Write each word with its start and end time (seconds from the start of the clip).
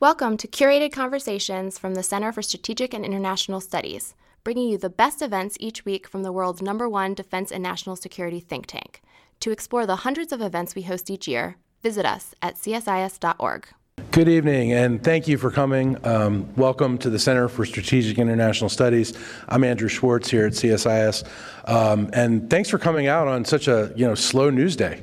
Welcome 0.00 0.36
to 0.36 0.46
curated 0.46 0.92
conversations 0.92 1.76
from 1.76 1.96
the 1.96 2.04
Center 2.04 2.30
for 2.30 2.40
Strategic 2.40 2.94
and 2.94 3.04
International 3.04 3.60
Studies, 3.60 4.14
bringing 4.44 4.68
you 4.68 4.78
the 4.78 4.88
best 4.88 5.20
events 5.20 5.56
each 5.58 5.84
week 5.84 6.06
from 6.06 6.22
the 6.22 6.30
world's 6.30 6.62
number 6.62 6.88
one 6.88 7.14
defense 7.14 7.50
and 7.50 7.64
national 7.64 7.96
security 7.96 8.38
think 8.38 8.66
tank. 8.66 9.02
To 9.40 9.50
explore 9.50 9.86
the 9.86 9.96
hundreds 9.96 10.32
of 10.32 10.40
events 10.40 10.76
we 10.76 10.82
host 10.82 11.10
each 11.10 11.26
year, 11.26 11.56
visit 11.82 12.06
us 12.06 12.32
at 12.40 12.54
csis.org. 12.54 13.66
Good 14.12 14.28
evening, 14.28 14.72
and 14.72 15.02
thank 15.02 15.26
you 15.26 15.36
for 15.36 15.50
coming. 15.50 15.96
Um, 16.06 16.48
welcome 16.54 16.96
to 16.98 17.10
the 17.10 17.18
Center 17.18 17.48
for 17.48 17.66
Strategic 17.66 18.18
International 18.18 18.70
Studies. 18.70 19.18
I'm 19.48 19.64
Andrew 19.64 19.88
Schwartz 19.88 20.30
here 20.30 20.46
at 20.46 20.52
CSIS, 20.52 21.28
um, 21.64 22.08
and 22.12 22.48
thanks 22.48 22.68
for 22.68 22.78
coming 22.78 23.08
out 23.08 23.26
on 23.26 23.44
such 23.44 23.66
a 23.66 23.92
you 23.96 24.06
know 24.06 24.14
slow 24.14 24.48
news 24.50 24.76
day. 24.76 25.02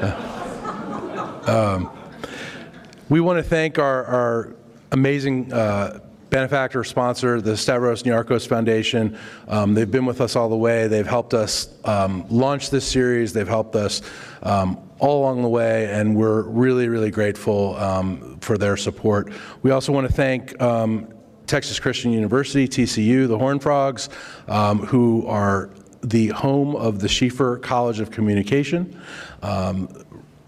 Um, 1.46 1.88
we 3.08 3.20
want 3.20 3.38
to 3.38 3.42
thank 3.42 3.78
our, 3.78 4.04
our 4.04 4.52
amazing 4.92 5.52
uh, 5.52 6.00
benefactor 6.30 6.82
sponsor, 6.82 7.40
the 7.40 7.56
Stavros 7.56 8.02
Niarchos 8.02 8.48
Foundation. 8.48 9.16
Um, 9.46 9.74
they've 9.74 9.90
been 9.90 10.06
with 10.06 10.20
us 10.20 10.34
all 10.34 10.48
the 10.48 10.56
way. 10.56 10.88
They've 10.88 11.06
helped 11.06 11.32
us 11.32 11.68
um, 11.84 12.26
launch 12.28 12.70
this 12.70 12.86
series. 12.86 13.32
They've 13.32 13.46
helped 13.46 13.76
us 13.76 14.02
um, 14.42 14.78
all 14.98 15.20
along 15.20 15.42
the 15.42 15.48
way, 15.48 15.90
and 15.92 16.16
we're 16.16 16.42
really, 16.42 16.88
really 16.88 17.10
grateful 17.10 17.76
um, 17.76 18.38
for 18.40 18.58
their 18.58 18.76
support. 18.76 19.32
We 19.62 19.70
also 19.70 19.92
want 19.92 20.08
to 20.08 20.12
thank 20.12 20.60
um, 20.60 21.08
Texas 21.46 21.78
Christian 21.78 22.10
University, 22.10 22.66
TCU, 22.66 23.28
the 23.28 23.38
Horned 23.38 23.62
Frogs, 23.62 24.08
um, 24.48 24.80
who 24.80 25.26
are 25.28 25.70
the 26.02 26.28
home 26.28 26.74
of 26.76 26.98
the 27.00 27.08
Schieffer 27.08 27.58
College 27.62 28.00
of 28.00 28.10
Communication. 28.10 29.00
Um, 29.42 29.88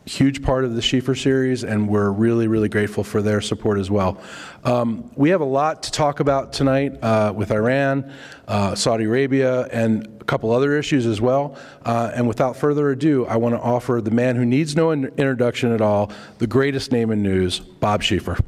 huge 0.09 0.43
part 0.43 0.65
of 0.65 0.75
the 0.75 0.81
Schieffer 0.81 1.15
series, 1.15 1.63
and 1.63 1.89
we're 1.89 2.11
really, 2.11 2.49
really 2.49 2.69
grateful 2.69 3.05
for 3.05 3.23
their 3.23 3.41
support 3.41 3.79
as 3.79 3.91
well. 3.91 4.21
Um, 4.65 5.11
we 5.15 5.31
have 5.31 5.41
a 5.41 5.47
lot 5.47 5.83
to 5.85 5.93
talk 5.93 6.21
about 6.21 6.53
tonight 6.53 6.99
uh, 7.03 7.33
with 7.37 7.53
Iran, 7.53 8.13
uh, 8.49 8.75
Saudi 8.75 9.05
Arabia, 9.05 9.65
and 9.67 10.07
a 10.21 10.25
couple 10.25 10.51
other 10.51 10.77
issues 10.77 11.07
as 11.07 11.21
well. 11.21 11.57
Uh, 11.85 12.11
and 12.15 12.27
without 12.27 12.57
further 12.57 12.91
ado, 12.91 13.27
I 13.27 13.37
want 13.37 13.55
to 13.55 13.61
offer 13.61 14.01
the 14.03 14.11
man 14.11 14.35
who 14.37 14.45
needs 14.45 14.75
no 14.75 14.91
in- 14.91 15.05
introduction 15.05 15.73
at 15.73 15.81
all, 15.81 16.11
the 16.39 16.47
greatest 16.47 16.91
name 16.91 17.11
in 17.11 17.23
news, 17.23 17.61
Bob 17.61 18.03
Schieffer. 18.03 18.41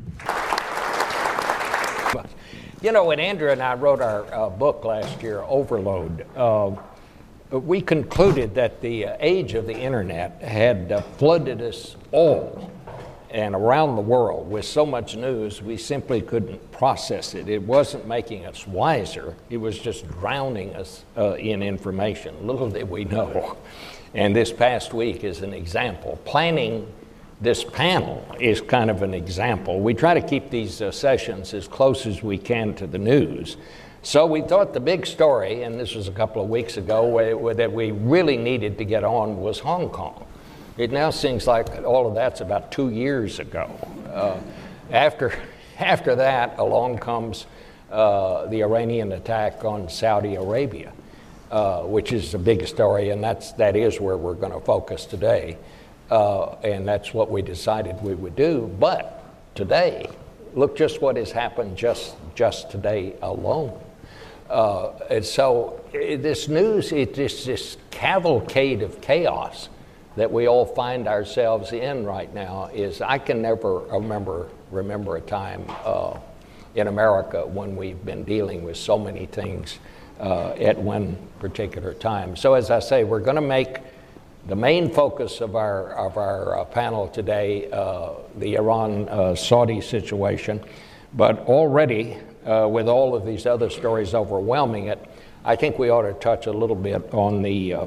You 2.83 2.93
know, 2.93 3.05
when 3.05 3.21
Andrew 3.21 3.51
and 3.51 3.63
I 3.63 3.75
wrote 3.75 4.01
our 4.01 4.25
uh, 4.33 4.49
book 4.49 4.87
last 4.87 5.23
year, 5.23 5.43
Overload, 5.43 6.25
uh, 6.35 6.71
we 7.51 7.81
concluded 7.81 8.55
that 8.55 8.81
the 8.81 9.07
uh, 9.07 9.17
age 9.21 9.55
of 9.55 9.67
the 9.67 9.77
internet 9.77 10.41
had 10.41 10.93
uh, 10.93 11.01
flooded 11.01 11.61
us 11.61 11.97
all 12.13 12.71
and 13.31 13.55
around 13.55 13.95
the 13.95 14.03
world 14.03 14.51
with 14.51 14.65
so 14.65 14.85
much 14.85 15.17
news, 15.17 15.63
we 15.63 15.77
simply 15.77 16.21
couldn't 16.21 16.73
process 16.73 17.35
it. 17.35 17.49
It 17.49 17.63
wasn't 17.63 18.07
making 18.07 18.45
us 18.47 18.67
wiser, 18.67 19.37
it 19.51 19.57
was 19.57 19.79
just 19.79 20.09
drowning 20.09 20.75
us 20.75 21.05
uh, 21.17 21.35
in 21.35 21.63
information. 21.63 22.47
Little 22.47 22.69
did 22.69 22.91
we 22.91 23.05
know. 23.05 23.57
And 24.15 24.35
this 24.35 24.53
past 24.53 24.93
week 24.93 25.23
is 25.23 25.43
an 25.43 25.55
example. 25.55 26.19
Planning 26.25 26.93
this 27.41 27.63
panel 27.63 28.27
is 28.41 28.61
kind 28.61 28.91
of 28.91 29.03
an 29.03 29.15
example. 29.15 29.81
We 29.81 29.95
try 29.95 30.15
to 30.15 30.21
keep 30.21 30.51
these 30.51 30.83
uh, 30.83 30.91
sessions 30.91 31.55
as 31.55 31.69
close 31.69 32.07
as 32.07 32.23
we 32.23 32.37
can 32.37 32.75
to 32.75 32.87
the 32.87 32.99
news. 32.99 33.57
So 34.03 34.25
we 34.25 34.41
thought 34.41 34.73
the 34.73 34.81
big 34.81 35.05
story, 35.05 35.63
and 35.63 35.79
this 35.79 35.95
was 35.95 36.09
a 36.09 36.13
couple 36.13 36.43
of 36.43 36.49
weeks 36.49 36.79
ago, 36.79 37.53
that 37.53 37.71
we 37.71 37.91
really 37.91 38.39
needed 38.39 38.79
to 38.79 38.85
get 38.85 39.05
on 39.05 39.39
was 39.39 39.59
Hong 39.59 39.91
Kong. 39.91 40.27
It 40.79 40.91
now 40.91 41.11
seems 41.11 41.47
like 41.47 41.85
all 41.85 42.09
of 42.09 42.15
that's 42.15 42.41
about 42.41 42.73
two 42.73 42.89
years 42.89 43.39
ago. 43.39 43.71
Uh, 44.11 44.41
after, 44.91 45.35
after 45.79 46.17
that, 46.17 46.59
along 46.59 46.99
comes 46.99 47.45
uh, 47.91 48.47
the 48.47 48.63
Iranian 48.63 49.13
attack 49.13 49.67
on 49.67 49.91
Saudi 49.91 50.37
Arabia, 50.37 50.95
uh, 51.51 51.83
which 51.83 52.13
is 52.13 52.33
a 52.33 52.39
big 52.39 52.67
story, 52.67 53.11
and 53.11 53.23
that's, 53.23 53.53
that 53.53 53.77
is 53.77 54.01
where 54.01 54.17
we're 54.17 54.35
going 54.35 54.53
to 54.53 54.61
focus 54.61 55.05
today. 55.05 55.59
Uh, 56.11 56.53
and 56.63 56.89
that's 56.89 57.13
what 57.13 57.31
we 57.31 57.43
decided 57.43 58.01
we 58.03 58.15
would 58.15 58.35
do. 58.35 58.75
But 58.81 59.23
today, 59.55 60.09
look 60.55 60.75
just 60.75 61.03
what 61.03 61.17
has 61.17 61.31
happened 61.31 61.77
just, 61.77 62.17
just 62.35 62.71
today 62.71 63.15
alone. 63.21 63.79
Uh, 64.51 64.93
and 65.09 65.25
so 65.25 65.81
uh, 65.95 66.17
this 66.17 66.49
news, 66.49 66.91
it's 66.91 67.17
this, 67.17 67.45
this 67.45 67.77
cavalcade 67.93 68.83
of 68.83 69.01
chaos 69.01 69.69
that 70.17 70.31
we 70.31 70.49
all 70.49 70.67
find 70.67 71.07
ourselves 71.07 71.73
in 71.73 72.05
right 72.05 72.35
now 72.35 72.69
is 72.75 73.01
I 73.01 73.19
can 73.19 73.41
never 73.41 73.79
remember, 73.79 74.49
remember 74.73 75.17
a 75.17 75.21
time 75.21 75.65
uh, 75.85 76.19
in 76.75 76.89
America 76.89 77.47
when 77.47 77.77
we've 77.77 78.05
been 78.05 78.25
dealing 78.25 78.65
with 78.65 78.77
so 78.77 78.99
many 78.99 79.27
things 79.27 79.79
uh, 80.19 80.51
at 80.51 80.77
one 80.77 81.17
particular 81.39 81.95
time. 81.95 82.35
So 82.35 82.55
as 82.55 82.71
I 82.71 82.81
say, 82.81 83.05
we're 83.05 83.21
going 83.21 83.37
to 83.37 83.41
make 83.41 83.79
the 84.49 84.57
main 84.57 84.93
focus 84.93 85.41
of 85.41 85.55
our, 85.55 85.95
of 85.95 86.17
our 86.17 86.59
uh, 86.59 86.65
panel 86.65 87.07
today 87.07 87.71
uh, 87.71 88.15
the 88.37 88.57
Iran-Saudi 88.57 89.81
situation, 89.81 90.61
but 91.15 91.39
already 91.41 92.19
uh, 92.45 92.69
with 92.71 92.89
all 92.89 93.15
of 93.15 93.25
these 93.27 93.47
other 93.47 93.71
stories 93.71 94.15
overwhelming 94.15 94.87
it, 94.87 95.05
I 95.45 95.57
think 95.57 95.79
we 95.79 95.91
ought 95.91 96.03
to 96.03 96.13
touch 96.15 96.47
a 96.47 96.53
little 96.53 96.77
bit 96.77 97.13
on 97.15 97.43
the, 97.43 97.75
uh, 97.75 97.87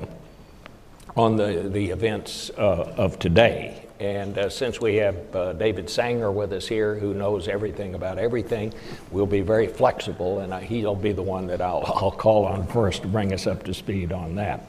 on 1.16 1.36
the, 1.36 1.70
the 1.72 1.92
events 1.92 2.50
uh, 2.58 2.94
of 2.98 3.20
today. 3.20 3.80
And 4.00 4.38
uh, 4.38 4.50
since 4.50 4.82
we 4.82 4.96
have 4.96 5.36
uh, 5.36 5.54
David 5.54 5.90
Sanger 5.90 6.32
with 6.32 6.52
us 6.52 6.68
here, 6.68 6.96
who 6.96 7.14
knows 7.14 7.48
everything 7.48 7.96
about 7.96 8.18
everything, 8.18 8.74
we'll 9.12 9.26
be 9.26 9.42
very 9.42 9.68
flexible, 9.68 10.40
and 10.40 10.54
he'll 10.64 10.96
be 10.96 11.12
the 11.12 11.22
one 11.22 11.48
that 11.48 11.62
I'll, 11.62 11.84
I'll 11.96 12.12
call 12.12 12.46
on 12.46 12.68
first 12.68 13.04
to 13.04 13.08
bring 13.08 13.34
us 13.34 13.48
up 13.48 13.64
to 13.64 13.74
speed 13.74 14.12
on 14.12 14.36
that. 14.36 14.68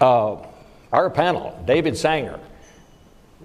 Our 0.00 1.10
panel 1.10 1.60
David 1.66 1.96
Sanger, 1.96 2.38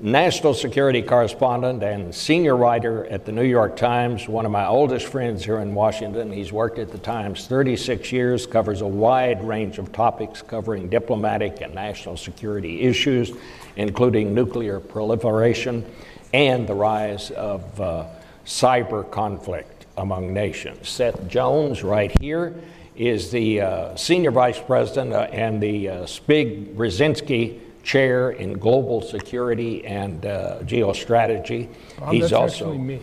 national 0.02 0.56
security 0.56 1.04
correspondent 1.04 1.84
and 1.84 2.14
senior 2.14 2.56
writer 2.56 3.06
at 3.06 3.24
the 3.24 3.32
New 3.32 3.44
York 3.44 3.76
Times, 3.76 4.28
one 4.28 4.46
of 4.48 4.52
my 4.52 4.66
oldest 4.66 5.06
friends 5.06 5.46
here 5.46 5.60
in 5.60 5.76
Washington. 5.76 6.32
He's 6.32 6.52
worked 6.52 6.80
at 6.80 6.92
the 6.92 6.98
Times 6.98 7.46
36 7.46 8.12
years, 8.12 8.48
covers 8.48 8.82
a 8.82 8.88
wide 8.88 9.44
range 9.44 9.78
of 9.78 9.92
topics 9.92 10.42
covering 10.42 10.90
diplomatic 10.90 11.62
and 11.62 11.76
national 11.76 12.18
security 12.18 12.82
issues, 12.82 13.32
including 13.76 14.34
nuclear 14.34 14.80
proliferation 14.80 15.86
and 16.34 16.68
the 16.68 16.74
rise 16.74 17.30
of 17.32 17.80
uh, 17.80 18.08
cyber 18.44 19.10
conflict 19.12 19.86
among 19.98 20.34
nations. 20.34 20.90
Seth 20.90 21.28
Jones, 21.28 21.84
right 21.84 22.12
here, 22.20 22.56
is 22.96 23.30
the 23.30 23.62
uh, 23.62 23.96
senior 23.96 24.32
vice 24.32 24.60
president 24.60 25.14
uh, 25.14 25.28
and 25.32 25.62
the 25.62 25.90
uh, 25.90 26.04
Zbig 26.04 26.76
Brzezinski 26.76 27.60
chair 27.84 28.32
in 28.32 28.54
global 28.54 29.02
security 29.02 29.86
and 29.86 30.26
uh, 30.26 30.60
geostrategy. 30.62 31.68
Bob, 32.00 32.14
He's 32.14 32.22
that's 32.24 32.34
also 32.34 32.66
actually 32.66 32.78
me. 32.78 33.00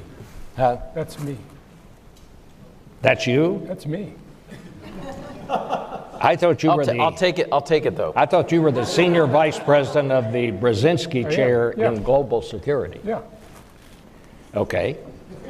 Huh? 0.56 0.78
That's 0.94 1.18
me. 1.20 1.36
That's 3.02 3.26
you? 3.26 3.62
That's 3.66 3.86
me. 3.86 4.14
I 6.20 6.36
thought 6.36 6.62
you 6.62 6.70
I'll 6.70 6.76
were 6.76 6.84
ta- 6.84 6.92
the. 6.92 7.00
I'll 7.00 7.12
take 7.14 7.38
it. 7.38 7.48
I'll 7.52 7.62
take 7.62 7.86
it 7.86 7.96
though. 7.96 8.12
I 8.16 8.26
thought 8.26 8.50
you 8.50 8.60
were 8.60 8.72
the 8.72 8.84
senior 8.84 9.26
vice 9.26 9.58
president 9.58 10.10
of 10.12 10.32
the 10.32 10.50
Brzezinski 10.52 11.26
Oh, 11.26 11.30
chair 11.30 11.74
yeah. 11.76 11.92
in 11.92 12.02
global 12.02 12.42
security. 12.42 13.00
Yeah. 13.04 13.20
Okay. 14.54 14.96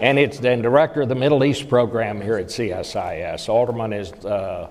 and 0.00 0.18
it's 0.18 0.38
then 0.38 0.60
director 0.60 1.02
of 1.02 1.08
the 1.08 1.14
Middle 1.14 1.44
East 1.44 1.68
program 1.68 2.20
here 2.20 2.36
at 2.36 2.46
CSIS. 2.46 3.48
Alterman 3.48 3.98
is 3.98 4.12
uh, 4.24 4.68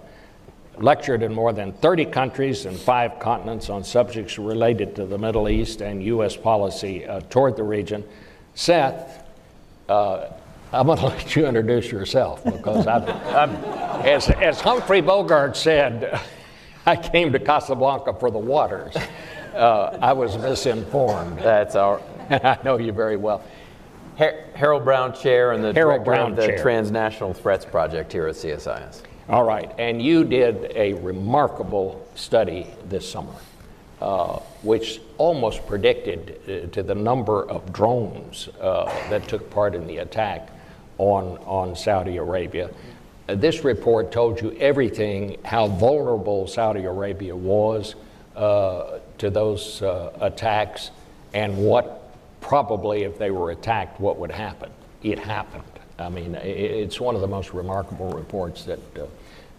lectured 0.77 1.23
in 1.23 1.33
more 1.33 1.53
than 1.53 1.73
30 1.73 2.05
countries 2.05 2.65
and 2.65 2.77
five 2.77 3.19
continents 3.19 3.69
on 3.69 3.83
subjects 3.83 4.37
related 4.37 4.95
to 4.95 5.05
the 5.05 5.17
Middle 5.17 5.49
East 5.49 5.81
and 5.81 6.03
U.S. 6.03 6.35
policy 6.35 7.05
uh, 7.05 7.21
toward 7.29 7.55
the 7.55 7.63
region. 7.63 8.03
Seth, 8.55 9.23
uh, 9.89 10.29
I'm 10.71 10.87
going 10.87 10.97
to 10.99 11.05
let 11.05 11.35
you 11.35 11.45
introduce 11.45 11.91
yourself 11.91 12.43
because 12.43 12.87
I'm, 12.87 13.03
I'm, 13.35 13.55
as, 14.05 14.29
as 14.29 14.59
Humphrey 14.61 15.01
Bogart 15.01 15.55
said, 15.55 16.19
I 16.85 16.95
came 16.95 17.31
to 17.31 17.39
Casablanca 17.39 18.13
for 18.19 18.29
the 18.29 18.39
waters. 18.39 18.95
Uh, 19.53 19.97
I 20.01 20.13
was 20.13 20.37
misinformed. 20.37 21.37
That's 21.39 21.75
our 21.75 22.01
I 22.29 22.57
know 22.63 22.77
you 22.77 22.91
very 22.91 23.17
well. 23.17 23.43
Har- 24.17 24.45
Harold 24.55 24.83
Brown 24.83 25.13
Chair 25.13 25.51
and 25.51 25.63
the 25.63 25.73
Harold 25.73 26.03
Brown 26.03 26.31
of 26.31 26.37
the 26.37 26.47
Chair. 26.47 26.61
Transnational 26.61 27.33
Threats 27.33 27.65
Project 27.65 28.11
here 28.11 28.27
at 28.27 28.35
CSIS. 28.35 29.01
All 29.29 29.45
right, 29.45 29.71
and 29.77 30.01
you 30.01 30.25
did 30.25 30.73
a 30.75 30.93
remarkable 30.95 32.05
study 32.13 32.67
this 32.89 33.09
summer, 33.09 33.33
uh, 34.01 34.39
which 34.63 34.99
almost 35.17 35.65
predicted 35.65 36.41
uh, 36.43 36.73
to 36.73 36.83
the 36.83 36.93
number 36.93 37.49
of 37.49 37.71
drones 37.71 38.49
uh, 38.59 38.83
that 39.09 39.25
took 39.29 39.49
part 39.49 39.75
in 39.75 39.87
the 39.87 39.99
attack 39.99 40.49
on, 40.97 41.37
on 41.45 41.73
Saudi 41.73 42.17
Arabia. 42.17 42.69
Uh, 43.29 43.35
this 43.35 43.63
report 43.63 44.11
told 44.11 44.41
you 44.41 44.51
everything 44.59 45.37
how 45.45 45.67
vulnerable 45.67 46.45
Saudi 46.45 46.83
Arabia 46.83 47.33
was 47.33 47.95
uh, 48.35 48.99
to 49.19 49.29
those 49.29 49.81
uh, 49.81 50.11
attacks 50.19 50.91
and 51.33 51.57
what 51.57 52.11
probably 52.41 53.03
if 53.03 53.17
they 53.17 53.31
were 53.31 53.51
attacked, 53.51 54.01
what 54.01 54.17
would 54.17 54.31
happen. 54.31 54.69
It 55.01 55.17
happened. 55.17 55.63
I 55.99 56.09
mean, 56.09 56.35
it's 56.35 56.99
one 56.99 57.15
of 57.15 57.21
the 57.21 57.27
most 57.27 57.53
remarkable 57.53 58.09
reports 58.09 58.63
that, 58.65 58.79
uh, 58.97 59.05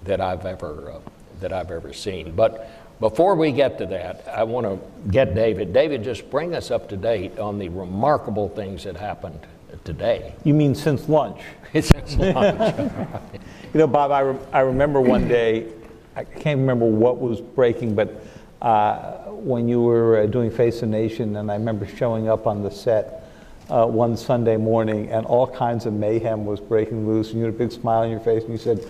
that, 0.05 0.21
I've 0.21 0.45
ever, 0.45 0.93
uh, 0.93 1.11
that 1.41 1.53
I've 1.53 1.71
ever 1.71 1.93
seen. 1.93 2.35
But 2.35 2.71
before 3.01 3.35
we 3.37 3.53
get 3.53 3.79
to 3.79 3.87
that, 3.87 4.27
I 4.29 4.45
want 4.45 4.67
to 4.67 5.11
get 5.11 5.35
David. 5.35 5.73
David, 5.73 6.03
just 6.03 6.31
bring 6.31 6.55
us 6.55 6.71
up 6.71 6.89
to 6.89 6.97
date 6.97 7.39
on 7.39 7.59
the 7.59 7.69
remarkable 7.69 8.49
things 8.49 8.85
that 8.85 8.97
happened 8.97 9.41
today. 9.85 10.35
You 10.45 10.55
mean 10.55 10.75
since 10.75 11.09
lunch? 11.09 11.41
since 11.73 12.17
lunch. 12.17 12.79
you 13.73 13.81
know, 13.81 13.87
Bob, 13.87 14.11
I, 14.11 14.21
re- 14.21 14.39
I 14.53 14.61
remember 14.61 15.01
one 15.01 15.29
day, 15.29 15.69
I 16.17 16.25
can't 16.25 16.61
remember 16.61 16.87
what 16.87 17.21
was 17.21 17.41
breaking, 17.41 17.95
but 17.95 18.25
uh, 18.63 19.25
when 19.31 19.69
you 19.69 19.83
were 19.83 20.21
uh, 20.21 20.27
doing 20.27 20.51
Face 20.51 20.81
the 20.81 20.87
Nation, 20.87 21.37
and 21.37 21.51
I 21.51 21.55
remember 21.55 21.87
showing 21.87 22.29
up 22.29 22.47
on 22.47 22.63
the 22.63 22.71
set 22.71 23.24
uh, 23.71 23.87
one 23.87 24.17
Sunday 24.17 24.57
morning, 24.57 25.11
and 25.11 25.27
all 25.27 25.47
kinds 25.47 25.87
of 25.87 25.93
mayhem 25.93 26.45
was 26.45 26.61
breaking 26.61 27.07
loose, 27.07 27.31
and 27.31 27.39
you 27.39 27.45
had 27.45 27.55
a 27.55 27.59
big 27.59 27.73
smile 27.73 28.03
on 28.03 28.11
your 28.11 28.21
face, 28.21 28.43
and 28.43 28.53
you 28.53 28.59
said, 28.59 28.85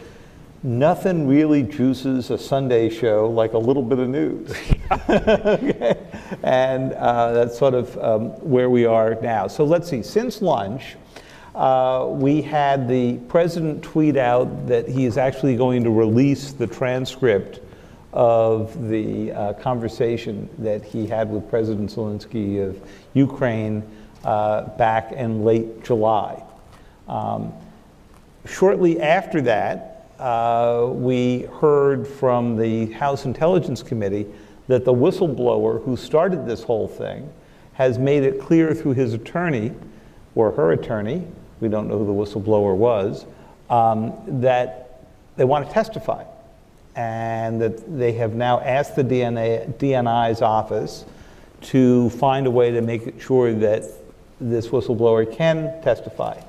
Nothing 0.62 1.28
really 1.28 1.62
juices 1.62 2.30
a 2.30 2.38
Sunday 2.38 2.88
show 2.88 3.28
like 3.28 3.52
a 3.52 3.58
little 3.58 3.82
bit 3.82 3.98
of 3.98 4.08
news. 4.08 4.50
okay. 5.08 6.00
And 6.42 6.92
uh, 6.94 7.32
that's 7.32 7.58
sort 7.58 7.74
of 7.74 7.96
um, 7.98 8.30
where 8.40 8.70
we 8.70 8.86
are 8.86 9.14
now. 9.16 9.46
So 9.46 9.64
let's 9.64 9.88
see, 9.88 10.02
since 10.02 10.42
lunch, 10.42 10.96
uh, 11.54 12.06
we 12.10 12.42
had 12.42 12.88
the 12.88 13.18
president 13.28 13.82
tweet 13.82 14.16
out 14.16 14.66
that 14.66 14.88
he 14.88 15.04
is 15.04 15.16
actually 15.16 15.56
going 15.56 15.84
to 15.84 15.90
release 15.90 16.52
the 16.52 16.66
transcript 16.66 17.60
of 18.12 18.88
the 18.88 19.32
uh, 19.32 19.52
conversation 19.54 20.48
that 20.58 20.84
he 20.84 21.06
had 21.06 21.30
with 21.30 21.48
President 21.48 21.90
Zelensky 21.90 22.66
of 22.66 22.80
Ukraine 23.14 23.82
back 24.24 25.12
in 25.12 25.44
late 25.44 25.84
July. 25.84 26.42
Um, 27.08 27.52
shortly 28.46 29.00
after 29.00 29.40
that, 29.42 30.08
uh, 30.18 30.88
we 30.90 31.42
heard 31.60 32.06
from 32.06 32.56
the 32.56 32.86
House 32.92 33.24
Intelligence 33.24 33.82
Committee 33.82 34.26
that 34.68 34.84
the 34.84 34.94
whistleblower 34.94 35.84
who 35.84 35.96
started 35.96 36.46
this 36.46 36.62
whole 36.62 36.88
thing 36.88 37.30
has 37.74 37.98
made 37.98 38.22
it 38.22 38.40
clear 38.40 38.74
through 38.74 38.94
his 38.94 39.12
attorney 39.12 39.72
or 40.34 40.52
her 40.52 40.72
attorney, 40.72 41.26
we 41.60 41.68
don't 41.68 41.88
know 41.88 41.98
who 41.98 42.06
the 42.06 42.12
whistleblower 42.12 42.74
was, 42.74 43.26
um, 43.70 44.12
that 44.40 45.00
they 45.36 45.44
want 45.44 45.66
to 45.66 45.72
testify. 45.72 46.24
And 46.96 47.60
that 47.60 47.98
they 47.98 48.12
have 48.12 48.34
now 48.34 48.60
asked 48.60 48.94
the 48.94 49.02
DNA, 49.02 49.72
DNI's 49.78 50.42
office 50.42 51.04
to 51.62 52.08
find 52.10 52.46
a 52.46 52.50
way 52.50 52.70
to 52.70 52.80
make 52.80 53.20
sure 53.20 53.52
that 53.52 53.82
this 54.40 54.68
whistleblower 54.68 55.30
can 55.30 55.80
testify. 55.82 56.40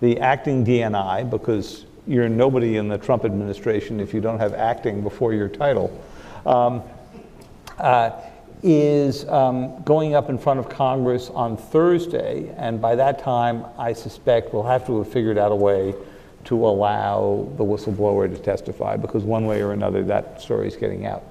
The 0.00 0.18
acting 0.20 0.64
DNI, 0.64 1.28
because 1.30 1.86
you're 2.06 2.28
nobody 2.28 2.76
in 2.76 2.88
the 2.88 2.98
Trump 2.98 3.24
administration 3.24 4.00
if 4.00 4.12
you 4.12 4.20
don't 4.20 4.38
have 4.38 4.54
acting 4.54 5.02
before 5.02 5.32
your 5.32 5.48
title, 5.48 6.02
um, 6.44 6.82
uh, 7.78 8.10
is 8.62 9.26
um, 9.28 9.82
going 9.82 10.14
up 10.14 10.28
in 10.28 10.38
front 10.38 10.60
of 10.60 10.68
Congress 10.68 11.30
on 11.30 11.56
Thursday. 11.56 12.54
And 12.56 12.80
by 12.80 12.94
that 12.96 13.18
time, 13.18 13.64
I 13.78 13.92
suspect 13.92 14.52
we'll 14.52 14.62
have 14.62 14.86
to 14.86 14.98
have 14.98 15.12
figured 15.12 15.38
out 15.38 15.52
a 15.52 15.56
way 15.56 15.94
to 16.44 16.66
allow 16.66 17.48
the 17.56 17.64
whistleblower 17.64 18.32
to 18.32 18.40
testify 18.40 18.96
because 18.96 19.24
one 19.24 19.46
way 19.46 19.62
or 19.62 19.72
another 19.72 20.02
that 20.04 20.40
story 20.40 20.66
is 20.66 20.76
getting 20.76 21.06
out. 21.06 21.22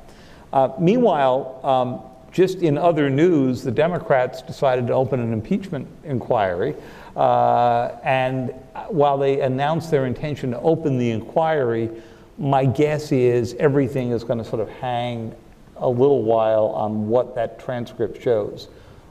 Uh, 0.54 0.70
meanwhile, 0.80 1.60
um, 1.64 2.11
just 2.32 2.60
in 2.60 2.78
other 2.78 3.10
news, 3.10 3.64
the 3.64 3.72
Democrats 3.72 4.42
decided 4.42 4.88
to 4.88 4.94
open 4.94 5.20
an 5.20 5.34
impeachment 5.34 5.88
inquiry. 6.04 6.76
Uh, 7.16 7.92
and 8.04 8.54
while 8.88 9.18
they 9.18 9.42
announced 9.42 9.92
their 9.92 10.06
intention 10.06 10.52
to 10.52 10.60
open 10.62 10.98
the 10.98 11.12
inquiry, 11.12 11.90
my 12.38 12.66
guess 12.66 13.12
is 13.12 13.54
everything 13.60 14.12
is 14.12 14.24
going 14.24 14.40
to 14.40 14.46
sort 14.46 14.62
of 14.62 14.70
hang 14.70 15.36
a 15.78 15.90
little 15.90 16.24
while 16.24 16.68
on 16.68 17.08
what 17.08 17.36
that 17.36 17.60
transcript 17.60 18.22
shows. 18.22 18.70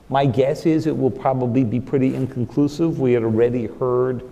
My 0.09 0.27
guess 0.27 0.67
is 0.67 0.87
it 0.87 0.97
will 0.97 1.11
probably 1.11 1.63
be 1.63 1.79
pretty 1.79 2.15
inconclusive. 2.15 2.99
We 2.99 3.13
had 3.13 3.23
already 3.23 3.67
heard 3.67 4.23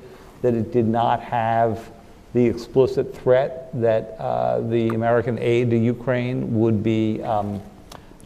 that 0.42 0.54
it 0.54 0.72
did 0.72 0.86
not 0.86 1.20
have 1.20 1.90
the 2.34 2.44
explicit 2.44 3.14
threat 3.16 3.70
that 3.80 4.16
uh, 4.18 4.60
the 4.60 4.88
American 4.88 5.38
aid 5.38 5.70
to 5.70 5.76
Ukraine 5.76 6.58
would 6.58 6.82
be, 6.82 7.22
um, 7.22 7.60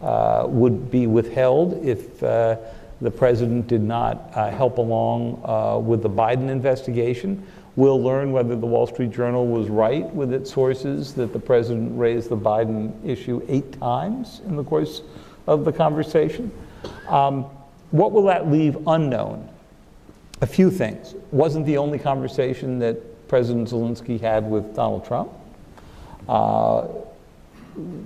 uh, 0.02 0.44
would 0.48 0.90
be 0.90 1.06
withheld 1.06 1.84
if 1.84 2.22
uh, 2.22 2.56
the 3.00 3.10
president 3.10 3.66
did 3.66 3.82
not 3.82 4.30
uh, 4.34 4.50
help 4.50 4.78
along 4.78 5.42
uh, 5.44 5.78
with 5.78 6.02
the 6.02 6.10
Biden 6.10 6.48
investigation. 6.48 7.46
We'll 7.74 8.02
learn 8.02 8.32
whether 8.32 8.54
the 8.54 8.66
Wall 8.66 8.86
Street 8.86 9.10
Journal 9.10 9.46
was 9.46 9.68
right 9.68 10.12
with 10.14 10.32
its 10.32 10.52
sources 10.52 11.14
that 11.14 11.32
the 11.32 11.38
president 11.38 11.98
raised 11.98 12.28
the 12.28 12.36
Biden 12.36 12.92
issue 13.04 13.44
eight 13.48 13.78
times 13.80 14.40
in 14.46 14.56
the 14.56 14.64
course 14.64 15.02
of 15.46 15.64
the 15.64 15.72
conversation. 15.72 16.52
Um, 17.08 17.44
what 17.90 18.12
will 18.12 18.24
that 18.24 18.50
leave 18.50 18.76
unknown? 18.86 19.48
A 20.40 20.46
few 20.46 20.70
things. 20.70 21.14
Wasn't 21.30 21.64
the 21.66 21.78
only 21.78 21.98
conversation 21.98 22.78
that 22.80 23.28
President 23.28 23.68
Zelensky 23.68 24.20
had 24.20 24.48
with 24.48 24.74
Donald 24.74 25.06
Trump. 25.06 25.30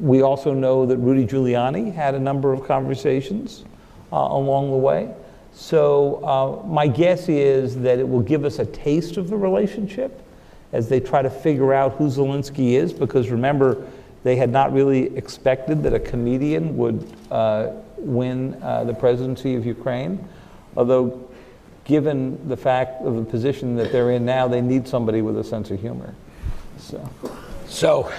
We 0.00 0.22
also 0.22 0.54
know 0.54 0.86
that 0.86 0.96
Rudy 0.98 1.26
Giuliani 1.26 1.92
had 1.92 2.14
a 2.14 2.20
number 2.20 2.52
of 2.52 2.64
conversations 2.66 3.64
uh, 4.12 4.16
along 4.16 4.70
the 4.70 4.76
way. 4.76 5.12
So 5.52 6.22
uh, 6.24 6.66
my 6.66 6.86
guess 6.86 7.28
is 7.28 7.80
that 7.80 7.98
it 7.98 8.08
will 8.08 8.20
give 8.20 8.44
us 8.44 8.58
a 8.58 8.66
taste 8.66 9.16
of 9.16 9.28
the 9.28 9.36
relationship 9.36 10.22
as 10.72 10.88
they 10.88 11.00
try 11.00 11.22
to 11.22 11.30
figure 11.30 11.72
out 11.72 11.92
who 11.94 12.08
Zelensky 12.08 12.72
is, 12.72 12.92
because 12.92 13.30
remember, 13.30 13.86
they 14.22 14.36
had 14.36 14.50
not 14.50 14.72
really 14.72 15.16
expected 15.16 15.82
that 15.84 15.94
a 15.94 16.00
comedian 16.00 16.76
would 16.76 17.10
uh, 17.30 17.70
win 17.96 18.60
uh, 18.62 18.84
the 18.84 18.92
presidency 18.92 19.54
of 19.54 19.64
Ukraine. 19.64 20.28
Although, 20.76 21.26
given 21.84 22.48
the 22.48 22.56
fact 22.56 23.02
of 23.02 23.16
the 23.16 23.22
position 23.22 23.76
that 23.76 23.92
they're 23.92 24.10
in 24.10 24.24
now, 24.24 24.48
they 24.48 24.60
need 24.60 24.86
somebody 24.86 25.22
with 25.22 25.38
a 25.38 25.44
sense 25.44 25.70
of 25.70 25.80
humor. 25.80 26.14
So, 26.78 27.08
so 27.66 28.12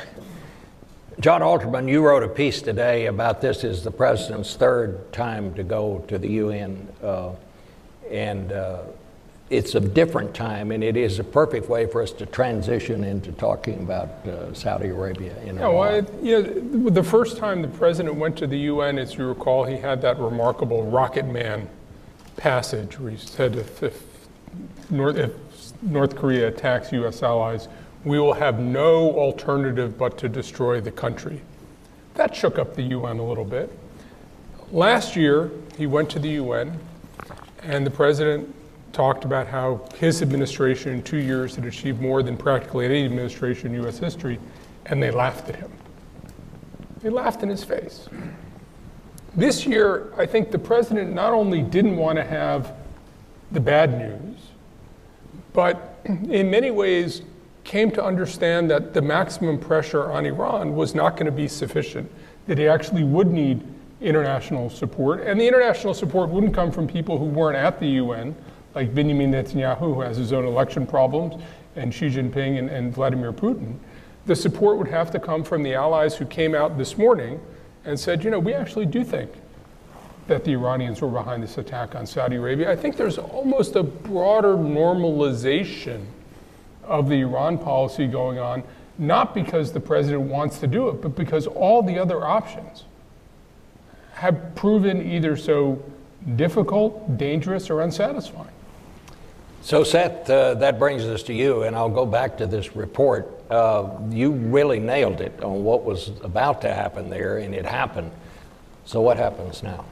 John 1.20 1.42
Alterman, 1.42 1.90
you 1.90 2.06
wrote 2.06 2.22
a 2.22 2.28
piece 2.28 2.62
today 2.62 3.08
about 3.08 3.42
this 3.42 3.64
is 3.64 3.84
the 3.84 3.90
president's 3.90 4.56
third 4.56 5.12
time 5.12 5.52
to 5.56 5.64
go 5.64 6.06
to 6.08 6.20
the 6.20 6.30
UN, 6.30 6.88
uh, 7.02 7.32
and 8.12 8.52
uh, 8.52 8.82
it's 9.50 9.74
a 9.74 9.80
different 9.80 10.36
time, 10.36 10.72
and 10.72 10.84
it 10.84 10.96
is 10.96 11.18
a 11.18 11.24
perfect 11.24 11.70
way 11.70 11.88
for 11.88 12.04
us 12.04 12.12
to 12.12 12.28
transition 12.28 13.04
into 13.04 13.32
talking 13.32 13.80
about 13.80 14.10
uh, 14.28 14.54
Saudi 14.54 14.90
Arabia. 14.90 15.36
In 15.42 15.56
yeah, 15.56 15.68
well, 15.70 15.82
I, 15.82 15.96
you 16.22 16.44
know, 16.44 16.90
the 16.92 17.04
first 17.04 17.38
time 17.38 17.64
the 17.64 17.68
president 17.68 18.16
went 18.16 18.38
to 18.38 18.46
the 18.46 18.60
UN, 18.60 19.00
as 19.00 19.16
you 19.16 19.26
recall, 19.26 19.64
he 19.64 19.78
had 19.78 20.00
that 20.04 20.20
remarkable 20.20 20.84
Rocket 20.84 21.26
Man 21.26 21.68
passage 22.36 23.00
where 23.00 23.10
he 23.10 23.18
said 23.18 23.56
if, 23.56 23.82
if, 23.82 24.04
North, 24.92 25.18
if 25.18 25.32
North 25.82 26.16
Korea 26.16 26.50
attacks 26.50 26.92
U.S. 26.92 27.24
allies, 27.24 27.70
we 28.08 28.20
will 28.20 28.34
have 28.34 28.60
no 28.60 29.12
alternative 29.18 29.98
but 29.98 30.18
to 30.20 30.30
destroy 30.30 30.80
the 30.80 30.92
country. 30.92 31.42
That 32.16 32.36
shook 32.36 32.58
up 32.58 32.76
the 32.76 32.84
UN 32.84 33.20
a 33.20 33.28
little 33.28 33.46
bit. 33.46 33.72
Last 34.72 35.16
year, 35.16 35.52
he 35.78 35.88
went 35.88 36.10
to 36.12 36.20
the 36.20 36.30
UN, 36.30 36.78
and 37.64 37.86
the 37.86 37.92
president 37.92 38.54
talked 38.92 39.26
about 39.26 39.48
how 39.48 39.88
his 39.96 40.22
administration 40.22 40.94
in 40.94 41.04
two 41.04 41.18
years 41.18 41.56
had 41.56 41.66
achieved 41.66 42.02
more 42.02 42.24
than 42.24 42.36
practically 42.36 42.86
any 42.86 43.06
administration 43.06 43.74
in 43.74 43.86
US 43.86 44.00
history, 44.00 44.40
and 44.88 45.02
they 45.02 45.12
laughed 45.12 45.50
at 45.50 45.56
him. 45.56 45.72
They 47.02 47.10
laughed 47.10 47.44
in 47.44 47.50
his 47.50 47.64
face. 47.64 48.10
This 49.36 49.68
year, 49.68 50.12
I 50.18 50.26
think 50.26 50.50
the 50.50 50.60
president 50.60 51.14
not 51.14 51.32
only 51.32 51.62
didn't 51.62 51.96
want 51.96 52.18
to 52.18 52.24
have 52.24 52.74
the 53.52 53.60
bad 53.60 53.98
news, 53.98 54.40
but 55.54 56.00
in 56.06 56.50
many 56.50 56.72
ways 56.72 57.22
came 57.68 57.92
to 57.92 58.04
understand 58.04 58.72
that 58.72 58.94
the 58.94 59.02
maximum 59.02 59.60
pressure 59.60 60.10
on 60.10 60.26
Iran 60.26 60.74
was 60.74 60.96
not 60.96 61.18
going 61.18 61.26
to 61.26 61.34
be 61.34 61.50
sufficient, 61.50 62.10
that 62.48 62.58
he 62.58 62.66
actually 62.68 63.04
would 63.04 63.28
need 63.28 63.62
international 64.00 64.70
support. 64.70 65.20
And 65.22 65.40
the 65.40 65.46
international 65.46 65.94
support 65.94 66.30
wouldn't 66.30 66.54
come 66.54 66.72
from 66.72 66.88
people 66.88 67.18
who 67.18 67.26
weren't 67.26 67.58
at 67.58 67.80
the 67.80 67.88
UN, 67.88 68.34
like 68.74 68.96
Benjamin 68.96 69.32
Netanyahu, 69.32 69.80
who 69.80 70.02
has 70.02 70.16
his 70.16 70.32
own 70.32 70.46
election 70.46 70.88
problems, 70.88 71.44
and 71.76 71.94
Xi 71.94 72.08
Jinping 72.08 72.58
and, 72.58 72.70
and 72.70 72.94
Vladimir 72.94 73.34
Putin. 73.34 73.78
The 74.28 74.36
support 74.36 74.78
would 74.78 74.88
have 74.88 75.12
to 75.12 75.20
come 75.20 75.44
from 75.44 75.62
the 75.62 75.74
allies 75.74 76.16
who 76.16 76.26
came 76.26 76.56
out 76.56 76.78
this 76.78 76.98
morning 76.98 77.40
and 77.84 78.00
said, 78.00 78.24
you 78.24 78.32
know, 78.32 78.40
we 78.40 78.54
actually 78.54 78.86
do 78.86 79.04
think 79.04 79.30
that 80.28 80.46
the 80.46 80.52
Iranians 80.52 81.02
were 81.02 81.10
behind 81.10 81.44
this 81.44 81.58
attack 81.58 81.96
on 81.96 82.06
Saudi 82.06 82.38
Arabia. 82.38 82.72
I 82.72 82.78
think 82.78 82.96
there's 82.96 83.18
almost 83.18 83.76
a 83.76 83.84
broader 83.84 84.56
normalization 84.56 86.06
of 86.88 87.10
the 87.10 87.22
Iran 87.22 87.58
policy 87.58 88.08
going 88.08 88.40
on, 88.40 88.64
not 88.98 89.34
because 89.34 89.72
the 89.72 89.80
president 89.80 90.24
wants 90.24 90.60
to 90.60 90.68
do 90.68 90.90
it, 90.90 91.02
but 91.02 91.16
because 91.16 91.48
all 91.48 91.84
the 91.84 92.00
other 92.00 92.26
options 92.26 92.84
have 94.14 94.56
proven 94.56 95.12
either 95.12 95.38
so 95.38 95.84
difficult, 96.36 97.18
dangerous, 97.18 97.70
or 97.70 97.82
unsatisfying. 97.82 98.50
So, 99.62 99.84
Seth, 99.84 100.30
uh, 100.30 100.56
that 100.56 100.80
brings 100.80 101.04
us 101.04 101.24
to 101.24 101.34
you, 101.34 101.64
and 101.64 101.76
I'll 101.76 101.90
go 101.90 102.06
back 102.06 102.38
to 102.38 102.48
this 102.48 102.76
report. 102.76 103.30
Uh, 103.50 103.90
you 104.10 104.32
really 104.32 104.80
nailed 104.80 105.22
it 105.22 105.44
on 105.44 105.64
what 105.64 105.84
was 105.84 106.12
about 106.24 106.62
to 106.62 106.74
happen 106.74 107.10
there, 107.10 107.38
and 107.40 107.54
it 107.54 107.66
happened. 107.66 108.12
So, 108.86 109.02
what 109.02 109.18
happens 109.18 109.64
now? 109.64 109.86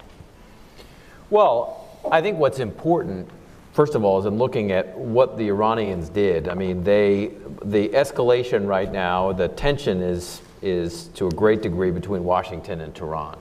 Well, 1.30 1.88
I 2.10 2.22
think 2.22 2.38
what's 2.38 2.60
important, 2.60 3.30
first 3.76 3.94
of 3.94 4.06
all, 4.06 4.18
is 4.18 4.26
in 4.26 4.38
looking 4.38 4.72
at 4.72 4.98
what 4.98 5.38
the 5.38 5.50
Iranians 5.50 6.08
did. 6.08 6.48
I 6.48 6.54
mean, 6.54 6.82
they, 6.82 7.34
the 7.64 7.90
escalation 7.90 8.66
right 8.66 8.90
now, 8.90 9.34
the 9.34 9.50
tension 9.50 10.02
is, 10.02 10.42
is 10.62 11.08
to 11.10 11.28
a 11.28 11.32
great 11.32 11.62
degree 11.62 11.92
between 11.92 12.24
Washington 12.24 12.80
and 12.80 12.96
Tehran. 12.96 13.38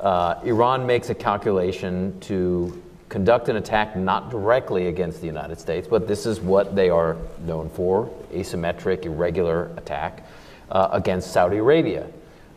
Uh, 0.00 0.40
Iran 0.42 0.84
makes 0.84 1.10
a 1.10 1.14
calculation 1.14 2.18
to 2.22 2.82
conduct 3.08 3.48
an 3.48 3.54
attack 3.54 3.94
not 3.94 4.30
directly 4.30 4.88
against 4.88 5.20
the 5.20 5.28
United 5.28 5.60
States, 5.60 5.86
but 5.86 6.08
this 6.08 6.26
is 6.26 6.40
what 6.40 6.74
they 6.74 6.90
are 6.90 7.16
known 7.46 7.70
for 7.70 8.10
asymmetric, 8.32 9.04
irregular 9.04 9.70
attack 9.76 10.26
uh, 10.72 10.88
against 10.90 11.30
Saudi 11.30 11.58
Arabia. 11.58 12.08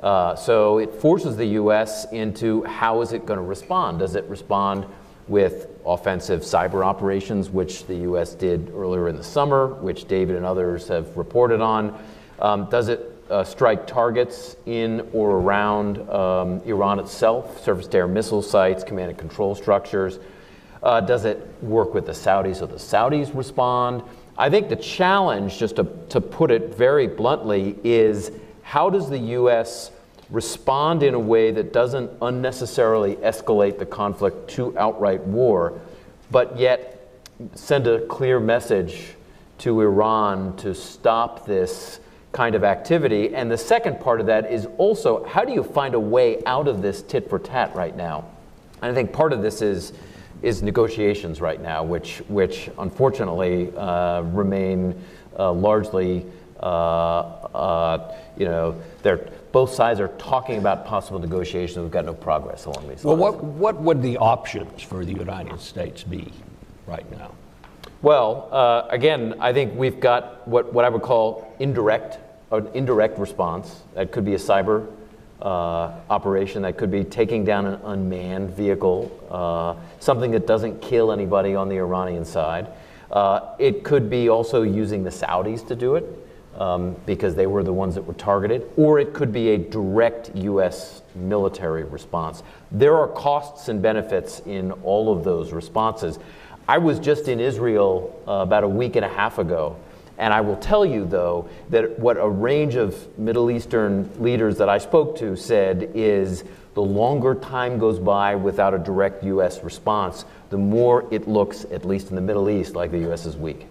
Uh, 0.01 0.35
so 0.35 0.79
it 0.79 0.91
forces 0.91 1.37
the 1.37 1.45
U.S. 1.45 2.11
into 2.11 2.63
how 2.63 3.01
is 3.01 3.13
it 3.13 3.27
going 3.27 3.37
to 3.37 3.45
respond? 3.45 3.99
Does 3.99 4.15
it 4.15 4.23
respond 4.25 4.87
with 5.27 5.67
offensive 5.85 6.41
cyber 6.41 6.85
operations, 6.85 7.49
which 7.49 7.85
the 7.85 7.95
U.S. 7.95 8.33
did 8.33 8.71
earlier 8.73 9.07
in 9.07 9.15
the 9.15 9.23
summer, 9.23 9.67
which 9.67 10.07
David 10.07 10.35
and 10.35 10.45
others 10.45 10.87
have 10.87 11.15
reported 11.15 11.61
on? 11.61 11.97
Um, 12.39 12.69
does 12.69 12.89
it 12.89 13.11
uh, 13.29 13.43
strike 13.43 13.87
targets 13.87 14.55
in 14.65 15.07
or 15.13 15.31
around 15.31 15.97
um, 16.09 16.61
Iran 16.65 16.99
itself, 16.99 17.63
surface 17.63 17.87
to 17.87 17.97
air 17.97 18.07
missile 18.07 18.41
sites, 18.41 18.83
command 18.83 19.09
and 19.09 19.19
control 19.19 19.55
structures? 19.55 20.19
Uh, 20.83 21.01
does 21.01 21.25
it 21.25 21.47
work 21.61 21.93
with 21.93 22.05
the 22.05 22.11
Saudis 22.11 22.57
so 22.57 22.65
the 22.65 22.75
Saudis 22.75 23.35
respond? 23.35 24.03
I 24.37 24.49
think 24.49 24.69
the 24.69 24.75
challenge, 24.75 25.57
just 25.57 25.77
to, 25.77 25.87
to 26.09 26.19
put 26.19 26.51
it 26.51 26.75
very 26.75 27.07
bluntly, 27.07 27.77
is 27.83 28.31
how 28.61 28.89
does 28.89 29.09
the 29.09 29.17
U.S. 29.17 29.91
respond 30.29 31.03
in 31.03 31.13
a 31.13 31.19
way 31.19 31.51
that 31.51 31.71
doesn't 31.71 32.11
unnecessarily 32.21 33.15
escalate 33.17 33.77
the 33.77 33.85
conflict 33.85 34.49
to 34.51 34.77
outright 34.77 35.21
war, 35.21 35.79
but 36.31 36.57
yet 36.57 37.09
send 37.53 37.87
a 37.87 38.05
clear 38.07 38.39
message 38.39 39.15
to 39.59 39.81
Iran 39.81 40.55
to 40.57 40.73
stop 40.73 41.45
this 41.45 41.99
kind 42.31 42.55
of 42.55 42.63
activity? 42.63 43.33
And 43.33 43.49
the 43.49 43.57
second 43.57 43.99
part 43.99 44.19
of 44.19 44.25
that 44.27 44.51
is 44.51 44.67
also 44.77 45.23
how 45.25 45.45
do 45.45 45.53
you 45.53 45.63
find 45.63 45.93
a 45.93 45.99
way 45.99 46.43
out 46.45 46.67
of 46.67 46.81
this 46.81 47.01
tit 47.01 47.29
for 47.29 47.39
tat 47.39 47.75
right 47.75 47.95
now? 47.95 48.25
And 48.81 48.91
I 48.91 48.93
think 48.93 49.13
part 49.13 49.31
of 49.31 49.41
this 49.41 49.61
is 49.61 49.93
is 50.41 50.61
negotiations 50.61 51.41
right 51.41 51.61
now, 51.61 51.83
which, 51.83 52.19
which 52.27 52.69
unfortunately 52.77 53.75
uh, 53.75 54.21
remain 54.21 55.01
uh, 55.39 55.51
largely, 55.51 56.25
uh, 56.61 56.65
uh, 56.65 58.15
you 58.37 58.45
know, 58.45 58.79
they're, 59.01 59.29
both 59.55 59.73
sides 59.73 60.01
are 60.01 60.09
talking 60.17 60.57
about 60.57 60.85
possible 60.85 61.17
negotiations. 61.17 61.77
We've 61.77 61.89
got 61.89 62.03
no 62.03 62.13
progress 62.13 62.65
along 62.65 62.89
these 62.89 63.05
well, 63.05 63.15
lines. 63.15 63.35
Well, 63.35 63.43
what, 63.45 63.75
what 63.77 63.81
would 63.81 64.01
the 64.01 64.17
options 64.17 64.83
for 64.83 65.05
the 65.05 65.13
United 65.13 65.61
States 65.61 66.03
be 66.03 66.33
right 66.85 67.09
now? 67.09 67.31
Well, 68.01 68.49
uh, 68.51 68.85
again, 68.89 69.35
I 69.39 69.53
think 69.53 69.73
we've 69.77 70.01
got 70.01 70.45
what, 70.45 70.73
what 70.73 70.83
I 70.83 70.89
would 70.89 71.03
call 71.03 71.55
indirect, 71.59 72.19
an 72.51 72.67
indirect 72.73 73.17
response. 73.17 73.83
That 73.93 74.11
could 74.11 74.25
be 74.25 74.33
a 74.33 74.37
cyber 74.37 74.91
uh, 75.41 75.93
operation 76.09 76.61
that 76.63 76.75
could 76.75 76.91
be 76.91 77.05
taking 77.05 77.45
down 77.45 77.65
an 77.65 77.79
unmanned 77.85 78.49
vehicle, 78.49 79.09
uh, 79.31 79.81
something 80.01 80.31
that 80.31 80.45
doesn't 80.45 80.81
kill 80.81 81.13
anybody 81.13 81.55
on 81.55 81.69
the 81.69 81.77
Iranian 81.77 82.25
side. 82.25 82.67
Uh, 83.09 83.55
it 83.57 83.85
could 83.85 84.09
be 84.09 84.27
also 84.27 84.63
using 84.63 85.05
the 85.05 85.11
Saudis 85.11 85.65
to 85.69 85.77
do 85.77 85.95
it 85.95 86.24
um, 86.57 86.95
because 87.05 87.35
they 87.35 87.47
were 87.47 87.63
the 87.63 87.73
ones 87.73 87.95
that 87.95 88.01
were 88.01 88.13
targeted, 88.13 88.69
or 88.77 88.99
it 88.99 89.13
could 89.13 89.31
be 89.31 89.49
a 89.49 89.57
direct 89.57 90.35
U.S. 90.35 91.01
military 91.15 91.83
response. 91.83 92.43
There 92.71 92.95
are 92.97 93.07
costs 93.07 93.67
and 93.67 93.81
benefits 93.81 94.41
in 94.45 94.71
all 94.83 95.15
of 95.15 95.23
those 95.23 95.51
responses. 95.51 96.19
I 96.67 96.77
was 96.77 96.99
just 96.99 97.27
in 97.27 97.39
Israel 97.39 98.21
uh, 98.27 98.31
about 98.33 98.63
a 98.63 98.67
week 98.67 98.95
and 98.95 99.05
a 99.05 99.09
half 99.09 99.37
ago. 99.37 99.77
And 100.17 100.33
I 100.33 100.41
will 100.41 100.55
tell 100.55 100.85
you, 100.85 101.05
though, 101.05 101.49
that 101.69 101.99
what 101.99 102.15
a 102.17 102.27
range 102.27 102.75
of 102.75 103.17
Middle 103.19 103.51
Eastern 103.51 104.09
leaders 104.21 104.57
that 104.59 104.69
I 104.69 104.77
spoke 104.77 105.17
to 105.17 105.35
said 105.35 105.91
is 105.93 106.45
the 106.73 106.81
longer 106.81 107.35
time 107.35 107.77
goes 107.79 107.99
by 107.99 108.35
without 108.35 108.73
a 108.73 108.77
direct 108.77 109.23
U.S. 109.25 109.61
response, 109.61 110.23
the 110.49 110.57
more 110.57 111.05
it 111.11 111.27
looks, 111.27 111.65
at 111.65 111.83
least 111.83 112.09
in 112.09 112.15
the 112.15 112.21
Middle 112.21 112.49
East, 112.49 112.75
like 112.75 112.91
the 112.91 112.99
U.S. 112.99 113.25
is 113.25 113.35
weak. 113.35 113.67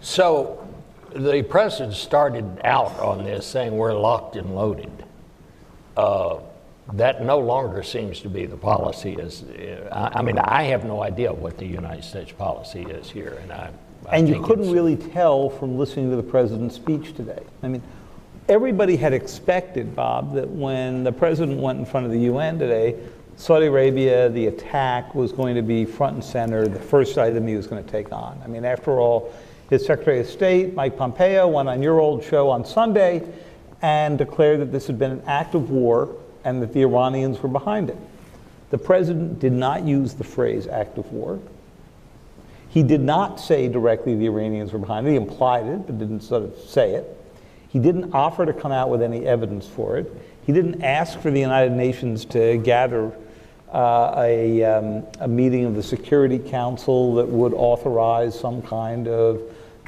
So 0.00 0.66
the 1.14 1.42
president 1.42 1.94
started 1.94 2.60
out 2.64 2.98
on 3.00 3.24
this 3.24 3.46
saying 3.46 3.76
we're 3.76 3.94
locked 3.94 4.36
and 4.36 4.54
loaded. 4.54 4.92
Uh, 5.96 6.38
that 6.94 7.22
no 7.24 7.38
longer 7.38 7.82
seems 7.82 8.20
to 8.20 8.28
be 8.28 8.46
the 8.46 8.56
policy. 8.56 9.12
Is 9.14 9.44
I, 9.92 10.10
I 10.14 10.22
mean, 10.22 10.38
I 10.38 10.64
have 10.64 10.84
no 10.84 11.02
idea 11.02 11.32
what 11.32 11.56
the 11.58 11.66
United 11.66 12.04
States 12.04 12.32
policy 12.32 12.82
is 12.82 13.10
here, 13.10 13.38
and 13.42 13.52
I 13.52 13.70
I 14.08 14.16
and 14.16 14.28
you 14.28 14.42
couldn't 14.42 14.70
really 14.70 14.96
tell 14.96 15.50
from 15.50 15.78
listening 15.78 16.10
to 16.10 16.16
the 16.16 16.22
president's 16.22 16.74
speech 16.74 17.14
today. 17.14 17.42
I 17.62 17.68
mean, 17.68 17.82
everybody 18.48 18.96
had 18.96 19.12
expected, 19.12 19.94
Bob, 19.94 20.34
that 20.34 20.48
when 20.48 21.04
the 21.04 21.12
president 21.12 21.60
went 21.60 21.78
in 21.78 21.84
front 21.84 22.06
of 22.06 22.12
the 22.12 22.20
UN 22.20 22.58
today, 22.58 22.96
Saudi 23.36 23.66
Arabia, 23.66 24.28
the 24.30 24.48
attack 24.48 25.14
was 25.14 25.32
going 25.32 25.54
to 25.54 25.62
be 25.62 25.84
front 25.84 26.14
and 26.14 26.24
center, 26.24 26.66
the 26.66 26.80
first 26.80 27.16
item 27.18 27.46
he 27.46 27.56
was 27.56 27.66
going 27.66 27.82
to 27.82 27.90
take 27.90 28.12
on. 28.12 28.40
I 28.44 28.48
mean, 28.48 28.64
after 28.64 29.00
all, 29.00 29.32
his 29.70 29.86
Secretary 29.86 30.18
of 30.18 30.26
State, 30.26 30.74
Mike 30.74 30.96
Pompeo, 30.96 31.46
went 31.46 31.68
on 31.68 31.80
your 31.80 32.00
old 32.00 32.24
show 32.24 32.50
on 32.50 32.64
Sunday 32.64 33.22
and 33.80 34.18
declared 34.18 34.60
that 34.60 34.72
this 34.72 34.88
had 34.88 34.98
been 34.98 35.12
an 35.12 35.22
act 35.26 35.54
of 35.54 35.70
war 35.70 36.16
and 36.44 36.60
that 36.60 36.72
the 36.72 36.82
Iranians 36.82 37.40
were 37.40 37.48
behind 37.48 37.88
it. 37.88 37.96
The 38.70 38.78
president 38.78 39.38
did 39.38 39.52
not 39.52 39.84
use 39.84 40.14
the 40.14 40.24
phrase 40.24 40.66
act 40.66 40.98
of 40.98 41.10
war. 41.12 41.38
He 42.68 42.82
did 42.82 43.00
not 43.00 43.40
say 43.40 43.68
directly 43.68 44.14
the 44.16 44.26
Iranians 44.26 44.72
were 44.72 44.78
behind 44.80 45.06
it. 45.06 45.10
He 45.10 45.16
implied 45.16 45.66
it, 45.66 45.86
but 45.86 45.98
didn't 45.98 46.22
sort 46.22 46.42
of 46.42 46.58
say 46.58 46.94
it. 46.94 47.16
He 47.68 47.78
didn't 47.78 48.12
offer 48.12 48.44
to 48.44 48.52
come 48.52 48.72
out 48.72 48.90
with 48.90 49.02
any 49.02 49.24
evidence 49.24 49.68
for 49.68 49.98
it. 49.98 50.12
He 50.46 50.52
didn't 50.52 50.82
ask 50.82 51.18
for 51.20 51.30
the 51.30 51.40
United 51.40 51.72
Nations 51.72 52.24
to 52.26 52.58
gather 52.58 53.12
uh, 53.72 54.14
a, 54.16 54.64
um, 54.64 55.04
a 55.20 55.28
meeting 55.28 55.64
of 55.64 55.76
the 55.76 55.82
Security 55.82 56.40
Council 56.40 57.14
that 57.14 57.28
would 57.28 57.54
authorize 57.54 58.38
some 58.38 58.62
kind 58.62 59.06
of 59.06 59.40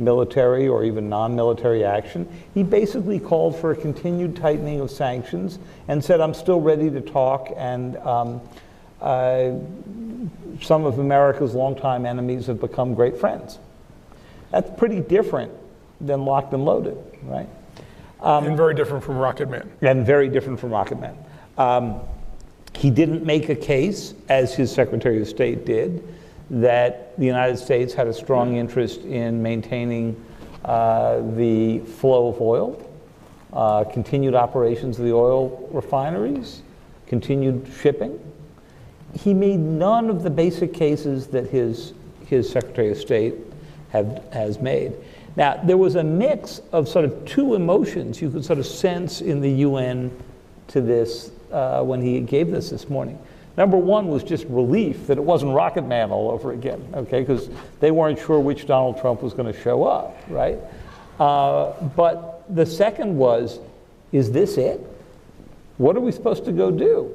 military 0.04 0.68
or 0.68 0.84
even 0.84 1.08
non 1.08 1.34
military 1.34 1.84
action. 1.84 2.28
He 2.54 2.62
basically 2.62 3.18
called 3.18 3.58
for 3.58 3.72
a 3.72 3.76
continued 3.76 4.36
tightening 4.36 4.80
of 4.80 4.90
sanctions 4.90 5.58
and 5.88 6.02
said, 6.02 6.20
I'm 6.20 6.34
still 6.34 6.60
ready 6.60 6.90
to 6.90 7.00
talk 7.00 7.52
and 7.56 7.96
um, 7.98 8.40
uh, 9.00 9.52
some 10.60 10.84
of 10.84 10.98
America's 10.98 11.54
longtime 11.54 12.06
enemies 12.06 12.46
have 12.46 12.60
become 12.60 12.94
great 12.94 13.18
friends. 13.18 13.58
That's 14.50 14.70
pretty 14.78 15.00
different 15.00 15.52
than 16.00 16.24
locked 16.24 16.52
and 16.52 16.64
loaded, 16.64 16.96
right? 17.24 17.48
Um, 18.20 18.46
and 18.46 18.56
very 18.56 18.74
different 18.74 19.02
from 19.02 19.16
Rocket 19.18 19.48
Man. 19.48 19.70
And 19.80 20.06
very 20.06 20.28
different 20.28 20.60
from 20.60 20.70
Rocket 20.70 21.00
Man. 21.00 21.16
Um, 21.58 22.00
he 22.74 22.90
didn't 22.90 23.24
make 23.24 23.48
a 23.48 23.54
case, 23.54 24.14
as 24.28 24.54
his 24.54 24.72
Secretary 24.72 25.20
of 25.20 25.28
State 25.28 25.66
did, 25.66 26.02
that 26.52 27.18
the 27.18 27.26
United 27.26 27.56
States 27.56 27.92
had 27.92 28.06
a 28.06 28.14
strong 28.14 28.56
interest 28.56 29.00
in 29.00 29.42
maintaining 29.42 30.22
uh, 30.64 31.20
the 31.34 31.80
flow 31.80 32.28
of 32.28 32.40
oil, 32.40 32.90
uh, 33.52 33.84
continued 33.84 34.34
operations 34.34 34.98
of 34.98 35.04
the 35.04 35.12
oil 35.12 35.68
refineries, 35.72 36.62
continued 37.06 37.68
shipping 37.80 38.20
he 39.14 39.34
made 39.34 39.58
none 39.58 40.08
of 40.08 40.22
the 40.22 40.30
basic 40.30 40.72
cases 40.72 41.26
that 41.28 41.48
his, 41.48 41.92
his 42.26 42.48
Secretary 42.48 42.90
of 42.90 42.98
State 42.98 43.34
have, 43.90 44.24
has 44.32 44.58
made. 44.60 44.94
Now, 45.36 45.60
there 45.62 45.76
was 45.76 45.96
a 45.96 46.04
mix 46.04 46.60
of 46.72 46.88
sort 46.88 47.04
of 47.04 47.24
two 47.24 47.54
emotions 47.54 48.20
you 48.20 48.30
could 48.30 48.44
sort 48.44 48.58
of 48.58 48.66
sense 48.66 49.20
in 49.20 49.40
the 49.40 49.50
UN 49.50 50.10
to 50.68 50.80
this 50.80 51.30
uh, 51.50 51.82
when 51.82 52.00
he 52.00 52.20
gave 52.20 52.50
this 52.50 52.70
this 52.70 52.88
morning. 52.88 53.18
Number 53.56 53.76
one 53.76 54.08
was 54.08 54.24
just 54.24 54.46
relief 54.48 55.06
that 55.08 55.18
it 55.18 55.24
wasn't 55.24 55.54
Rocket 55.54 55.82
Man 55.82 56.10
all 56.10 56.30
over 56.30 56.52
again, 56.52 56.82
okay, 56.94 57.20
because 57.20 57.50
they 57.80 57.90
weren't 57.90 58.18
sure 58.18 58.40
which 58.40 58.66
Donald 58.66 59.00
Trump 59.00 59.22
was 59.22 59.34
going 59.34 59.52
to 59.52 59.60
show 59.60 59.84
up, 59.84 60.16
right? 60.28 60.58
Uh, 61.20 61.72
but 61.94 62.44
the 62.54 62.64
second 62.64 63.16
was, 63.16 63.60
is 64.10 64.32
this 64.32 64.56
it? 64.56 64.80
What 65.76 65.96
are 65.96 66.00
we 66.00 66.12
supposed 66.12 66.44
to 66.46 66.52
go 66.52 66.70
do? 66.70 67.14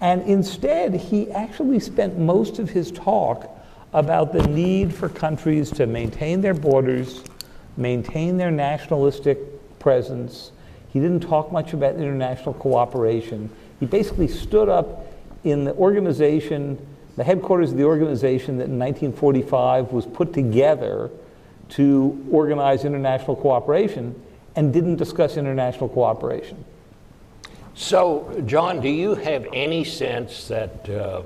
And 0.00 0.22
instead, 0.22 0.94
he 0.94 1.30
actually 1.30 1.78
spent 1.78 2.18
most 2.18 2.58
of 2.58 2.70
his 2.70 2.90
talk 2.90 3.48
about 3.92 4.32
the 4.32 4.46
need 4.48 4.92
for 4.92 5.08
countries 5.08 5.70
to 5.72 5.86
maintain 5.86 6.40
their 6.40 6.54
borders, 6.54 7.22
maintain 7.76 8.36
their 8.36 8.50
nationalistic 8.50 9.38
presence. 9.78 10.52
He 10.92 10.98
didn't 10.98 11.20
talk 11.20 11.52
much 11.52 11.72
about 11.72 11.96
international 11.96 12.54
cooperation. 12.54 13.50
He 13.82 13.86
basically 13.86 14.28
stood 14.28 14.68
up 14.68 15.12
in 15.42 15.64
the 15.64 15.74
organization, 15.74 16.78
the 17.16 17.24
headquarters 17.24 17.72
of 17.72 17.78
the 17.78 17.82
organization 17.82 18.58
that 18.58 18.68
in 18.68 18.78
1945 18.78 19.90
was 19.90 20.06
put 20.06 20.32
together 20.32 21.10
to 21.70 22.24
organize 22.30 22.84
international 22.84 23.34
cooperation 23.34 24.14
and 24.54 24.72
didn't 24.72 24.98
discuss 24.98 25.36
international 25.36 25.88
cooperation. 25.88 26.64
So, 27.74 28.40
John, 28.46 28.80
do 28.80 28.88
you 28.88 29.16
have 29.16 29.48
any 29.52 29.82
sense 29.82 30.46
that 30.46 30.88
uh, 30.88 31.22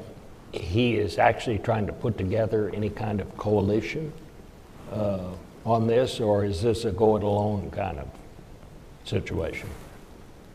he 0.51 0.97
is 0.97 1.19
actually 1.19 1.59
trying 1.59 1.87
to 1.89 1.93
put 1.93 2.17
together 2.17 2.71
any 2.71 2.89
kind 2.89 3.21
of 3.21 3.37
coalition 3.37 4.15
uh, 4.91 5.29
on 5.67 5.87
this, 5.87 6.21
or 6.21 6.47
is 6.47 6.63
this 6.63 6.87
a 6.87 6.91
go 6.91 7.17
it 7.19 7.23
alone 7.23 7.71
kind 7.71 7.99
of 7.99 8.09
situation? 9.05 9.69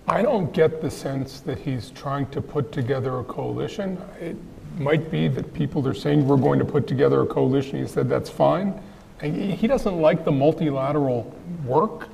I 0.08 0.22
don't 0.22 0.52
get 0.52 0.82
the 0.82 0.90
sense 0.90 1.42
that 1.42 1.60
he's 1.60 1.92
trying 1.92 2.28
to 2.32 2.42
put 2.42 2.72
together 2.72 3.20
a 3.20 3.24
coalition. 3.24 4.02
It 4.20 4.36
might 4.78 5.12
be 5.12 5.28
that 5.28 5.54
people 5.54 5.88
are 5.88 5.94
saying 5.94 6.28
we're 6.28 6.38
going 6.38 6.60
to 6.60 6.66
put 6.66 6.88
together 6.88 7.22
a 7.22 7.26
coalition. 7.26 7.80
He 7.80 7.88
said 7.88 8.10
that's 8.10 8.30
fine. 8.30 8.82
He 9.22 9.68
doesn't 9.68 10.02
like 10.02 10.26
the 10.26 10.32
multilateral 10.32 11.34
work. 11.64 12.10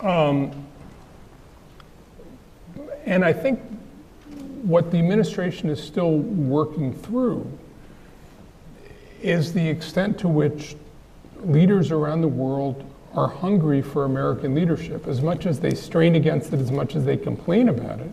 Um, 0.00 0.66
and 3.04 3.24
I 3.24 3.32
think 3.32 3.60
what 4.62 4.90
the 4.90 4.98
administration 4.98 5.68
is 5.68 5.82
still 5.82 6.16
working 6.16 6.94
through 6.94 7.46
is 9.20 9.52
the 9.52 9.68
extent 9.68 10.18
to 10.20 10.28
which 10.28 10.76
leaders 11.42 11.90
around 11.90 12.22
the 12.22 12.28
world 12.28 12.82
are 13.14 13.28
hungry 13.28 13.80
for 13.80 14.04
American 14.04 14.54
leadership. 14.54 15.06
As 15.06 15.22
much 15.22 15.46
as 15.46 15.60
they 15.60 15.74
strain 15.74 16.16
against 16.16 16.52
it, 16.52 16.60
as 16.60 16.70
much 16.70 16.96
as 16.96 17.04
they 17.04 17.16
complain 17.16 17.68
about 17.68 18.00
it, 18.00 18.10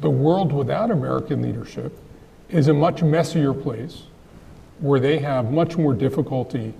the 0.00 0.10
world 0.10 0.52
without 0.52 0.90
American 0.90 1.42
leadership 1.42 1.98
is 2.48 2.68
a 2.68 2.74
much 2.74 3.02
messier 3.02 3.54
place 3.54 4.02
where 4.80 5.00
they 5.00 5.18
have 5.18 5.50
much 5.50 5.76
more 5.76 5.94
difficulty 5.94 6.74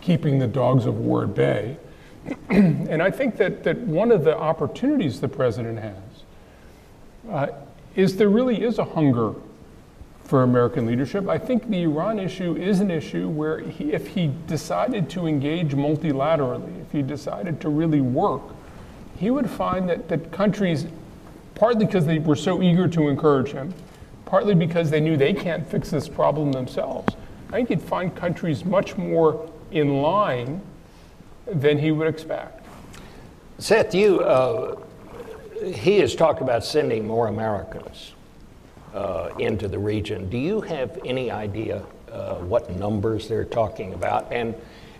keeping 0.00 0.38
the 0.38 0.46
dogs 0.46 0.86
of 0.86 0.98
war 0.98 1.24
at 1.24 1.34
bay. 1.34 1.76
and 2.48 3.02
I 3.02 3.10
think 3.10 3.36
that, 3.36 3.64
that 3.64 3.78
one 3.78 4.10
of 4.10 4.24
the 4.24 4.36
opportunities 4.36 5.20
the 5.20 5.28
president 5.28 5.78
has 5.78 5.94
uh, 7.30 7.46
is 7.96 8.16
there 8.16 8.28
really 8.28 8.62
is 8.62 8.78
a 8.78 8.84
hunger 8.84 9.34
for 10.24 10.42
American 10.42 10.86
leadership. 10.86 11.28
I 11.28 11.38
think 11.38 11.68
the 11.68 11.82
Iran 11.82 12.18
issue 12.18 12.56
is 12.56 12.80
an 12.80 12.90
issue 12.90 13.28
where 13.28 13.58
he, 13.58 13.92
if 13.92 14.08
he 14.08 14.32
decided 14.46 15.10
to 15.10 15.26
engage 15.26 15.72
multilaterally, 15.72 16.80
if 16.80 16.90
he 16.92 17.02
decided 17.02 17.60
to 17.60 17.68
really 17.68 18.00
work, 18.00 18.42
he 19.16 19.30
would 19.30 19.48
find 19.48 19.88
that, 19.88 20.08
that 20.08 20.32
countries, 20.32 20.86
partly 21.54 21.84
because 21.84 22.06
they 22.06 22.18
were 22.18 22.36
so 22.36 22.62
eager 22.62 22.88
to 22.88 23.08
encourage 23.08 23.52
him, 23.52 23.72
partly 24.24 24.54
because 24.54 24.90
they 24.90 25.00
knew 25.00 25.16
they 25.16 25.34
can't 25.34 25.66
fix 25.66 25.90
this 25.90 26.08
problem 26.08 26.52
themselves, 26.52 27.14
I 27.50 27.52
think 27.52 27.68
he'd 27.68 27.82
find 27.82 28.14
countries 28.16 28.64
much 28.64 28.96
more 28.96 29.48
in 29.70 30.00
line 30.00 30.62
than 31.46 31.78
he 31.78 31.92
would 31.92 32.08
expect. 32.08 32.64
Seth, 33.58 33.94
you, 33.94 34.20
uh, 34.20 34.76
he 35.62 35.98
has 35.98 36.14
talked 36.16 36.40
about 36.40 36.64
sending 36.64 37.06
more 37.06 37.28
Americans 37.28 38.13
into 39.38 39.68
the 39.68 39.78
region. 39.78 40.28
Do 40.30 40.38
you 40.38 40.60
have 40.62 40.98
any 41.04 41.30
idea 41.30 41.84
uh, 42.10 42.36
what 42.36 42.70
numbers 42.70 43.28
they're 43.28 43.44
talking 43.44 43.92
about? 43.94 44.32
And, 44.32 44.54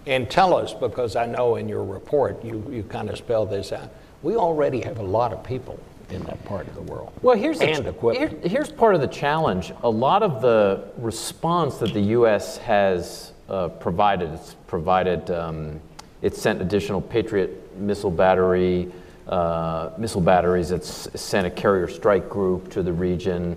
and 0.07 0.31
tell 0.31 0.55
us, 0.55 0.75
because 0.75 1.17
I 1.17 1.27
know 1.27 1.57
in 1.57 1.69
your 1.69 1.85
report 1.85 2.45
you, 2.45 2.65
you 2.71 2.83
kind 2.83 3.09
of 3.09 3.17
spell 3.17 3.47
this 3.47 3.73
out, 3.73 3.91
we 4.23 4.37
already 4.37 4.81
have 4.81 4.99
a 4.99 5.03
lot 5.03 5.33
of 5.33 5.45
people 5.45 5.79
in 6.11 6.23
that 6.25 6.43
part 6.45 6.67
of 6.67 6.75
the 6.75 6.83
world. 6.83 7.13
Well, 7.23 7.37
here's 7.37 7.61
and 7.61 7.87
equipment. 7.87 8.43
here- 8.43 8.51
here's 8.51 8.71
part 8.71 8.95
of 8.95 9.01
the 9.01 9.07
challenge. 9.07 9.73
A 9.83 9.91
lot 9.91 10.23
of 10.23 10.43
the 10.43 10.85
response 10.99 11.77
that 11.79 11.93
the 11.95 12.01
U.S. 12.01 12.59
has 12.59 13.33
uh, 13.49 13.69
provided, 13.69 14.31
it's 14.33 14.55
provided, 14.67 15.31
um, 15.31 15.81
it's 16.23 16.41
sent 16.41 16.61
additional 16.61 17.01
Patriot 17.01 17.77
missile 17.77 18.11
battery, 18.11 18.93
uh, 19.29 19.91
missile 19.99 20.21
batteries. 20.21 20.71
It's 20.71 21.09
sent 21.21 21.47
a 21.47 21.51
carrier 21.51 21.89
strike 21.89 22.29
group 22.29 22.71
to 22.71 22.83
the 22.83 22.93
region. 22.93 23.57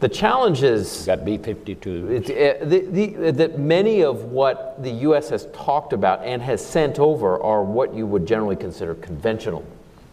The 0.00 0.08
challenge 0.08 0.62
is 0.62 1.04
Got 1.04 1.26
B-52s. 1.26 2.10
it's, 2.10 2.30
uh, 2.30 2.64
the, 2.64 2.80
the, 2.86 3.30
that 3.32 3.58
many 3.58 4.02
of 4.02 4.24
what 4.24 4.82
the 4.82 4.90
U.S. 4.90 5.28
has 5.28 5.46
talked 5.52 5.92
about 5.92 6.24
and 6.24 6.40
has 6.40 6.64
sent 6.64 6.98
over 6.98 7.38
are 7.42 7.62
what 7.62 7.92
you 7.92 8.06
would 8.06 8.26
generally 8.26 8.56
consider 8.56 8.94
conventional 8.94 9.62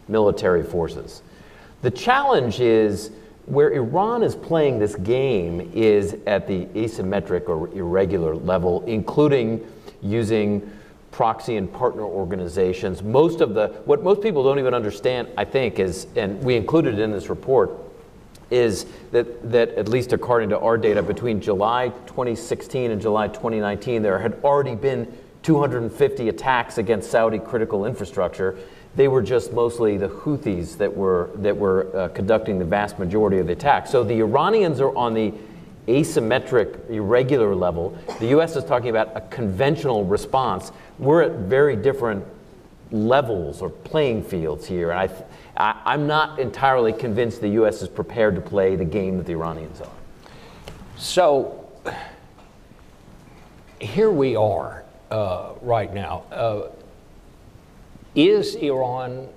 military 0.06 0.62
forces. 0.62 1.22
The 1.80 1.90
challenge 1.90 2.60
is 2.60 3.12
where 3.46 3.72
Iran 3.72 4.22
is 4.22 4.34
playing 4.34 4.78
this 4.78 4.94
game 4.94 5.70
is 5.72 6.16
at 6.26 6.46
the 6.46 6.66
asymmetric 6.66 7.48
or 7.48 7.68
irregular 7.68 8.36
level, 8.36 8.84
including 8.84 9.66
using 10.02 10.70
proxy 11.12 11.56
and 11.56 11.72
partner 11.72 12.02
organizations. 12.02 13.02
Most 13.02 13.40
of 13.40 13.54
the, 13.54 13.68
what 13.86 14.02
most 14.02 14.20
people 14.20 14.44
don't 14.44 14.58
even 14.58 14.74
understand, 14.74 15.28
I 15.38 15.46
think, 15.46 15.78
is, 15.78 16.06
and 16.14 16.42
we 16.44 16.56
included 16.56 16.98
in 16.98 17.10
this 17.10 17.30
report, 17.30 17.70
is 18.50 18.86
that, 19.12 19.50
that 19.50 19.70
at 19.70 19.88
least 19.88 20.12
according 20.12 20.48
to 20.50 20.58
our 20.58 20.78
data, 20.78 21.02
between 21.02 21.40
July 21.40 21.88
2016 22.06 22.90
and 22.90 23.00
July 23.00 23.28
2019, 23.28 24.02
there 24.02 24.18
had 24.18 24.40
already 24.42 24.74
been 24.74 25.12
250 25.42 26.28
attacks 26.28 26.78
against 26.78 27.10
Saudi 27.10 27.38
critical 27.38 27.84
infrastructure. 27.84 28.58
They 28.96 29.08
were 29.08 29.22
just 29.22 29.52
mostly 29.52 29.96
the 29.96 30.08
Houthis 30.08 30.76
that 30.78 30.94
were, 30.94 31.30
that 31.36 31.56
were 31.56 31.94
uh, 31.96 32.08
conducting 32.08 32.58
the 32.58 32.64
vast 32.64 32.98
majority 32.98 33.38
of 33.38 33.46
the 33.46 33.52
attacks. 33.52 33.90
So 33.90 34.02
the 34.02 34.18
Iranians 34.20 34.80
are 34.80 34.94
on 34.96 35.14
the 35.14 35.32
asymmetric, 35.86 36.90
irregular 36.90 37.54
level. 37.54 37.96
The 38.20 38.38
US 38.38 38.56
is 38.56 38.64
talking 38.64 38.90
about 38.90 39.16
a 39.16 39.20
conventional 39.22 40.04
response. 40.04 40.72
We're 40.98 41.22
at 41.22 41.32
very 41.32 41.76
different 41.76 42.24
levels 42.90 43.62
or 43.62 43.70
playing 43.70 44.24
fields 44.24 44.66
here. 44.66 44.90
And 44.90 45.00
I, 45.00 45.08
I, 45.58 45.80
I'm 45.84 46.06
not 46.06 46.38
entirely 46.38 46.92
convinced 46.92 47.40
the 47.40 47.48
U.S. 47.48 47.82
is 47.82 47.88
prepared 47.88 48.36
to 48.36 48.40
play 48.40 48.76
the 48.76 48.84
game 48.84 49.18
that 49.18 49.26
the 49.26 49.32
Iranians 49.32 49.80
are. 49.80 49.90
So 50.96 51.68
here 53.80 54.10
we 54.10 54.36
are 54.36 54.84
uh, 55.10 55.52
right 55.60 55.92
now. 55.92 56.24
Uh, 56.30 56.68
is 58.14 58.54
Iran 58.56 59.28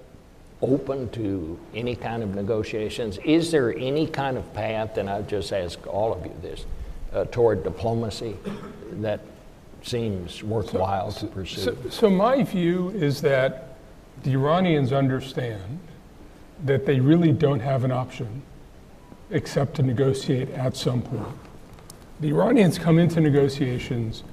open 0.61 1.09
to 1.09 1.59
any 1.73 1.95
kind 1.95 2.23
of 2.23 2.35
negotiations? 2.35 3.17
Is 3.19 3.51
there 3.51 3.75
any 3.77 4.07
kind 4.07 4.37
of 4.37 4.53
path, 4.53 4.97
and 4.97 5.09
I'll 5.09 5.23
just 5.23 5.51
ask 5.51 5.85
all 5.87 6.13
of 6.13 6.25
you 6.25 6.33
this, 6.41 6.65
uh, 7.13 7.25
toward 7.25 7.63
diplomacy 7.63 8.37
that 8.93 9.21
seems 9.81 10.43
worthwhile 10.43 11.11
to 11.13 11.27
pursue? 11.27 11.61
So, 11.61 11.77
so 11.89 12.09
my 12.09 12.43
view 12.43 12.89
is 12.89 13.21
that 13.21 13.75
the 14.23 14.33
Iranians 14.33 14.93
understand 14.93 15.79
that 16.63 16.85
they 16.85 16.99
really 16.99 17.31
don't 17.31 17.59
have 17.59 17.83
an 17.83 17.91
option 17.91 18.43
except 19.29 19.75
to 19.75 19.83
negotiate 19.83 20.49
at 20.51 20.75
some 20.75 21.01
point. 21.01 21.27
The 22.19 22.29
Iranians 22.29 22.77
come 22.77 22.99
into 22.99 23.19
negotiations, 23.21 24.23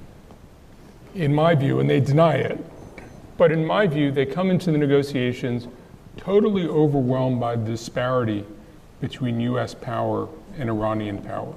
in 1.15 1.33
my 1.33 1.55
view, 1.55 1.79
and 1.79 1.89
they 1.89 1.99
deny 1.99 2.35
it, 2.35 2.63
but 3.37 3.51
in 3.51 3.65
my 3.65 3.87
view, 3.87 4.11
they 4.11 4.25
come 4.25 4.51
into 4.51 4.71
the 4.71 4.77
negotiations 4.77 5.67
totally 6.17 6.67
overwhelmed 6.67 7.39
by 7.39 7.55
the 7.55 7.65
disparity 7.65 8.45
between 8.99 9.39
US 9.39 9.73
power 9.73 10.27
and 10.57 10.69
Iranian 10.69 11.19
power. 11.19 11.53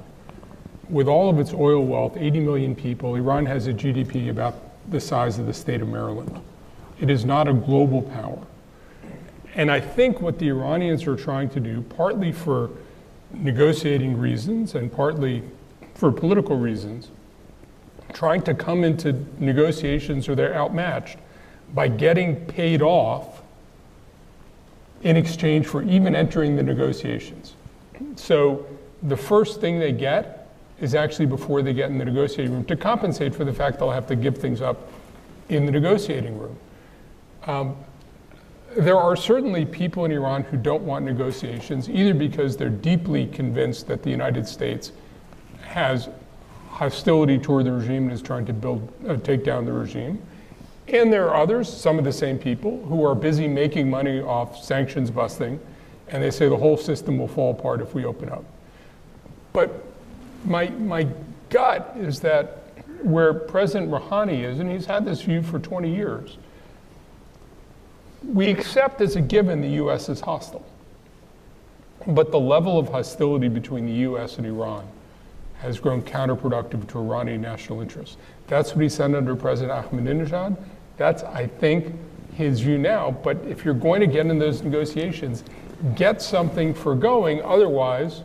With 0.89 1.09
all 1.09 1.29
of 1.29 1.39
its 1.39 1.53
oil 1.53 1.85
wealth, 1.85 2.17
80 2.17 2.41
million 2.41 2.77
people, 2.77 3.17
Iran 3.17 3.47
has 3.47 3.67
a 3.67 3.73
GDP 3.73 4.31
about 4.31 4.55
the 4.91 5.01
size 5.01 5.39
of 5.39 5.47
the 5.47 5.55
state 5.55 5.83
of 5.83 5.89
Maryland. 5.89 6.41
It 7.01 7.11
is 7.11 7.25
not 7.25 7.49
a 7.49 7.53
global 7.53 8.03
power. 8.03 8.39
And 9.55 9.71
I 9.71 9.81
think 9.81 10.21
what 10.21 10.39
the 10.39 10.49
Iranians 10.49 11.07
are 11.07 11.17
trying 11.17 11.51
to 11.51 11.61
do, 11.61 11.83
partly 11.83 12.33
for 12.33 12.71
negotiating 13.33 14.17
reasons 14.17 14.75
and 14.75 14.91
partly 14.91 15.43
for 15.95 16.11
political 16.11 16.57
reasons, 16.57 17.11
trying 18.13 18.43
to 18.43 18.55
come 18.55 18.85
into 18.85 19.25
negotiations 19.39 20.29
where 20.29 20.37
they're 20.37 20.55
outmatched 20.55 21.19
by 21.75 21.89
getting 21.89 22.37
paid 22.47 22.83
off 22.83 23.43
in 25.03 25.17
exchange 25.17 25.67
for 25.67 25.83
even 25.83 26.15
entering 26.15 26.57
the 26.57 26.63
negotiations. 26.63 27.55
So 28.17 28.67
the 29.03 29.17
first 29.17 29.61
thing 29.61 29.79
they 29.79 29.93
get 29.93 30.51
is 30.81 30.95
actually 30.95 31.27
before 31.27 31.63
they 31.63 31.73
get 31.73 31.91
in 31.91 31.99
the 31.99 32.05
negotiating 32.05 32.53
room 32.53 32.65
to 32.65 32.77
compensate 32.77 33.35
for 33.35 33.45
the 33.45 33.53
fact 33.53 33.79
they'll 33.79 33.91
have 33.91 34.07
to 34.09 34.17
give 34.17 34.37
things 34.39 34.61
up 34.61 34.91
in 35.49 35.67
the 35.67 35.73
negotiating 35.73 36.39
room. 36.39 36.57
Um, 37.47 37.77
there 38.77 38.99
are 38.99 39.17
certainly 39.17 39.65
people 39.65 40.05
in 40.05 40.13
Iran 40.13 40.43
who 40.45 40.57
don't 40.57 40.83
want 40.83 41.05
negotiations, 41.05 41.89
either 41.89 42.15
because 42.15 42.57
they're 42.57 42.71
deeply 42.71 43.27
convinced 43.27 43.87
that 43.89 44.03
the 44.03 44.11
United 44.11 44.47
States 44.47 44.93
has 45.63 46.09
hostility 46.71 47.39
toward 47.39 47.67
the 47.67 47.73
regime 47.73 48.05
and 48.05 48.13
is 48.13 48.23
trying 48.23 48.47
to 48.47 48.53
build, 48.53 48.93
uh, 49.07 49.17
take 49.17 49.45
down 49.45 49.65
the 49.65 49.73
regime. 49.73 50.21
And 50.89 51.13
there 51.13 51.29
are 51.29 51.37
others, 51.37 51.73
some 51.73 51.99
of 51.99 52.05
the 52.05 52.13
same 52.13 52.39
people, 52.39 52.85
who 52.87 53.05
are 53.05 53.15
busy 53.15 53.47
making 53.47 53.89
money 53.89 54.21
off 54.21 54.63
sanctions 54.63 55.11
busting, 55.11 55.61
and 56.09 56.23
they 56.23 56.31
say 56.31 56.49
the 56.49 56.57
whole 56.57 56.77
system 56.77 57.19
will 57.19 57.29
fall 57.29 57.53
apart 57.53 57.81
if 57.81 57.95
we 57.95 58.05
open 58.05 58.29
up. 58.29 58.45
But 59.53 59.85
my, 60.45 60.69
my 60.71 61.07
gut 61.51 61.95
is 61.99 62.21
that 62.21 62.59
where 63.03 63.33
President 63.35 63.91
Rouhani 63.91 64.45
is, 64.45 64.59
and 64.59 64.71
he's 64.71 64.87
had 64.87 65.05
this 65.05 65.23
view 65.23 65.43
for 65.43 65.59
20 65.59 65.95
years, 65.95 66.37
we 68.25 68.51
accept 68.51 69.01
as 69.01 69.17
a 69.17 69.21
given 69.21 69.61
the 69.61 69.69
U.S. 69.69 70.09
is 70.09 70.21
hostile. 70.21 70.65
But 72.07 72.31
the 72.31 72.41
level 72.41 72.79
of 72.79 72.89
hostility 72.89 73.49
between 73.49 73.87
the 73.87 73.93
U.S. 73.93 74.39
and 74.39 74.47
Iran 74.47 74.87
has 75.59 75.79
grown 75.79 76.03
counterproductive 76.03 76.89
to 76.89 76.99
Iranian 76.99 77.41
national 77.41 77.81
interests. 77.81 78.17
That's 78.49 78.75
what 78.75 78.83
he 78.83 78.89
said 78.89 79.15
under 79.15 79.37
President 79.37 79.73
Ahmadinejad. 79.73 80.57
That's, 80.97 81.23
I 81.23 81.47
think, 81.47 81.95
his 82.35 82.61
view 82.61 82.79
now. 82.79 83.13
But 83.13 83.39
if 83.47 83.65
you're 83.65 83.75
going 83.75 84.01
to 84.01 84.07
get 84.07 84.27
in 84.27 84.39
those 84.39 84.63
negotiations, 84.63 85.45
get 85.95 86.21
something 86.21 86.75
for 86.75 86.95
going. 86.95 87.43
Otherwise, 87.43 88.23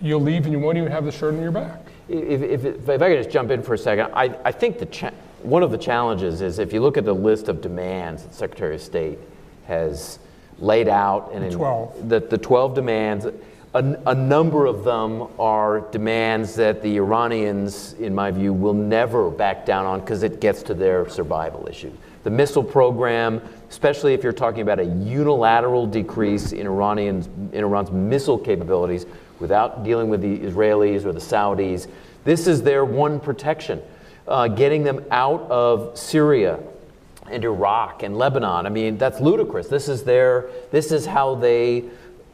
you'll 0.00 0.20
leave 0.20 0.44
and 0.44 0.52
you 0.52 0.58
won't 0.58 0.78
even 0.78 0.90
have 0.90 1.04
the 1.04 1.12
shirt 1.12 1.34
on 1.34 1.42
your 1.42 1.52
back. 1.52 1.80
If, 2.08 2.42
if, 2.42 2.64
if 2.64 2.88
I 2.88 3.08
could 3.08 3.18
just 3.18 3.30
jump 3.30 3.50
in 3.50 3.62
for 3.62 3.74
a 3.74 3.78
second, 3.78 4.10
I, 4.12 4.36
I 4.44 4.50
think 4.50 4.78
the 4.78 4.86
cha- 4.86 5.12
one 5.42 5.62
of 5.62 5.70
the 5.70 5.78
challenges 5.78 6.40
is 6.40 6.58
if 6.58 6.72
you 6.72 6.80
look 6.80 6.96
at 6.96 7.04
the 7.04 7.14
list 7.14 7.48
of 7.48 7.60
demands 7.60 8.22
that 8.24 8.34
Secretary 8.34 8.74
of 8.74 8.82
State 8.82 9.18
has 9.66 10.18
laid 10.58 10.88
out, 10.88 11.30
and 11.32 11.44
in 11.44 11.52
12. 11.52 12.08
The, 12.08 12.20
the 12.20 12.38
12 12.38 12.74
demands, 12.74 13.26
a, 13.72 13.98
a 14.06 14.14
number 14.14 14.66
of 14.66 14.84
them 14.84 15.28
are 15.38 15.80
demands 15.92 16.54
that 16.56 16.82
the 16.82 16.96
Iranians, 16.96 17.94
in 17.94 18.14
my 18.14 18.30
view, 18.30 18.52
will 18.52 18.74
never 18.74 19.30
back 19.30 19.64
down 19.64 19.86
on 19.86 20.00
because 20.00 20.22
it 20.22 20.40
gets 20.40 20.62
to 20.64 20.74
their 20.74 21.08
survival 21.08 21.66
issue. 21.68 21.92
The 22.24 22.30
missile 22.30 22.64
program, 22.64 23.40
especially 23.70 24.12
if 24.12 24.22
you're 24.22 24.32
talking 24.32 24.60
about 24.60 24.78
a 24.78 24.84
unilateral 24.84 25.86
decrease 25.86 26.52
in, 26.52 26.66
Iranians, 26.66 27.28
in 27.52 27.64
Iran's 27.64 27.90
missile 27.90 28.38
capabilities 28.38 29.06
without 29.38 29.84
dealing 29.84 30.10
with 30.10 30.20
the 30.20 30.38
Israelis 30.40 31.04
or 31.04 31.12
the 31.12 31.20
Saudis, 31.20 31.86
this 32.24 32.46
is 32.46 32.62
their 32.62 32.84
one 32.84 33.20
protection. 33.20 33.80
Uh, 34.30 34.46
getting 34.46 34.84
them 34.84 35.04
out 35.10 35.40
of 35.50 35.98
Syria 35.98 36.60
and 37.28 37.44
Iraq 37.44 38.04
and 38.04 38.16
Lebanon. 38.16 38.64
I 38.64 38.68
mean, 38.68 38.96
that's 38.96 39.18
ludicrous. 39.20 39.66
This 39.66 39.88
is 39.88 40.04
their, 40.04 40.48
this 40.70 40.92
is 40.92 41.04
how 41.04 41.34
they 41.34 41.82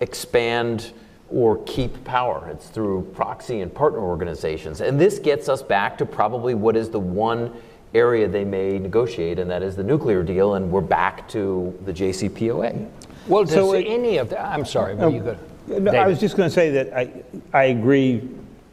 expand 0.00 0.92
or 1.30 1.56
keep 1.64 2.04
power. 2.04 2.50
It's 2.52 2.68
through 2.68 3.10
proxy 3.14 3.62
and 3.62 3.72
partner 3.74 4.00
organizations. 4.00 4.82
And 4.82 5.00
this 5.00 5.18
gets 5.18 5.48
us 5.48 5.62
back 5.62 5.96
to 5.96 6.04
probably 6.04 6.54
what 6.54 6.76
is 6.76 6.90
the 6.90 7.00
one 7.00 7.54
area 7.94 8.28
they 8.28 8.44
may 8.44 8.78
negotiate, 8.78 9.38
and 9.38 9.50
that 9.50 9.62
is 9.62 9.74
the 9.74 9.82
nuclear 9.82 10.22
deal, 10.22 10.52
and 10.56 10.70
we're 10.70 10.82
back 10.82 11.26
to 11.30 11.74
the 11.86 11.94
JCPOA. 11.94 12.90
Well, 13.26 13.44
does 13.44 13.54
So 13.54 13.72
it- 13.72 13.86
any 13.86 14.18
of 14.18 14.28
that, 14.28 14.44
I'm 14.44 14.66
sorry, 14.66 14.96
but 14.96 15.14
you 15.14 15.22
could. 15.22 15.82
No, 15.82 15.92
I 15.92 16.06
was 16.06 16.20
just 16.20 16.36
going 16.36 16.48
to 16.50 16.54
say 16.54 16.68
that 16.72 16.92
I, 16.94 17.10
I 17.54 17.64
agree, 17.64 18.28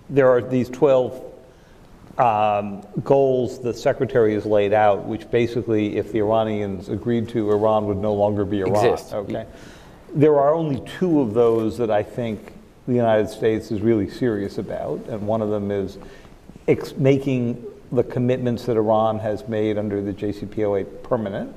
there 0.10 0.30
are 0.30 0.42
these 0.42 0.68
12 0.68 1.33
um, 2.18 2.82
goals 3.04 3.60
the 3.60 3.74
secretary 3.74 4.34
has 4.36 4.46
laid 4.46 4.74
out, 4.74 5.06
which 5.06 5.30
basically, 5.32 5.98
if 5.98 6.12
the 6.12 6.20
Iranians 6.20 6.90
agreed 6.90 7.30
to, 7.30 7.52
Iran 7.52 7.86
would 7.88 7.98
no 7.98 8.14
longer 8.14 8.46
be 8.46 8.62
Iran. 8.62 8.86
Exist. 8.86 9.14
Okay. 9.14 9.46
There 10.14 10.40
are 10.40 10.54
only 10.54 10.82
two 11.00 11.22
of 11.22 11.34
those 11.34 11.78
that 11.80 11.90
I 11.90 12.04
think 12.04 12.54
the 12.88 12.94
United 12.94 13.30
States 13.30 13.72
is 13.72 13.82
really 13.82 14.10
serious 14.10 14.58
about, 14.58 15.00
and 15.08 15.26
one 15.26 15.42
of 15.42 15.50
them 15.50 15.72
is 15.72 15.98
ex- 16.68 16.96
making 16.96 17.64
the 17.92 18.04
commitments 18.04 18.66
that 18.66 18.78
Iran 18.78 19.20
has 19.20 19.48
made 19.48 19.78
under 19.78 20.02
the 20.02 20.14
JCPOA 20.14 21.04
permanent, 21.04 21.56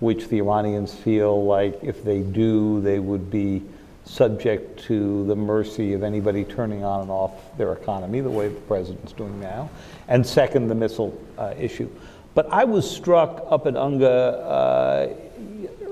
which 0.00 0.28
the 0.28 0.38
Iranians 0.38 0.94
feel 0.94 1.44
like 1.44 1.78
if 1.82 2.04
they 2.04 2.20
do, 2.20 2.80
they 2.82 2.98
would 2.98 3.30
be 3.30 3.62
subject 4.08 4.80
to 4.84 5.26
the 5.26 5.36
mercy 5.36 5.92
of 5.92 6.02
anybody 6.02 6.42
turning 6.42 6.82
on 6.82 7.02
and 7.02 7.10
off 7.10 7.32
their 7.58 7.72
economy, 7.72 8.20
the 8.20 8.30
way 8.30 8.48
the 8.48 8.60
president's 8.62 9.12
doing 9.12 9.38
now. 9.38 9.68
And 10.08 10.26
second, 10.26 10.68
the 10.68 10.74
missile 10.74 11.18
uh, 11.36 11.54
issue. 11.58 11.90
But 12.34 12.50
I 12.50 12.64
was 12.64 12.90
struck 12.90 13.44
up 13.50 13.66
at 13.66 13.74
UNGA 13.74 14.04
uh, 14.04 15.08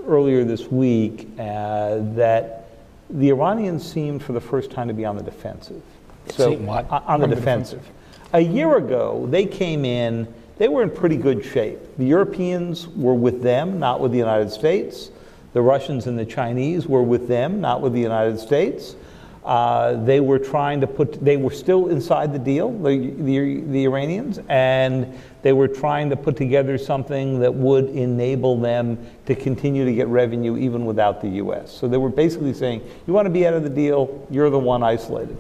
earlier 0.07 0.45
this 0.45 0.71
week 0.71 1.29
uh, 1.39 1.99
that 2.15 2.69
the 3.11 3.29
Iranians 3.29 3.91
seemed 3.91 4.23
for 4.23 4.33
the 4.33 4.41
first 4.41 4.71
time 4.71 4.89
to 4.89 4.95
be 4.95 5.05
on 5.05 5.17
the 5.17 5.23
defensive. 5.23 5.83
Seem 6.31 6.67
what? 6.67 6.91
On, 6.91 7.03
on 7.03 7.21
the 7.21 7.25
On 7.25 7.31
the 7.31 7.37
defensive. 7.37 7.87
A 8.33 8.41
year 8.41 8.77
ago, 8.77 9.27
they 9.29 9.45
came 9.45 9.85
in, 9.85 10.33
they 10.59 10.69
were 10.69 10.83
in 10.83 10.91
pretty 10.91 11.17
good 11.17 11.45
shape. 11.45 11.79
The 11.99 12.07
Europeans 12.07 12.89
were 12.89 13.15
with 13.15 13.43
them, 13.43 13.79
not 13.79 14.01
with 14.01 14.11
the 14.11 14.19
United 14.19 14.51
States. 14.51 15.11
The 15.57 15.63
Russians 15.63 16.07
and 16.07 16.19
the 16.19 16.27
Chinese 16.27 16.87
were 16.87 17.03
with 17.03 17.29
them, 17.29 17.63
not 17.63 17.81
with 17.81 17.95
the 17.95 18.01
United 18.01 18.39
States. 18.39 18.95
Uh, 19.43 19.95
they 20.05 20.21
were 20.21 20.39
trying 20.39 20.83
to 20.83 20.87
put, 20.87 21.25
they 21.25 21.39
were 21.39 21.51
still 21.51 21.89
inside 21.89 22.35
the 22.35 22.39
deal, 22.39 22.71
the, 22.71 22.99
the, 23.17 23.63
the 23.63 23.85
Iranians, 23.85 24.39
and 24.51 25.19
they 25.41 25.55
were 25.55 25.67
trying 25.67 26.11
to 26.11 26.17
put 26.17 26.37
together 26.37 26.77
something 26.77 27.41
that 27.41 27.55
would 27.55 27.87
enable 27.87 28.61
them 28.61 28.99
to 29.25 29.35
continue 29.35 29.87
to 29.87 29.95
get 29.95 30.09
revenue 30.09 30.59
even 30.59 30.85
without 30.85 31.23
the 31.23 31.29
US. 31.43 31.73
So 31.73 31.89
they 31.89 31.97
were 31.97 32.11
basically 32.11 32.53
saying, 32.53 32.83
you 33.07 33.15
want 33.15 33.25
to 33.25 33.31
be 33.31 33.47
out 33.47 33.55
of 33.55 33.63
the 33.63 33.71
deal, 33.71 34.27
you're 34.31 34.51
the 34.51 34.59
one 34.59 34.83
isolated. 34.83 35.39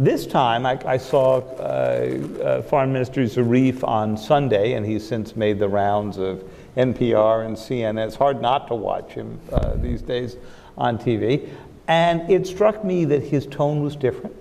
This 0.00 0.26
time, 0.26 0.66
I, 0.66 0.80
I 0.84 0.96
saw 0.96 1.38
uh, 1.38 2.18
uh, 2.42 2.62
Foreign 2.62 2.92
Minister 2.92 3.20
Zarif 3.22 3.86
on 3.86 4.16
Sunday, 4.16 4.72
and 4.72 4.84
he's 4.84 5.06
since 5.06 5.36
made 5.36 5.60
the 5.60 5.68
rounds 5.68 6.18
of 6.18 6.42
NPR 6.76 7.46
and 7.46 7.56
CNN. 7.56 8.06
It's 8.06 8.16
hard 8.16 8.40
not 8.40 8.68
to 8.68 8.74
watch 8.74 9.12
him 9.12 9.40
uh, 9.52 9.74
these 9.76 10.02
days 10.02 10.36
on 10.76 10.98
TV. 10.98 11.48
And 11.86 12.30
it 12.30 12.46
struck 12.46 12.84
me 12.84 13.04
that 13.06 13.22
his 13.22 13.46
tone 13.46 13.82
was 13.82 13.94
different. 13.96 14.34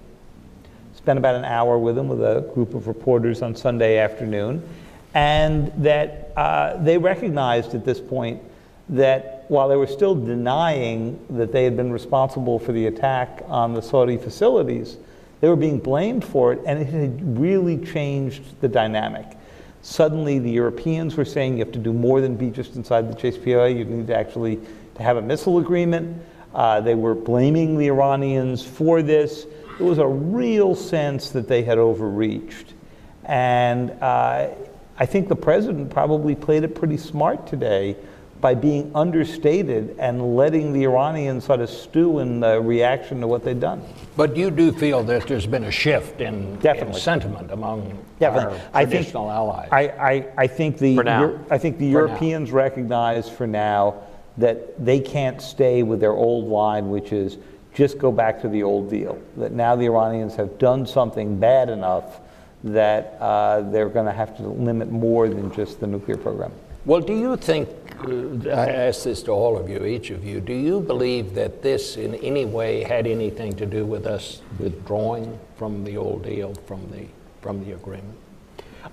Spent 0.96 1.20
about 1.20 1.36
an 1.36 1.46
hour 1.46 1.78
with 1.78 1.98
him 1.98 2.08
with 2.08 2.22
a 2.22 2.50
group 2.54 2.74
of 2.74 2.88
reporters 2.88 3.42
on 3.42 3.56
Sunday 3.56 3.98
afternoon, 3.98 4.68
and 5.14 5.72
that 5.78 6.32
uh, 6.38 6.78
they 6.78 6.98
recognized 6.98 7.76
at 7.76 7.84
this 7.84 8.00
point 8.00 8.42
that 8.90 9.46
while 9.50 9.68
they 9.68 9.76
were 9.76 9.88
still 9.88 10.16
denying 10.16 11.20
that 11.30 11.52
they 11.52 11.64
had 11.64 11.76
been 11.76 11.92
responsible 11.92 12.58
for 12.58 12.72
the 12.72 12.88
attack 12.88 13.44
on 13.48 13.74
the 13.74 13.82
Saudi 13.82 14.18
facilities, 14.18 14.98
they 15.42 15.50
were 15.50 15.58
being 15.58 15.80
blamed 15.80 16.24
for 16.24 16.54
it, 16.54 16.60
and 16.66 16.80
it 16.80 16.88
had 16.88 17.38
really 17.38 17.78
changed 17.78 18.60
the 18.62 18.68
dynamic. 18.68 19.38
Suddenly, 19.84 20.40
the 20.40 20.50
Europeans 20.50 21.18
were 21.18 21.26
saying 21.26 21.58
you 21.58 21.60
have 21.60 21.74
to 21.74 21.80
do 21.80 21.92
more 21.92 22.22
than 22.22 22.38
be 22.38 22.50
just 22.50 22.78
inside 22.78 23.12
the 23.12 23.16
JCPOA. 23.16 23.78
You 23.78 23.84
need 23.84 24.08
to 24.08 24.16
actually 24.16 24.60
to 24.96 25.04
have 25.04 25.18
a 25.18 25.22
missile 25.22 25.58
agreement. 25.60 26.24
Uh, 26.56 26.80
they 26.80 26.96
were 26.96 27.14
blaming 27.14 27.78
the 27.78 27.88
Iranians 27.88 28.64
for 28.64 29.02
this. 29.02 29.46
It 29.80 29.84
was 29.84 29.98
a 29.98 30.08
real 30.08 30.74
sense 30.74 31.32
that 31.32 31.50
they 31.50 31.64
had 31.64 31.78
overreached, 31.78 32.74
and 33.26 33.92
uh, 34.02 34.52
I 34.98 35.06
think 35.06 35.28
the 35.28 35.36
president 35.36 35.90
probably 35.90 36.34
played 36.34 36.64
it 36.64 36.76
pretty 36.76 36.98
smart 36.98 37.46
today 37.46 37.98
by 38.44 38.54
being 38.54 38.92
understated 38.94 39.96
and 40.00 40.36
letting 40.36 40.74
the 40.74 40.84
Iranians 40.84 41.46
sort 41.46 41.62
of 41.62 41.70
stew 41.70 42.20
in 42.20 42.42
the 42.42 42.60
reaction 42.60 43.22
to 43.22 43.26
what 43.26 43.42
they'd 43.46 43.62
done. 43.62 43.82
But 44.18 44.36
you 44.36 44.52
do 44.52 44.74
feel 44.74 45.02
that 45.04 45.28
there's 45.28 45.48
been 45.48 45.64
a 45.64 45.72
shift 45.72 46.20
in, 46.20 46.34
in 46.34 46.60
Definitely. 46.60 47.00
sentiment 47.00 47.52
among 47.52 47.98
Definitely. 48.20 48.60
our 48.60 48.66
I 48.74 48.82
think- 48.84 48.90
traditional 48.98 49.32
allies. 49.32 49.70
I, 49.72 49.82
I, 49.88 50.28
I 50.40 50.48
think 50.48 50.78
the 50.78 50.98
For 50.98 51.06
now. 51.06 51.40
I 51.50 51.58
think 51.58 51.78
the 51.78 51.94
For 51.94 52.02
now. 52.02 52.08
Europeans 52.08 52.52
recognize 52.52 53.30
for 53.30 53.48
now 53.48 53.96
that 54.38 54.84
they 54.84 55.00
can't 55.00 55.42
stay 55.42 55.82
with 55.84 56.02
their 56.02 56.12
old 56.12 56.50
line, 56.50 56.90
which 56.90 57.14
is 57.14 57.38
just 57.74 57.98
go 57.98 58.12
back 58.12 58.42
to 58.42 58.50
the 58.50 58.62
old 58.62 58.90
deal. 58.90 59.18
That 59.38 59.54
now 59.54 59.78
the 59.78 59.86
Iranians 59.86 60.36
have 60.36 60.58
done 60.58 60.86
something 60.86 61.40
bad 61.40 61.70
enough 61.70 62.20
that 62.66 63.16
uh, 63.22 63.62
they're 63.72 63.88
going 63.90 64.06
to 64.06 64.12
have 64.12 64.36
to 64.36 64.44
limit 64.44 64.92
more 64.92 65.30
than 65.30 65.50
just 65.54 65.80
the 65.80 65.88
nuclear 65.88 66.18
program. 66.18 66.52
Well, 66.86 67.00
do 67.00 67.14
you 67.14 67.38
think, 67.38 67.70
uh, 68.06 68.50
I 68.50 68.68
ask 68.68 69.04
this 69.06 69.24
to 69.24 69.32
all 69.32 69.58
of 69.58 69.70
you, 69.70 69.86
each 69.86 70.10
of 70.10 70.26
you, 70.26 70.42
do 70.42 70.52
you 70.52 70.82
believe 70.82 71.34
that 71.36 71.62
this 71.62 71.96
in 71.96 72.16
any 72.16 72.44
way 72.44 72.84
had 72.84 73.08
anything 73.08 73.54
to 73.54 73.66
do 73.66 73.86
with 73.86 74.06
us 74.06 74.42
withdrawing 74.60 75.40
from 75.56 75.86
the 75.86 75.96
old 75.96 76.26
deal, 76.26 76.54
from 76.68 76.92
the, 76.92 77.06
from 77.42 77.64
the 77.64 77.72
agreement? 77.72 78.18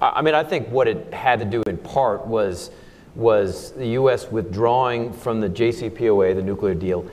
I 0.01 0.11
I 0.11 0.23
mean, 0.23 0.37
I 0.37 0.45
think 0.45 0.69
what 0.69 0.87
it 0.87 1.13
had 1.13 1.41
to 1.41 1.45
do 1.45 1.65
in 1.67 1.79
part 1.79 2.25
was, 2.29 2.71
was 3.17 3.73
the 3.73 3.89
U.S. 3.89 4.31
withdrawing 4.31 5.13
from 5.13 5.41
the 5.41 5.49
JCPOA, 5.49 6.37
the 6.37 6.43
nuclear 6.43 6.75
deal, 6.75 7.11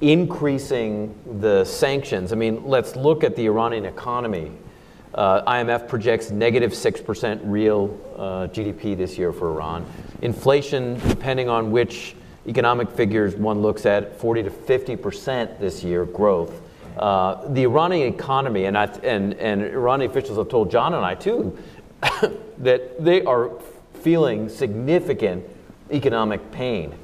increasing 0.00 1.12
the 1.40 1.64
sanctions. 1.64 2.32
I 2.32 2.36
mean, 2.36 2.64
let's 2.64 2.94
look 2.94 3.24
at 3.24 3.34
the 3.34 3.46
Iranian 3.46 3.84
economy. 3.84 4.52
Uh, 5.14 5.52
IMF 5.52 5.88
projects 5.88 6.30
negative 6.30 6.70
6% 6.70 7.40
real 7.44 7.98
uh, 8.16 8.46
GDP 8.46 8.96
this 8.96 9.18
year 9.18 9.32
for 9.32 9.50
Iran. 9.50 9.84
Inflation, 10.22 11.00
depending 11.08 11.48
on 11.48 11.72
which 11.72 12.14
economic 12.46 12.88
figures 12.90 13.34
one 13.34 13.60
looks 13.60 13.86
at, 13.86 14.18
40 14.20 14.44
to 14.44 14.50
50% 14.50 15.58
this 15.58 15.82
year 15.82 16.04
growth. 16.04 16.62
Uh, 16.96 17.46
the 17.48 17.62
Iranian 17.64 18.12
economy, 18.12 18.66
and, 18.66 18.78
I, 18.78 18.84
and, 19.02 19.34
and 19.34 19.62
Iranian 19.62 20.10
officials 20.10 20.38
have 20.38 20.48
told 20.48 20.70
John 20.70 20.94
and 20.94 21.04
I 21.04 21.14
too, 21.14 21.58
that 22.58 23.02
they 23.02 23.22
are 23.24 23.50
feeling 23.94 24.48
significant 24.48 25.44
economic 25.90 26.52
pain. 26.52 26.94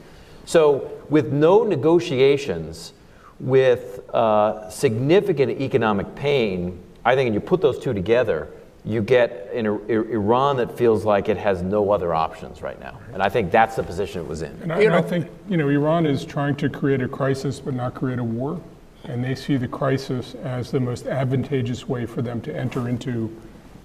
So, 0.44 0.92
with 1.10 1.32
no 1.32 1.64
negotiations, 1.64 2.92
with 3.40 4.00
uh, 4.14 4.70
significant 4.70 5.60
economic 5.60 6.14
pain, 6.14 6.82
I 7.06 7.14
think 7.14 7.28
when 7.28 7.34
you 7.34 7.40
put 7.40 7.60
those 7.60 7.78
two 7.78 7.94
together, 7.94 8.48
you 8.84 9.00
get 9.00 9.48
an 9.54 9.66
Iran 9.88 10.56
that 10.56 10.76
feels 10.76 11.04
like 11.04 11.28
it 11.28 11.36
has 11.36 11.62
no 11.62 11.92
other 11.92 12.12
options 12.12 12.62
right 12.62 12.78
now. 12.80 12.98
And 13.12 13.22
I 13.22 13.28
think 13.28 13.52
that's 13.52 13.76
the 13.76 13.84
position 13.84 14.22
it 14.22 14.26
was 14.26 14.42
in. 14.42 14.58
And 14.60 14.72
I, 14.72 14.82
and 14.82 14.94
I 14.94 15.02
think, 15.02 15.28
you 15.48 15.56
know, 15.56 15.68
Iran 15.68 16.04
is 16.04 16.24
trying 16.24 16.56
to 16.56 16.68
create 16.68 17.00
a 17.02 17.08
crisis 17.08 17.60
but 17.60 17.74
not 17.74 17.94
create 17.94 18.18
a 18.18 18.24
war. 18.24 18.60
And 19.04 19.22
they 19.22 19.36
see 19.36 19.56
the 19.56 19.68
crisis 19.68 20.34
as 20.42 20.72
the 20.72 20.80
most 20.80 21.06
advantageous 21.06 21.88
way 21.88 22.06
for 22.06 22.22
them 22.22 22.40
to 22.40 22.56
enter 22.56 22.88
into 22.88 23.34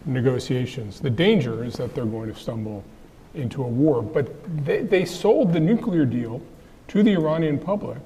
negotiations. 0.05 0.99
The 0.99 1.11
danger 1.11 1.63
is 1.63 1.75
that 1.75 1.93
they're 1.93 2.05
going 2.05 2.33
to 2.33 2.39
stumble 2.39 2.83
into 3.35 3.63
a 3.63 3.67
war. 3.67 4.01
But 4.01 4.65
they, 4.65 4.81
they 4.81 5.05
sold 5.05 5.53
the 5.53 5.59
nuclear 5.59 6.05
deal 6.05 6.41
to 6.87 7.03
the 7.03 7.13
Iranian 7.13 7.59
public 7.59 7.99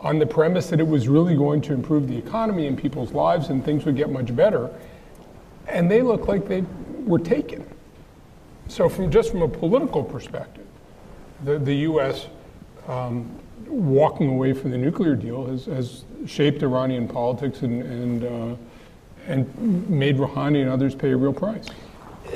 on 0.00 0.18
the 0.18 0.26
premise 0.26 0.68
that 0.70 0.80
it 0.80 0.86
was 0.86 1.08
really 1.08 1.36
going 1.36 1.60
to 1.60 1.72
improve 1.72 2.08
the 2.08 2.16
economy 2.16 2.66
and 2.66 2.76
people's 2.76 3.12
lives 3.12 3.48
and 3.48 3.64
things 3.64 3.84
would 3.84 3.96
get 3.96 4.10
much 4.10 4.34
better. 4.34 4.70
And 5.68 5.90
they 5.90 6.02
look 6.02 6.26
like 6.26 6.48
they 6.48 6.64
were 7.04 7.18
taken. 7.18 7.66
So, 8.68 8.88
from 8.88 9.10
just 9.10 9.30
from 9.30 9.42
a 9.42 9.48
political 9.48 10.02
perspective, 10.02 10.66
the, 11.44 11.58
the 11.58 11.74
U.S. 11.76 12.28
Um, 12.86 13.30
walking 13.66 14.28
away 14.28 14.52
from 14.52 14.70
the 14.70 14.78
nuclear 14.78 15.14
deal 15.14 15.46
has, 15.46 15.66
has 15.66 16.04
shaped 16.26 16.62
Iranian 16.62 17.06
politics 17.06 17.62
and, 17.62 17.82
and, 17.82 18.24
uh, 18.24 18.56
and 19.26 19.88
made 19.88 20.16
Rouhani 20.16 20.62
and 20.62 20.70
others 20.70 20.94
pay 20.94 21.10
a 21.10 21.16
real 21.16 21.32
price. 21.32 21.66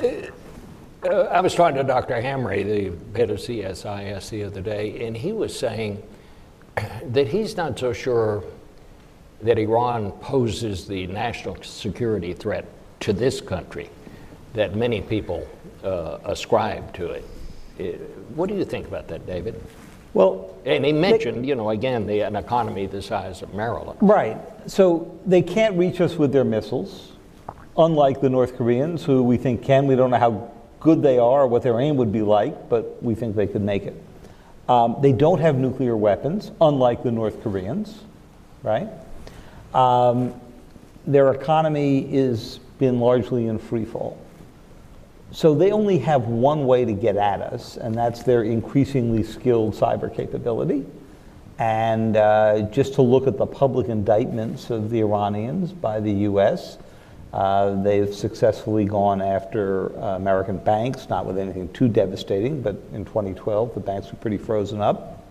Uh, 0.01 1.09
I 1.09 1.39
was 1.41 1.53
talking 1.55 1.77
to 1.77 1.83
Dr. 1.83 2.15
Hamre, 2.15 2.63
the 2.63 3.17
head 3.17 3.29
of 3.29 3.37
CSIS, 3.37 4.29
the 4.29 4.43
other 4.43 4.61
day, 4.61 5.05
and 5.05 5.15
he 5.15 5.31
was 5.31 5.57
saying 5.57 6.01
that 7.07 7.27
he's 7.27 7.55
not 7.57 7.77
so 7.77 7.93
sure 7.93 8.43
that 9.41 9.57
Iran 9.57 10.11
poses 10.13 10.87
the 10.87 11.07
national 11.07 11.61
security 11.61 12.33
threat 12.33 12.65
to 13.01 13.13
this 13.13 13.41
country 13.41 13.89
that 14.53 14.75
many 14.75 15.01
people 15.01 15.47
uh, 15.83 16.17
ascribe 16.25 16.93
to 16.93 17.11
it. 17.11 17.25
Uh, 17.79 17.83
what 18.35 18.49
do 18.49 18.55
you 18.55 18.65
think 18.65 18.87
about 18.87 19.07
that, 19.09 19.25
David? 19.25 19.61
Well, 20.13 20.55
And 20.65 20.85
he 20.85 20.93
mentioned, 20.93 21.45
you 21.45 21.55
know, 21.55 21.69
again, 21.69 22.07
the, 22.07 22.21
an 22.21 22.37
economy 22.37 22.87
the 22.87 23.01
size 23.01 23.41
of 23.41 23.53
Maryland. 23.53 23.99
Right. 24.01 24.37
So 24.65 25.19
they 25.25 25.41
can't 25.41 25.77
reach 25.77 25.99
us 25.99 26.15
with 26.15 26.31
their 26.31 26.45
missiles, 26.45 27.11
unlike 27.77 28.21
the 28.21 28.29
North 28.29 28.55
Koreans, 28.55 29.03
who 29.03 29.21
we 29.23 29.35
think 29.37 29.61
can. 29.61 29.87
We 29.87 29.95
don't 29.95 30.09
know 30.09 30.17
how 30.17 30.51
good 30.79 31.03
they 31.03 31.19
are 31.19 31.41
or 31.41 31.47
what 31.47 31.63
their 31.63 31.79
aim 31.81 31.97
would 31.97 32.13
be 32.13 32.21
like, 32.21 32.69
but 32.69 33.03
we 33.03 33.13
think 33.13 33.35
they 33.35 33.47
could 33.47 33.61
make 33.61 33.83
it. 33.83 34.01
Um, 34.67 34.97
they 35.01 35.11
don't 35.11 35.39
have 35.39 35.55
nuclear 35.55 35.95
weapons, 35.95 36.51
unlike 36.59 37.03
the 37.03 37.11
North 37.11 37.41
Koreans, 37.43 38.01
right? 38.63 38.89
Um, 39.73 40.33
their 41.05 41.31
economy 41.31 42.07
has 42.17 42.59
been 42.79 42.99
largely 42.99 43.47
in 43.47 43.59
free 43.59 43.85
fall. 43.85 44.17
So 45.31 45.53
they 45.53 45.71
only 45.71 45.99
have 45.99 46.27
one 46.27 46.65
way 46.65 46.85
to 46.85 46.93
get 46.93 47.17
at 47.17 47.41
us, 47.41 47.77
and 47.77 47.93
that's 47.93 48.23
their 48.23 48.43
increasingly 48.43 49.23
skilled 49.23 49.75
cyber 49.75 50.13
capability. 50.13 50.85
And 51.59 52.17
uh, 52.17 52.61
just 52.71 52.95
to 52.95 53.01
look 53.01 53.27
at 53.27 53.37
the 53.37 53.45
public 53.45 53.87
indictments 53.87 54.69
of 54.69 54.89
the 54.89 54.99
Iranians 54.99 55.71
by 55.71 55.99
the 55.99 56.11
US, 56.11 56.77
uh, 57.35 57.83
they've 57.83 58.15
successfully 58.15 58.85
gone 58.85 59.21
after 59.21 59.93
uh, 59.99 60.15
American 60.15 60.57
banks, 60.57 61.09
not 61.09 61.25
with 61.25 61.37
anything 61.37 61.67
too 61.73 61.89
devastating, 61.89 62.61
but 62.61 62.77
in 62.93 63.03
2012, 63.03 63.73
the 63.73 63.79
banks 63.81 64.09
were 64.09 64.17
pretty 64.19 64.37
frozen 64.37 64.79
up. 64.79 65.21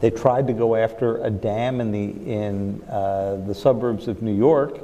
They 0.00 0.08
tried 0.08 0.46
to 0.46 0.54
go 0.54 0.74
after 0.74 1.22
a 1.22 1.28
dam 1.28 1.82
in 1.82 1.92
the, 1.92 2.04
in, 2.04 2.82
uh, 2.84 3.42
the 3.46 3.54
suburbs 3.54 4.08
of 4.08 4.22
New 4.22 4.34
York. 4.34 4.78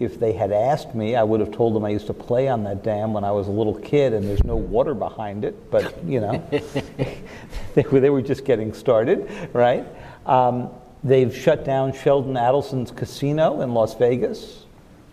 If 0.00 0.18
they 0.18 0.32
had 0.32 0.50
asked 0.50 0.92
me, 0.96 1.14
I 1.14 1.22
would 1.22 1.38
have 1.38 1.52
told 1.52 1.76
them 1.76 1.84
I 1.84 1.90
used 1.90 2.08
to 2.08 2.14
play 2.14 2.48
on 2.48 2.64
that 2.64 2.82
dam 2.82 3.12
when 3.12 3.22
I 3.22 3.30
was 3.30 3.46
a 3.46 3.52
little 3.52 3.78
kid 3.78 4.12
and 4.12 4.28
there's 4.28 4.42
no 4.42 4.56
water 4.56 4.92
behind 4.92 5.44
it, 5.44 5.70
but 5.70 6.04
you 6.04 6.20
know, 6.20 6.44
they, 7.74 7.82
were, 7.92 8.00
they 8.00 8.10
were 8.10 8.22
just 8.22 8.44
getting 8.44 8.72
started, 8.72 9.30
right? 9.52 9.86
Um, 10.26 10.70
they've 11.04 11.32
shut 11.32 11.64
down 11.64 11.92
Sheldon 11.92 12.34
Adelson's 12.34 12.90
casino 12.90 13.60
in 13.60 13.72
Las 13.72 13.94
Vegas. 13.94 14.63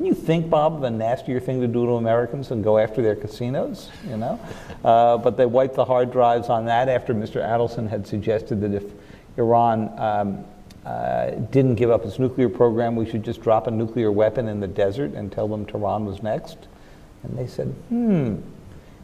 Can 0.01 0.07
you 0.07 0.15
think, 0.15 0.49
Bob, 0.49 0.77
of 0.77 0.81
a 0.81 0.89
nastier 0.89 1.39
thing 1.39 1.61
to 1.61 1.67
do 1.67 1.85
to 1.85 1.91
Americans 1.91 2.49
than 2.49 2.63
go 2.63 2.79
after 2.79 3.03
their 3.03 3.15
casinos? 3.15 3.91
You 4.09 4.17
know, 4.17 4.39
uh, 4.83 5.17
but 5.17 5.37
they 5.37 5.45
wiped 5.45 5.75
the 5.75 5.85
hard 5.85 6.11
drives 6.11 6.49
on 6.49 6.65
that 6.65 6.89
after 6.89 7.13
Mr. 7.13 7.39
Adelson 7.39 7.87
had 7.87 8.07
suggested 8.07 8.61
that 8.61 8.73
if 8.73 8.83
Iran 9.37 9.93
um, 9.99 10.43
uh, 10.87 11.29
didn't 11.51 11.75
give 11.75 11.91
up 11.91 12.03
its 12.03 12.17
nuclear 12.17 12.49
program, 12.49 12.95
we 12.95 13.07
should 13.07 13.21
just 13.21 13.43
drop 13.43 13.67
a 13.67 13.71
nuclear 13.71 14.11
weapon 14.11 14.47
in 14.47 14.59
the 14.59 14.67
desert 14.67 15.13
and 15.13 15.31
tell 15.31 15.47
them 15.47 15.67
Tehran 15.67 16.03
was 16.03 16.23
next. 16.23 16.57
And 17.21 17.37
they 17.37 17.45
said, 17.45 17.67
"Hmm, 17.89 18.37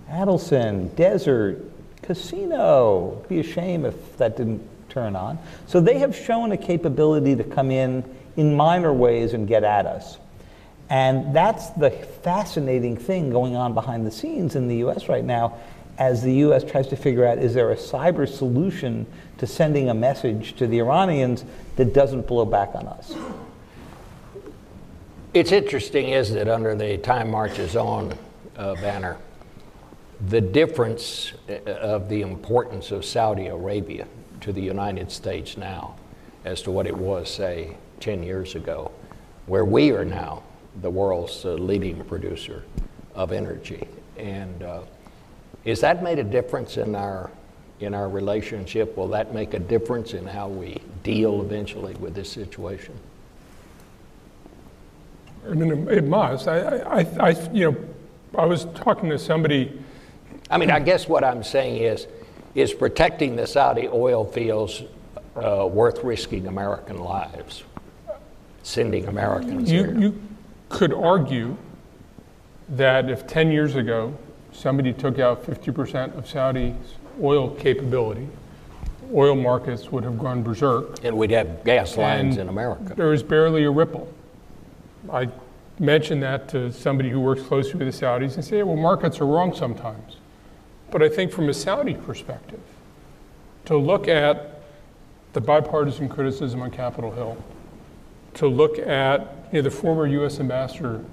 Adelson, 0.09 0.95
desert, 0.95 1.63
casino. 2.01 3.17
It'd 3.17 3.29
be 3.29 3.39
a 3.41 3.43
shame 3.43 3.85
if 3.85 4.17
that 4.17 4.35
didn't 4.35 4.67
turn 4.89 5.15
on." 5.15 5.37
So 5.67 5.79
they 5.79 5.99
have 5.99 6.15
shown 6.15 6.53
a 6.53 6.57
capability 6.57 7.35
to 7.35 7.43
come 7.43 7.69
in 7.69 8.03
in 8.35 8.55
minor 8.55 8.91
ways 8.91 9.35
and 9.35 9.47
get 9.47 9.63
at 9.63 9.85
us. 9.85 10.17
And 10.89 11.35
that's 11.35 11.69
the 11.71 11.91
fascinating 11.91 12.95
thing 12.95 13.29
going 13.29 13.55
on 13.55 13.73
behind 13.73 14.05
the 14.05 14.11
scenes 14.11 14.55
in 14.55 14.67
the 14.67 14.77
US 14.87 15.09
right 15.09 15.23
now 15.23 15.57
as 15.97 16.21
the 16.21 16.33
US 16.33 16.63
tries 16.63 16.87
to 16.87 16.95
figure 16.95 17.25
out 17.25 17.37
is 17.39 17.53
there 17.53 17.71
a 17.71 17.75
cyber 17.75 18.27
solution 18.27 19.05
to 19.37 19.47
sending 19.47 19.89
a 19.89 19.93
message 19.93 20.55
to 20.55 20.67
the 20.67 20.79
Iranians 20.79 21.43
that 21.75 21.93
doesn't 21.93 22.27
blow 22.27 22.45
back 22.45 22.75
on 22.75 22.87
us? 22.87 23.15
It's 25.33 25.51
interesting, 25.51 26.09
isn't 26.09 26.37
it, 26.37 26.47
under 26.47 26.73
the 26.75 26.97
Time 26.97 27.29
Marches 27.29 27.75
On 27.75 28.17
uh, 28.55 28.75
banner, 28.75 29.17
the 30.29 30.41
difference 30.41 31.33
uh, 31.49 31.69
of 31.71 32.09
the 32.09 32.21
importance 32.21 32.91
of 32.91 33.05
Saudi 33.05 33.47
Arabia 33.47 34.07
to 34.41 34.51
the 34.51 34.61
United 34.61 35.11
States 35.11 35.57
now 35.57 35.95
as 36.45 36.61
to 36.61 36.71
what 36.71 36.87
it 36.87 36.95
was, 36.95 37.29
say, 37.29 37.75
10 37.99 38.23
years 38.23 38.55
ago, 38.55 38.91
where 39.47 39.65
we 39.65 39.91
are 39.91 40.05
now 40.05 40.43
the 40.81 40.89
world's 40.89 41.45
uh, 41.45 41.53
leading 41.53 42.03
producer 42.05 42.63
of 43.15 43.31
energy. 43.31 43.87
And 44.17 44.63
uh, 44.63 44.81
is 45.65 45.81
that 45.81 46.03
made 46.03 46.19
a 46.19 46.23
difference 46.23 46.77
in 46.77 46.95
our 46.95 47.29
in 47.79 47.93
our 47.93 48.09
relationship? 48.09 48.97
Will 48.97 49.09
that 49.09 49.33
make 49.33 49.53
a 49.53 49.59
difference 49.59 50.13
in 50.13 50.25
how 50.25 50.47
we 50.47 50.81
deal 51.03 51.41
eventually 51.41 51.93
with 51.95 52.15
this 52.15 52.31
situation? 52.31 52.93
I 55.47 55.53
mean, 55.53 55.87
it 55.87 56.03
must. 56.03 56.47
I, 56.47 56.77
I, 56.79 57.07
I, 57.19 57.29
you 57.51 57.71
know, 57.71 57.77
I 58.37 58.45
was 58.45 58.65
talking 58.75 59.09
to 59.09 59.19
somebody. 59.19 59.79
I 60.49 60.57
mean, 60.57 60.71
I 60.71 60.79
guess 60.79 61.07
what 61.07 61.23
I'm 61.23 61.43
saying 61.43 61.83
is, 61.83 62.07
is 62.55 62.73
protecting 62.73 63.35
the 63.35 63.45
Saudi 63.45 63.87
oil 63.87 64.25
fields 64.25 64.83
uh, 65.35 65.67
worth 65.71 66.03
risking 66.03 66.47
American 66.47 66.99
lives, 66.99 67.63
sending 68.63 69.07
Americans 69.07 69.71
You, 69.71 69.83
here? 69.83 69.99
you 69.99 70.26
could 70.69 70.93
argue 70.93 71.57
that 72.69 73.09
if 73.09 73.25
10 73.27 73.51
years 73.51 73.75
ago 73.75 74.15
somebody 74.51 74.91
took 74.93 75.19
out 75.19 75.45
50% 75.45 76.17
of 76.17 76.27
Saudi's 76.27 76.95
oil 77.21 77.51
capability, 77.55 78.27
oil 79.13 79.35
markets 79.35 79.91
would 79.91 80.03
have 80.03 80.17
gone 80.19 80.43
berserk. 80.43 81.03
and 81.03 81.15
we'd 81.15 81.31
have 81.31 81.63
gas 81.63 81.97
lines 81.97 82.37
in 82.37 82.49
America. 82.49 82.93
There 82.95 83.13
is 83.13 83.23
barely 83.23 83.63
a 83.63 83.71
ripple. 83.71 84.11
I 85.11 85.29
mentioned 85.79 86.23
that 86.23 86.49
to 86.49 86.71
somebody 86.71 87.09
who 87.09 87.19
works 87.19 87.43
closely 87.43 87.75
with 87.75 87.99
the 87.99 88.05
Saudis 88.05 88.35
and 88.35 88.43
say, 88.43 88.63
well, 88.63 88.75
markets 88.75 89.19
are 89.19 89.25
wrong 89.25 89.53
sometimes. 89.53 90.17
But 90.91 91.03
I 91.03 91.09
think 91.09 91.31
from 91.31 91.49
a 91.49 91.53
Saudi 91.53 91.93
perspective, 91.93 92.61
to 93.65 93.77
look 93.77 94.07
at 94.07 94.61
the 95.33 95.41
bipartisan 95.41 96.09
criticism 96.09 96.61
on 96.61 96.71
Capitol 96.71 97.11
Hill, 97.11 97.37
to 98.35 98.47
look 98.47 98.79
at 98.79 99.36
know, 99.53 99.61
the 99.61 99.71
former 99.71 100.07
U.S. 100.07 100.39
ambassador 100.39 101.03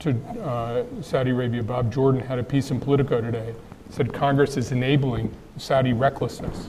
to 0.00 0.10
uh, 0.42 0.84
Saudi 1.02 1.30
Arabia, 1.30 1.62
Bob 1.62 1.92
Jordan, 1.92 2.20
had 2.20 2.38
a 2.38 2.42
piece 2.42 2.70
in 2.70 2.80
Politico 2.80 3.20
today. 3.20 3.54
Said 3.90 4.12
Congress 4.12 4.56
is 4.56 4.72
enabling 4.72 5.34
Saudi 5.56 5.92
recklessness. 5.92 6.68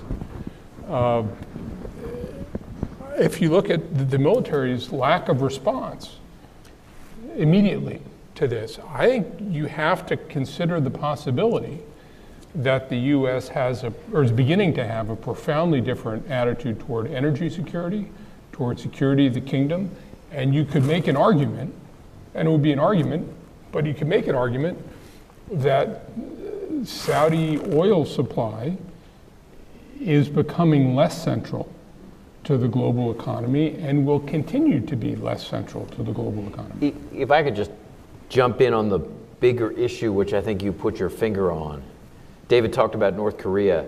Uh, 0.88 1.24
if 3.18 3.42
you 3.42 3.50
look 3.50 3.70
at 3.70 3.98
the, 3.98 4.04
the 4.04 4.20
military's 4.20 4.92
lack 4.92 5.30
of 5.30 5.42
response 5.42 6.18
immediately 7.36 8.02
to 8.36 8.48
this, 8.48 8.80
I 8.90 9.08
think 9.08 9.28
you 9.50 9.66
have 9.66 10.06
to 10.08 10.18
consider 10.18 10.80
the 10.80 10.90
possibility 10.90 11.80
that 12.54 12.90
the 12.90 12.98
U.S. 12.98 13.50
has 13.50 13.84
a, 13.84 13.94
or 14.14 14.24
is 14.24 14.32
beginning 14.32 14.74
to 14.76 14.86
have 14.86 15.10
a 15.10 15.16
profoundly 15.16 15.82
different 15.82 16.30
attitude 16.30 16.80
toward 16.80 17.12
energy 17.12 17.50
security, 17.50 18.10
toward 18.52 18.80
security 18.80 19.28
of 19.28 19.34
the 19.34 19.42
kingdom, 19.42 19.92
and 20.36 20.54
you 20.54 20.66
could 20.66 20.84
make 20.84 21.08
an 21.08 21.16
argument, 21.16 21.74
and 22.34 22.48
it 22.48 22.52
would 22.52 22.62
be 22.62 22.74
an 22.74 22.80
argument, 22.80 23.28
but 23.72 23.86
you 23.86 23.94
could 23.94 24.08
make 24.08 24.28
an 24.28 24.36
argument 24.36 24.78
that 25.50 26.10
Saudi 26.84 27.58
oil 27.74 28.06
supply 28.06 28.78
is 30.02 30.28
becoming 30.28 30.94
less 30.94 31.24
central 31.24 31.72
to 32.44 32.58
the 32.58 32.68
global 32.68 33.12
economy 33.12 33.76
and 33.80 34.06
will 34.06 34.20
continue 34.20 34.80
to 34.86 34.96
be 34.96 35.16
less 35.16 35.48
central 35.48 35.86
to 35.88 36.04
the 36.04 36.12
global 36.12 36.46
economy. 36.48 36.94
If 37.14 37.32
I 37.32 37.42
could 37.42 37.56
just 37.56 37.72
jump 38.30 38.60
in 38.60 38.74
on 38.74 38.90
the 38.90 39.00
bigger 39.40 39.72
issue, 39.72 40.12
which 40.12 40.34
I 40.34 40.42
think 40.42 40.62
you 40.62 40.74
put 40.74 41.00
your 41.00 41.10
finger 41.10 41.52
on. 41.52 41.82
David 42.48 42.74
talked 42.74 42.94
about 42.94 43.16
North 43.16 43.38
Korea, 43.38 43.86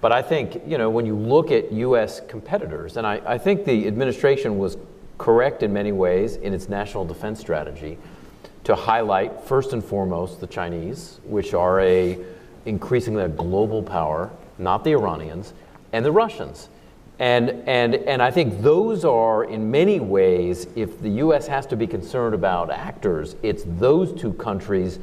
but 0.00 0.12
I 0.12 0.22
think, 0.22 0.62
you 0.66 0.78
know, 0.78 0.88
when 0.88 1.04
you 1.04 1.14
look 1.14 1.50
at 1.50 1.70
U.S. 1.72 2.20
competitors, 2.26 2.96
and 2.96 3.06
I, 3.06 3.20
I 3.26 3.38
think 3.38 3.64
the 3.64 3.86
administration 3.86 4.58
was 4.58 4.76
correct 5.20 5.62
in 5.62 5.70
many 5.70 5.92
ways 5.92 6.36
in 6.36 6.54
its 6.54 6.70
national 6.70 7.04
defense 7.04 7.38
strategy 7.38 7.98
to 8.64 8.74
highlight 8.74 9.38
first 9.44 9.74
and 9.74 9.84
foremost 9.84 10.40
the 10.40 10.46
Chinese, 10.46 11.20
which 11.24 11.52
are 11.52 11.78
a 11.80 12.18
increasingly 12.64 13.24
a 13.24 13.28
global 13.28 13.82
power, 13.82 14.30
not 14.56 14.82
the 14.82 14.92
Iranians, 14.92 15.52
and 15.92 16.06
the 16.06 16.10
Russians. 16.10 16.70
And, 17.18 17.50
and, 17.68 17.96
and 17.96 18.22
I 18.22 18.30
think 18.30 18.62
those 18.62 19.04
are, 19.04 19.44
in 19.44 19.70
many 19.70 20.00
ways, 20.00 20.66
if 20.74 21.02
the 21.02 21.10
US 21.24 21.46
has 21.48 21.66
to 21.66 21.76
be 21.76 21.86
concerned 21.86 22.34
about 22.34 22.70
actors, 22.70 23.36
it's 23.42 23.64
those 23.66 24.18
two 24.18 24.32
countries. 24.32 24.98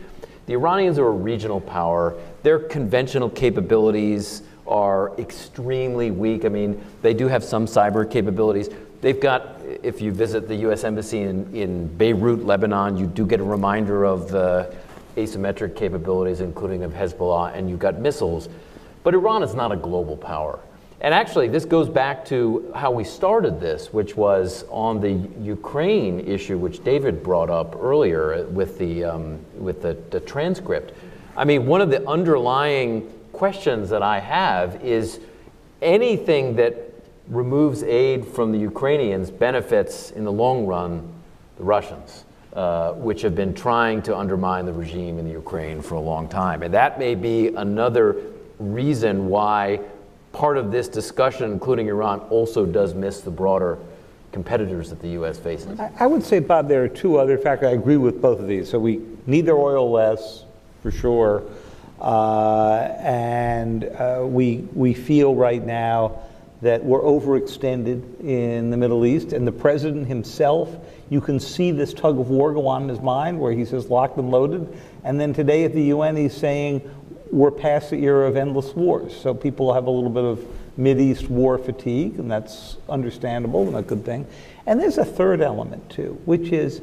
The 0.47 0.53
Iranians 0.53 0.97
are 0.97 1.08
a 1.08 1.12
regional 1.12 1.62
power. 1.62 2.15
Their 2.41 2.58
conventional 2.58 3.30
capabilities 3.30 4.41
are 4.65 5.15
extremely 5.19 6.10
weak. 6.10 6.43
I 6.43 6.49
mean, 6.49 6.84
they 7.03 7.13
do 7.13 7.27
have 7.27 7.43
some 7.43 7.67
cyber 7.67 8.10
capabilities. 8.10 8.69
They've 9.01 9.19
got, 9.19 9.62
if 9.83 10.01
you 10.01 10.12
visit 10.12 10.47
the 10.47 10.55
US 10.67 10.83
Embassy 10.83 11.21
in, 11.21 11.53
in 11.55 11.88
Beirut, 11.97 12.45
Lebanon, 12.45 12.97
you 12.97 13.05
do 13.05 13.25
get 13.25 13.39
a 13.39 13.43
reminder 13.43 14.05
of 14.05 14.29
the 14.29 14.73
asymmetric 15.15 15.75
capabilities, 15.75 16.41
including 16.41 16.83
of 16.83 16.93
Hezbollah, 16.93 17.55
and 17.55 17.69
you've 17.69 17.79
got 17.79 17.99
missiles. 17.99 18.49
But 19.03 19.13
Iran 19.13 19.43
is 19.43 19.53
not 19.53 19.71
a 19.71 19.75
global 19.75 20.17
power. 20.17 20.60
And 20.99 21.13
actually, 21.13 21.47
this 21.47 21.63
goes 21.63 21.88
back 21.88 22.25
to 22.25 22.71
how 22.75 22.89
we 22.89 23.03
started 23.03 23.60
this, 23.60 23.93
which 23.93 24.17
was 24.17 24.65
on 24.69 24.99
the 24.99 25.12
Ukraine 25.41 26.19
issue, 26.21 26.57
which 26.57 26.83
David 26.83 27.21
brought 27.21 27.51
up 27.51 27.75
earlier 27.75 28.47
with 28.47 28.79
the, 28.79 29.03
um, 29.03 29.39
with 29.55 29.83
the, 29.83 29.95
the 30.10 30.19
transcript. 30.19 30.97
I 31.36 31.45
mean, 31.45 31.67
one 31.67 31.81
of 31.81 31.91
the 31.91 32.07
underlying 32.10 33.12
questions 33.31 33.91
that 33.91 34.01
I 34.01 34.19
have 34.19 34.83
is 34.83 35.19
anything 35.83 36.55
that 36.55 36.87
removes 37.29 37.83
aid 37.83 38.25
from 38.25 38.51
the 38.51 38.57
Ukrainians 38.57 39.29
benefits 39.31 40.11
in 40.11 40.23
the 40.23 40.31
long 40.31 40.65
run 40.65 41.13
the 41.57 41.63
Russians, 41.63 42.25
uh, 42.53 42.93
which 42.93 43.21
have 43.21 43.35
been 43.35 43.53
trying 43.53 44.01
to 44.03 44.15
undermine 44.15 44.65
the 44.65 44.73
regime 44.73 45.19
in 45.19 45.25
the 45.25 45.31
Ukraine 45.31 45.81
for 45.81 45.95
a 45.95 45.99
long 45.99 46.27
time. 46.27 46.63
And 46.63 46.73
that 46.73 46.99
may 46.99 47.15
be 47.15 47.47
another 47.47 48.15
reason 48.59 49.27
why 49.27 49.81
part 50.31 50.57
of 50.57 50.71
this 50.71 50.87
discussion, 50.87 51.51
including 51.51 51.87
Iran, 51.87 52.19
also 52.29 52.65
does 52.65 52.93
miss 52.93 53.21
the 53.21 53.31
broader 53.31 53.77
competitors 54.31 54.89
that 54.89 55.01
the 55.01 55.09
U.S. 55.09 55.37
faces? 55.39 55.79
I, 55.99 56.05
would 56.05 56.23
say, 56.23 56.39
Bob, 56.39 56.67
there 56.67 56.83
are 56.83 56.87
two 56.87 57.17
other 57.17 57.37
factors. 57.37 57.69
I 57.69 57.71
agree 57.71 57.97
with 57.97 58.21
both 58.21 58.39
of 58.39 58.47
these. 58.47 58.69
So 58.69 58.77
we 58.77 59.01
need 59.25 59.45
their 59.45 59.57
oil 59.57 59.89
less, 59.89 60.45
for 60.83 60.91
sure. 60.91 61.43
Uh, 61.99 62.93
and 62.99 63.85
uh, 63.85 64.23
we, 64.23 64.57
we 64.73 64.93
feel 64.93 65.33
right 65.33 65.65
now 65.65 66.19
that 66.61 66.83
we're 66.83 67.01
overextended 67.01 68.21
in 68.21 68.71
the 68.71 68.77
Middle 68.77 69.05
East. 69.05 69.33
And 69.33 69.45
the 69.45 69.51
president 69.51 70.07
himself, 70.07 70.75
you 71.09 71.21
can 71.21 71.39
see 71.39 71.71
this 71.71 71.93
tug 71.93 72.19
of 72.19 72.29
war 72.29 72.53
go 72.53 72.67
on 72.67 72.83
in 72.83 72.89
his 72.89 73.01
mind 73.01 73.39
where 73.39 73.51
he 73.51 73.65
says 73.65 73.89
locked 73.89 74.17
and 74.17 74.31
loaded. 74.31 74.67
And 75.03 75.19
then 75.19 75.33
today 75.33 75.65
at 75.65 75.73
the 75.73 75.83
UN, 75.83 76.15
he's 76.15 76.35
saying 76.35 76.81
we're 77.31 77.51
past 77.51 77.89
the 77.91 78.03
era 78.03 78.27
of 78.27 78.35
endless 78.35 78.73
wars. 78.73 79.15
So 79.15 79.33
people 79.33 79.73
have 79.73 79.85
a 79.85 79.91
little 79.91 80.09
bit 80.09 80.23
of 80.23 80.47
East 80.79 81.29
war 81.29 81.57
fatigue, 81.57 82.19
and 82.19 82.29
that's 82.29 82.77
understandable 82.87 83.67
and 83.67 83.77
a 83.77 83.81
good 83.81 84.05
thing. 84.05 84.27
And 84.65 84.79
there's 84.79 84.97
a 84.97 85.05
third 85.05 85.41
element 85.41 85.89
too, 85.89 86.21
which 86.25 86.51
is 86.51 86.81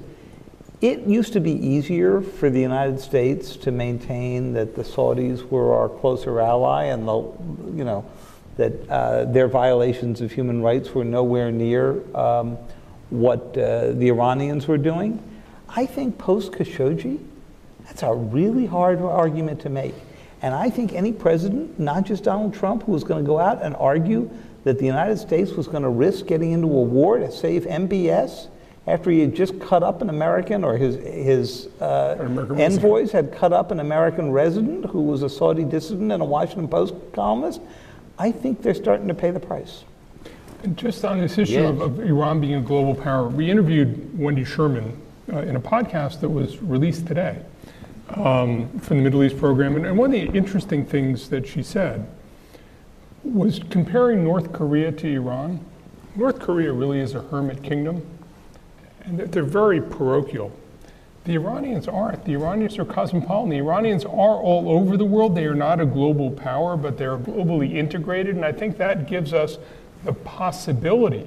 it 0.81 1.01
used 1.01 1.33
to 1.33 1.41
be 1.41 1.53
easier 1.53 2.21
for 2.21 2.51
the 2.51 2.61
United 2.61 3.01
States 3.01 3.57
to 3.57 3.71
maintain 3.71 4.53
that 4.55 4.75
the 4.75 4.83
Saudis 4.83 5.49
were 5.49 5.73
our 5.75 5.89
closer 5.89 6.41
ally 6.41 6.85
and 6.85 7.07
the, 7.09 7.15
you 7.75 7.85
know, 7.85 8.05
that 8.57 8.89
uh, 8.89 9.25
their 9.25 9.49
violations 9.49 10.21
of 10.21 10.33
human 10.33 10.63
rights 10.63 10.95
were 10.95 11.05
nowhere 11.05 11.51
near 11.51 12.03
um, 12.17 12.57
what 13.11 13.57
uh, 13.59 13.93
the 13.93 14.09
Iranians 14.09 14.69
were 14.69 14.79
doing. 14.79 15.23
I 15.69 15.87
think 15.87 16.19
post 16.19 16.53
Khashoggi, 16.53 17.19
that's 17.85 18.03
a 18.03 18.15
really 18.15 18.67
hard 18.67 19.01
argument 19.01 19.61
to 19.63 19.69
make. 19.69 19.95
And 20.43 20.55
I 20.55 20.71
think 20.71 20.93
any 20.93 21.13
president, 21.13 21.79
not 21.81 22.05
just 22.05 22.25
Donald 22.25 22.55
Trump, 22.55 22.85
who 22.85 22.93
was 22.93 23.03
going 23.03 23.25
to 23.25 23.27
go 23.27 23.39
out 23.39 23.63
and 23.63 23.75
argue 23.77 24.31
that 24.65 24.79
the 24.79 24.87
United 24.87 25.19
States 25.19 25.53
was 25.53 25.67
going 25.67 25.83
to 25.83 25.89
risk 25.89 26.27
getting 26.27 26.53
into 26.53 26.67
a 26.67 26.83
war 26.83 27.19
to 27.19 27.31
save 27.31 27.65
MBS 27.65 28.49
after 28.87 29.11
he 29.11 29.21
had 29.21 29.35
just 29.35 29.59
cut 29.61 29.83
up 29.83 30.03
an 30.03 30.11
American 30.11 30.63
or 30.63 30.77
his, 30.77 30.97
his 30.97 31.69
uh, 31.81 32.17
envoys 32.59 33.11
had 33.13 33.33
cut 33.33 33.53
up 33.53 33.71
an 33.71 33.81
American 33.81 34.31
resident 34.31 34.85
who 34.87 35.03
was 35.03 35.23
a 35.23 35.29
Saudi 35.29 35.65
dissident 35.65 36.13
and 36.13 36.23
a 36.23 36.27
Washington 36.27 36.69
Post 36.69 36.95
columnist, 37.15 37.61
I 38.19 38.31
think 38.31 38.63
they're 38.63 38.75
starting 38.75 39.09
to 39.09 39.15
pay 39.15 39.31
the 39.31 39.41
price. 39.41 39.85
And 40.63 40.77
just 40.77 41.05
on 41.05 41.19
this 41.19 41.37
issue 41.37 41.53
yes. 41.53 41.71
of, 41.71 41.81
of, 41.81 42.01
Iran 42.01 42.41
being 42.41 42.55
a 42.55 42.61
global 42.61 42.95
power, 42.95 43.29
we 43.29 43.51
interviewed 43.51 44.19
Wendy 44.19 44.45
Sherman 44.45 45.01
uh, 45.33 45.39
in 45.39 45.57
a 45.57 45.61
podcast 45.61 46.21
that 46.21 46.29
was 46.29 46.63
released 46.63 47.07
today 47.07 47.43
um, 48.11 48.69
from 48.81 48.99
the 48.99 49.03
Middle 49.03 49.23
East 49.25 49.37
program. 49.37 49.77
And, 49.77 49.85
and 49.85 49.99
one 49.99 50.15
of 50.15 50.33
the 50.33 50.37
interesting 50.37 50.87
things 50.87 51.29
that 51.29 51.47
she 51.47 51.63
said 51.63 52.09
was 53.25 53.61
comparing 53.71 54.23
North 54.23 54.53
Korea 54.53 54.93
to 54.93 55.09
Iran. 55.09 55.65
North 56.15 56.39
Korea 56.39 56.73
really 56.73 57.01
is 57.01 57.15
a 57.15 57.23
hermit 57.23 57.63
kingdom, 57.63 58.07
and 59.05 59.19
they're 59.19 59.43
very 59.43 59.81
parochial. 59.81 60.53
The 61.25 61.35
Iranians 61.35 61.89
aren't. 61.89 62.23
The 62.27 62.35
Iranians 62.35 62.79
are 62.79 62.85
cosmopolitan. 62.85 63.49
The 63.49 63.57
Iranians 63.57 64.05
are 64.05 64.11
all 64.37 64.69
over 64.69 64.99
the 64.99 65.07
world. 65.07 65.35
They 65.35 65.47
are 65.47 65.55
not 65.55 65.81
a 65.81 65.87
global 65.87 66.31
power, 66.31 66.77
but 66.77 66.99
they're 66.99 67.17
globally 67.17 67.75
integrated, 67.75 68.37
and 68.37 68.45
I 68.45 68.53
think 68.53 68.77
that 68.77 69.09
gives 69.09 69.33
us 69.33 69.57
the 70.05 70.13
possibility 70.13 71.27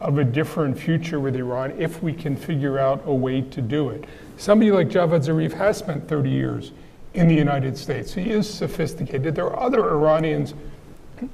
of 0.00 0.18
a 0.18 0.24
different 0.24 0.78
future 0.78 1.20
with 1.20 1.36
Iran 1.36 1.72
if 1.78 2.02
we 2.02 2.14
can 2.14 2.34
figure 2.34 2.78
out 2.78 3.02
a 3.06 3.14
way 3.14 3.42
to 3.42 3.60
do 3.60 3.90
it. 3.90 4.04
Somebody 4.38 4.70
like 4.70 4.88
Javad 4.88 5.24
Zarif 5.26 5.52
has 5.52 5.76
spent 5.76 6.08
30 6.08 6.30
years 6.30 6.72
in 7.12 7.28
the 7.28 7.34
United 7.34 7.76
States. 7.76 8.14
He 8.14 8.30
is 8.30 8.48
sophisticated. 8.48 9.34
There 9.34 9.46
are 9.46 9.60
other 9.60 9.90
Iranians 9.90 10.54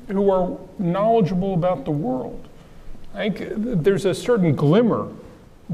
who 0.09 0.31
are 0.31 0.59
knowledgeable 0.79 1.55
about 1.55 1.85
the 1.85 1.91
world. 1.91 2.49
I 3.15 3.31
think 3.31 3.83
there's 3.83 4.07
a 4.07 4.15
certain 4.15 4.55
glimmer 4.55 5.09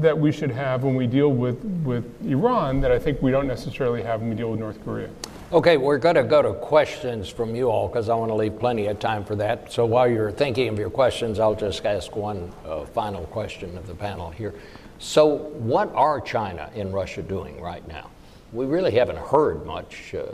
that 0.01 0.17
we 0.17 0.31
should 0.31 0.51
have 0.51 0.83
when 0.83 0.95
we 0.95 1.07
deal 1.07 1.29
with, 1.29 1.63
with 1.83 2.05
Iran 2.25 2.81
that 2.81 2.91
I 2.91 2.99
think 2.99 3.21
we 3.21 3.31
don't 3.31 3.47
necessarily 3.47 4.01
have 4.03 4.21
when 4.21 4.29
we 4.29 4.35
deal 4.35 4.51
with 4.51 4.59
North 4.59 4.83
Korea. 4.83 5.09
Okay, 5.51 5.77
we're 5.77 5.97
going 5.97 6.15
to 6.15 6.23
go 6.23 6.41
to 6.41 6.53
questions 6.53 7.27
from 7.27 7.55
you 7.55 7.69
all 7.69 7.87
because 7.87 8.07
I 8.07 8.15
want 8.15 8.29
to 8.29 8.35
leave 8.35 8.59
plenty 8.59 8.85
of 8.87 8.99
time 8.99 9.25
for 9.25 9.35
that. 9.37 9.71
So 9.73 9.85
while 9.85 10.07
you're 10.07 10.31
thinking 10.31 10.67
of 10.67 10.77
your 10.77 10.91
questions, 10.91 11.39
I'll 11.39 11.55
just 11.55 11.85
ask 11.85 12.15
one 12.15 12.51
uh, 12.65 12.85
final 12.85 13.25
question 13.25 13.75
of 13.77 13.87
the 13.87 13.95
panel 13.95 14.29
here. 14.29 14.53
So, 14.99 15.25
what 15.27 15.91
are 15.95 16.19
China 16.19 16.69
and 16.75 16.93
Russia 16.93 17.21
doing 17.21 17.61
right 17.61 17.87
now? 17.87 18.11
We 18.51 18.65
really 18.65 18.91
haven't 18.91 19.17
heard 19.17 19.65
much, 19.65 20.13
uh, 20.13 20.25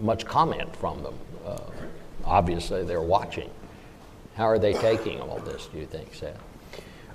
much 0.00 0.26
comment 0.26 0.74
from 0.76 1.02
them. 1.04 1.14
Uh, 1.46 1.58
obviously, 2.24 2.84
they're 2.84 3.00
watching. 3.00 3.50
How 4.34 4.44
are 4.44 4.58
they 4.58 4.72
taking 4.72 5.20
all 5.20 5.38
this, 5.38 5.68
do 5.72 5.78
you 5.78 5.86
think, 5.86 6.12
Seth? 6.12 6.38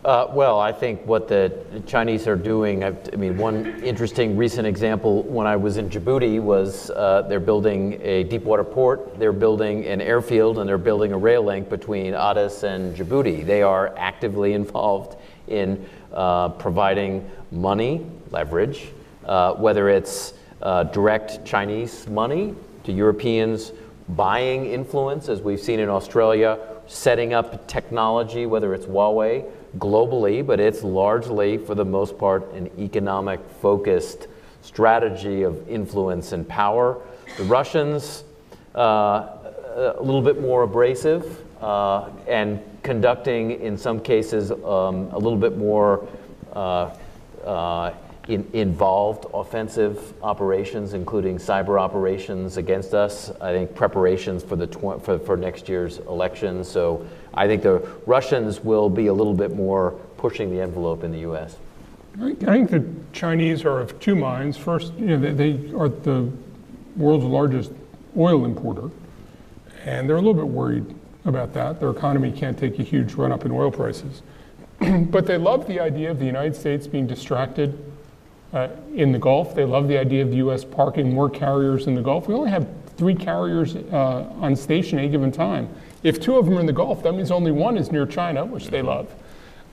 Uh, 0.06 0.28
well, 0.32 0.60
I 0.60 0.72
think 0.72 1.06
what 1.06 1.28
the 1.28 1.52
Chinese 1.88 2.28
are 2.28 2.36
doing, 2.36 2.84
I, 2.84 2.96
I, 3.12 3.16
mean, 3.16 3.36
one 3.36 3.84
interesting 3.84 4.38
recent 4.38 4.68
example 4.68 5.24
when 5.24 5.48
I 5.48 5.56
was 5.56 5.78
in 5.78 5.90
Djibouti 5.90 6.40
was 6.40 6.92
uh, 6.92 7.24
they're 7.24 7.40
building 7.40 8.00
a 8.04 8.24
deep 8.24 8.44
water 8.44 8.64
port, 8.64 9.18
they're 9.20 9.34
building 9.34 9.86
an 9.86 10.00
airfield, 10.00 10.60
and 10.60 10.70
they're 10.70 10.78
building 10.78 11.14
a 11.14 11.18
rail 11.18 11.44
link 11.44 11.68
between 11.68 12.14
Addis 12.14 12.64
and 12.64 12.96
Djibouti. 12.96 13.46
They 13.46 13.64
are 13.64 13.94
actively 13.98 14.54
involved 14.62 15.20
in 15.48 15.84
uh, 16.14 16.50
providing 16.50 17.30
money, 17.52 18.06
leverage, 18.30 18.90
uh, 19.26 19.54
whether 19.54 19.90
it's 19.90 20.34
uh, 20.62 20.84
direct 20.84 21.44
Chinese 21.44 22.08
money 22.08 22.54
to 22.84 22.92
Europeans, 22.92 23.72
buying 24.10 24.68
influence, 24.68 25.28
as 25.28 25.42
we've 25.42 25.60
seen 25.60 25.80
in 25.80 25.90
Australia, 25.90 26.60
setting 26.86 27.34
up 27.34 27.68
technology, 27.68 28.46
whether 28.46 28.74
it's 28.74 28.86
Huawei, 28.86 29.46
globally, 29.78 30.46
but 30.46 30.60
it's 30.60 30.84
largely, 30.84 31.58
for 31.58 31.76
the 31.76 31.86
most 31.86 32.18
part, 32.18 32.52
an 32.54 32.70
economic 32.80 33.40
focused 33.62 34.28
strategy 34.62 35.44
of 35.44 35.68
influence 35.70 36.32
and 36.32 36.48
power. 36.48 36.98
The 37.38 37.44
Russians, 37.44 38.24
uh, 38.76 39.28
a 39.76 40.02
little 40.02 40.22
bit 40.22 40.42
more 40.42 40.64
abrasive, 40.64 41.42
uh, 41.62 42.10
and 42.28 42.60
conducting, 42.84 43.60
in 43.62 43.78
some 43.78 44.00
cases, 44.00 44.52
um, 44.52 45.10
a 45.12 45.18
little 45.18 45.38
bit 45.38 45.58
more 45.58 46.08
uh, 46.54 46.96
uh, 47.46 47.94
in, 48.28 48.48
involved 48.54 49.26
offensive 49.34 50.14
operations, 50.22 50.94
including 50.94 51.38
cyber 51.38 51.80
operations 51.80 52.58
against 52.58 52.94
us. 52.94 53.32
I 53.42 53.54
think 53.54 53.74
preparations 53.74 54.44
for 54.44 54.56
the 54.56 54.68
tw- 54.68 55.02
for, 55.04 55.18
for 55.20 55.38
next 55.38 55.70
year's 55.70 56.00
elections. 56.00 56.68
So 56.68 57.06
I 57.38 57.48
think 57.48 57.62
the 57.62 57.88
Russians 58.08 58.62
will 58.62 58.90
be 58.90 59.08
a 59.08 59.14
little 59.14 59.36
bit 59.36 59.56
more 59.56 59.92
pushing 60.18 60.50
the 60.50 60.60
envelope 60.60 61.04
in 61.04 61.12
the 61.12 61.20
U.S. 61.20 61.56
I 62.20 62.34
think 62.34 62.72
the 62.72 62.84
Chinese 63.14 63.64
are 63.64 63.80
of 63.80 64.00
two 64.00 64.16
minds. 64.16 64.58
First, 64.58 64.94
you 64.96 65.06
know, 65.06 65.20
they, 65.20 65.52
they 65.52 65.74
are 65.76 65.88
the 65.88 66.32
world's 66.96 67.26
largest 67.26 67.72
oil 68.18 68.44
importer, 68.44 68.90
and 69.86 70.10
they're 70.10 70.16
a 70.16 70.22
little 70.22 70.34
bit 70.34 70.48
worried 70.48 70.96
about 71.26 71.54
that. 71.54 71.80
Their 71.80 71.92
economy 71.92 72.32
can't 72.32 72.58
take 72.58 72.80
a 72.80 72.84
huge 72.84 73.14
run 73.14 73.32
up 73.32 73.46
in 73.46 73.52
oil 73.52 73.70
prices. 73.70 74.24
but 74.80 75.28
they 75.28 75.38
love 75.38 75.68
the 75.68 75.80
idea 75.80 76.10
of 76.10 76.18
the 76.18 76.26
United 76.26 76.56
States 76.56 76.88
being 76.88 77.06
distracted 77.06 77.78
uh, 78.52 78.70
in 78.96 79.12
the 79.12 79.20
Gulf. 79.20 79.54
They 79.54 79.66
love 79.66 79.88
the 79.88 80.00
idea 80.00 80.24
of 80.24 80.32
the 80.32 80.38
U.S. 80.38 80.64
parking 80.64 81.14
more 81.14 81.30
carriers 81.30 81.86
in 81.86 81.94
the 81.94 82.02
Gulf. 82.02 82.28
We 82.28 82.34
only 82.34 82.50
have 82.50 82.68
three 82.98 83.16
carriers 83.16 83.76
uh, 83.76 84.28
on 84.40 84.56
station 84.56 84.98
at 84.98 85.04
any 85.04 85.12
given 85.12 85.32
time. 85.32 85.70
If 86.08 86.22
two 86.22 86.38
of 86.38 86.46
them 86.46 86.56
are 86.56 86.62
in 86.62 86.66
the 86.66 86.72
Gulf, 86.72 87.04
that 87.04 87.12
means 87.12 87.32
only 87.32 87.52
one 87.52 87.78
is 87.78 87.92
near 87.92 88.06
China, 88.06 88.46
which 88.46 88.68
they 88.68 88.82
love. 88.82 89.14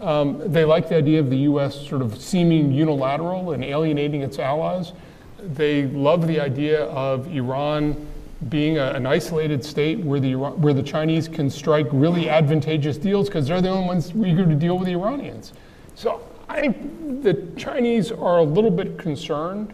Um, 0.01 0.43
they 0.53 0.65
like 0.65 0.89
the 0.89 0.97
idea 0.97 1.21
of 1.21 1.31
the 1.31 1.37
U.S. 1.51 1.87
sort 1.87 2.03
of 2.03 2.21
seeming 2.21 2.73
unilateral 2.73 3.53
and 3.53 3.63
alienating 3.63 4.23
its 4.23 4.41
allies. 4.41 4.95
They 5.39 5.85
love 5.85 6.27
the 6.27 6.41
idea 6.41 6.87
of 6.87 7.33
Iran 7.33 8.05
being 8.49 8.79
a, 8.79 8.87
an 8.95 9.07
isolated 9.07 9.65
state 9.65 10.01
where 10.01 10.19
the, 10.19 10.35
where 10.35 10.75
the 10.75 10.83
Chinese 10.83 11.29
can 11.29 11.49
strike 11.49 11.87
really 11.93 12.29
advantageous 12.29 12.99
deals 12.99 13.29
because 13.29 13.47
they're 13.47 13.63
the 13.63 13.69
only 13.69 13.87
ones 13.87 14.11
eager 14.11 14.45
to 14.45 14.57
deal 14.57 14.77
with 14.77 14.87
the 14.87 14.95
Iranians. 14.95 15.53
So 15.95 16.21
I 16.49 16.75
the 17.23 17.47
Chinese 17.57 18.11
are 18.11 18.39
a 18.39 18.43
little 18.43 18.73
bit 18.73 18.99
concerned 18.99 19.73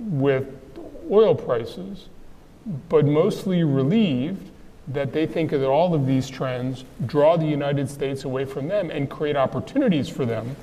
with 0.00 0.46
oil 1.10 1.34
prices, 1.34 2.08
but 2.88 3.04
mostly 3.04 3.64
relieved 3.64 4.50
that 4.88 5.12
they 5.12 5.26
think 5.26 5.50
that 5.50 5.66
all 5.66 5.94
of 5.94 6.06
these 6.06 6.28
trends 6.28 6.84
draw 7.06 7.36
the 7.36 7.46
United 7.46 7.88
States 7.88 8.24
away 8.24 8.44
from 8.44 8.68
them 8.68 8.90
and 8.90 9.08
create 9.08 9.36
opportunities 9.36 10.08
for 10.08 10.26
them, 10.26 10.54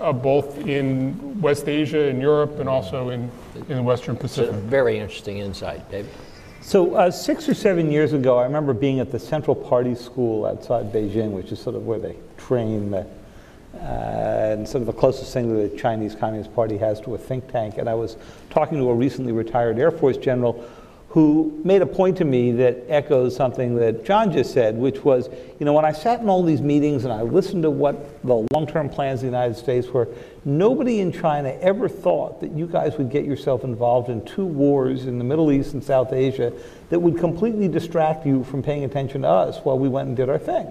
uh, 0.00 0.12
both 0.12 0.58
in 0.66 1.40
West 1.40 1.68
Asia 1.68 2.08
and 2.08 2.22
Europe 2.22 2.60
and 2.60 2.68
also 2.68 3.10
in, 3.10 3.30
in 3.68 3.76
the 3.76 3.82
Western 3.82 4.16
Pacific. 4.16 4.54
Very 4.54 4.98
interesting 4.98 5.38
insight, 5.38 5.90
David. 5.90 6.10
So 6.60 6.94
uh, 6.94 7.10
six 7.10 7.48
or 7.48 7.54
seven 7.54 7.90
years 7.90 8.12
ago, 8.12 8.38
I 8.38 8.44
remember 8.44 8.74
being 8.74 9.00
at 9.00 9.10
the 9.10 9.18
Central 9.18 9.56
Party 9.56 9.94
School 9.94 10.44
outside 10.44 10.92
Beijing, 10.92 11.30
which 11.30 11.50
is 11.50 11.58
sort 11.60 11.74
of 11.74 11.86
where 11.86 11.98
they 11.98 12.16
train 12.36 12.90
the, 12.90 13.06
uh, 13.74 13.78
and 13.78 14.68
sort 14.68 14.82
of 14.82 14.86
the 14.86 14.92
closest 14.92 15.32
thing 15.32 15.48
that 15.54 15.72
the 15.72 15.78
Chinese 15.78 16.14
Communist 16.14 16.54
Party 16.54 16.76
has 16.76 17.00
to 17.00 17.14
a 17.14 17.18
think 17.18 17.50
tank. 17.50 17.78
And 17.78 17.88
I 17.88 17.94
was 17.94 18.16
talking 18.50 18.78
to 18.78 18.90
a 18.90 18.94
recently 18.94 19.32
retired 19.32 19.78
Air 19.78 19.90
Force 19.90 20.16
general 20.16 20.64
who 21.10 21.58
made 21.64 21.80
a 21.80 21.86
point 21.86 22.18
to 22.18 22.24
me 22.24 22.52
that 22.52 22.84
echoes 22.88 23.34
something 23.34 23.76
that 23.76 24.04
John 24.04 24.30
just 24.30 24.52
said, 24.52 24.76
which 24.76 25.04
was, 25.04 25.30
you 25.58 25.64
know, 25.64 25.72
when 25.72 25.86
I 25.86 25.92
sat 25.92 26.20
in 26.20 26.28
all 26.28 26.42
these 26.42 26.60
meetings 26.60 27.04
and 27.04 27.12
I 27.12 27.22
listened 27.22 27.62
to 27.62 27.70
what 27.70 28.22
the 28.22 28.46
long-term 28.52 28.90
plans 28.90 29.20
of 29.20 29.22
the 29.22 29.26
United 29.28 29.56
States 29.56 29.88
were, 29.88 30.06
nobody 30.44 31.00
in 31.00 31.10
China 31.10 31.56
ever 31.62 31.88
thought 31.88 32.42
that 32.42 32.50
you 32.50 32.66
guys 32.66 32.98
would 32.98 33.10
get 33.10 33.24
yourself 33.24 33.64
involved 33.64 34.10
in 34.10 34.22
two 34.26 34.44
wars 34.44 35.06
in 35.06 35.16
the 35.16 35.24
Middle 35.24 35.50
East 35.50 35.72
and 35.72 35.82
South 35.82 36.12
Asia 36.12 36.52
that 36.90 37.00
would 37.00 37.16
completely 37.16 37.68
distract 37.68 38.26
you 38.26 38.44
from 38.44 38.62
paying 38.62 38.84
attention 38.84 39.22
to 39.22 39.28
us 39.28 39.58
while 39.64 39.78
we 39.78 39.88
went 39.88 40.08
and 40.08 40.16
did 40.16 40.28
our 40.28 40.38
thing. 40.38 40.70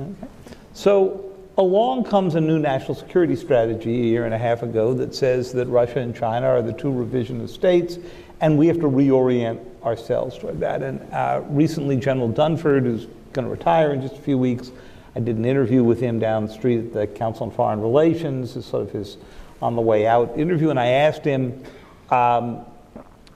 Okay? 0.00 0.28
So 0.72 1.32
along 1.58 2.04
comes 2.04 2.36
a 2.36 2.40
new 2.40 2.58
national 2.58 2.94
security 2.94 3.36
strategy 3.36 4.02
a 4.02 4.04
year 4.04 4.24
and 4.24 4.34
a 4.34 4.38
half 4.38 4.62
ago 4.62 4.94
that 4.94 5.14
says 5.14 5.52
that 5.52 5.66
Russia 5.66 6.00
and 6.00 6.14
China 6.14 6.46
are 6.46 6.62
the 6.62 6.72
two 6.72 6.88
revisionist 6.88 7.50
states 7.50 7.98
and 8.40 8.58
we 8.58 8.66
have 8.66 8.80
to 8.80 8.88
reorient 8.88 9.60
ourselves 9.82 10.38
toward 10.38 10.60
that. 10.60 10.82
And 10.82 11.00
uh, 11.12 11.42
recently, 11.48 11.96
General 11.96 12.30
Dunford, 12.30 12.82
who's 12.82 13.06
going 13.32 13.44
to 13.44 13.50
retire 13.50 13.92
in 13.92 14.00
just 14.02 14.16
a 14.16 14.20
few 14.20 14.38
weeks, 14.38 14.70
I 15.16 15.20
did 15.20 15.36
an 15.36 15.44
interview 15.44 15.84
with 15.84 16.00
him 16.00 16.18
down 16.18 16.46
the 16.46 16.52
street 16.52 16.78
at 16.78 16.92
the 16.92 17.06
Council 17.06 17.46
on 17.46 17.52
Foreign 17.52 17.80
Relations, 17.80 18.56
as 18.56 18.66
sort 18.66 18.82
of 18.82 18.92
his 18.92 19.16
on 19.62 19.76
the 19.76 19.82
way 19.82 20.06
out 20.06 20.36
interview, 20.38 20.70
and 20.70 20.78
I 20.78 20.86
asked 20.86 21.24
him, 21.24 21.62
um, 22.10 22.66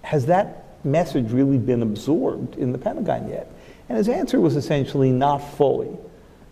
has 0.03 0.27
that 0.27 0.85
message 0.85 1.31
really 1.31 1.57
been 1.57 1.83
absorbed 1.83 2.57
in 2.57 2.73
the 2.73 2.79
Pentagon 2.79 3.29
yet? 3.29 3.51
And 3.89 3.97
his 3.97 4.09
answer 4.09 4.41
was 4.41 4.57
essentially 4.57 5.11
not 5.11 5.39
fully, 5.39 5.97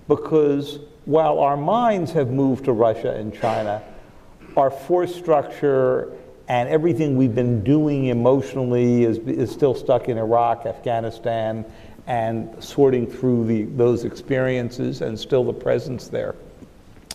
because 0.09 0.79
while 1.05 1.41
our 1.41 1.57
minds 1.57 2.13
have 2.13 2.31
moved 2.31 2.65
to 2.65 2.73
Russia 2.73 3.15
and 3.15 3.35
China, 3.35 3.83
our 4.57 4.71
force 4.71 5.15
structure 5.15 6.13
and 6.49 6.69
everything 6.69 7.17
we've 7.17 7.35
been 7.35 7.65
doing 7.65 8.07
emotionally 8.07 9.05
is, 9.05 9.19
is 9.19 9.51
still 9.51 9.75
stuck 9.75 10.09
in 10.09 10.17
Iraq, 10.17 10.65
Afghanistan, 10.67 11.65
and 12.07 12.63
sorting 12.63 13.07
through 13.07 13.47
the, 13.47 13.65
those 13.65 14.05
experiences 14.05 15.01
and 15.03 15.19
still 15.19 15.45
the 15.45 15.53
presence 15.53 16.07
there. 16.09 16.37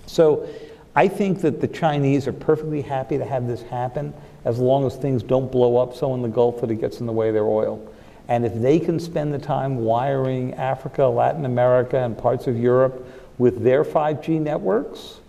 So 0.06 0.48
I 0.96 1.08
think 1.08 1.40
that 1.42 1.62
the 1.62 1.68
Chinese 1.68 2.28
are 2.28 2.34
perfectly 2.34 2.82
happy 2.82 3.18
to 3.18 3.24
have 3.24 3.48
this 3.48 3.62
happen 3.62 4.14
as 4.44 4.60
long 4.60 4.86
as 4.86 4.96
things 4.98 5.24
don't 5.24 5.50
blow 5.50 5.78
up 5.78 5.96
so 5.96 6.14
in 6.14 6.22
the 6.22 6.28
Gulf 6.28 6.60
that 6.62 6.72
it 6.72 6.76
gets 6.76 7.00
in 7.00 7.06
the 7.06 7.14
way 7.14 7.30
of 7.30 7.34
their 7.34 7.46
oil. 7.46 7.88
And 8.28 8.46
if 8.46 8.54
they 8.56 8.80
can 8.80 9.00
spend 9.00 9.34
the 9.34 9.40
time 9.40 9.78
wiring 9.78 10.54
Africa, 10.56 11.06
Latin 11.06 11.46
America, 11.46 11.98
and 11.98 12.18
parts 12.18 12.48
of 12.48 12.58
Europe 12.58 13.06
with 13.38 13.64
their 13.64 13.84
5G 13.84 14.42
networks, 14.42 15.22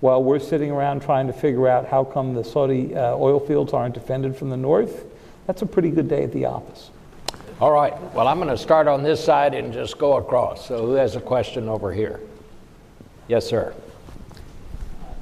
while 0.00 0.22
we're 0.22 0.38
sitting 0.38 0.70
around 0.70 1.02
trying 1.02 1.26
to 1.26 1.32
figure 1.32 1.66
out 1.66 1.86
how 1.86 2.04
come 2.04 2.34
the 2.34 2.44
Saudi 2.44 2.94
uh, 2.94 3.14
oil 3.16 3.40
fields 3.40 3.72
aren't 3.72 3.94
defended 3.94 4.36
from 4.36 4.50
the 4.50 4.56
north, 4.56 5.04
that's 5.46 5.62
a 5.62 5.66
pretty 5.66 5.90
good 5.90 6.08
day 6.08 6.22
at 6.24 6.32
the 6.32 6.44
office. 6.44 6.90
All 7.60 7.72
right. 7.72 8.00
Well, 8.14 8.28
I'm 8.28 8.36
going 8.38 8.50
to 8.50 8.58
start 8.58 8.86
on 8.86 9.02
this 9.02 9.22
side 9.24 9.54
and 9.54 9.72
just 9.72 9.98
go 9.98 10.16
across. 10.16 10.68
So, 10.68 10.86
who 10.86 10.92
has 10.92 11.16
a 11.16 11.20
question 11.20 11.68
over 11.68 11.92
here? 11.92 12.20
Yes, 13.26 13.48
sir. 13.48 13.74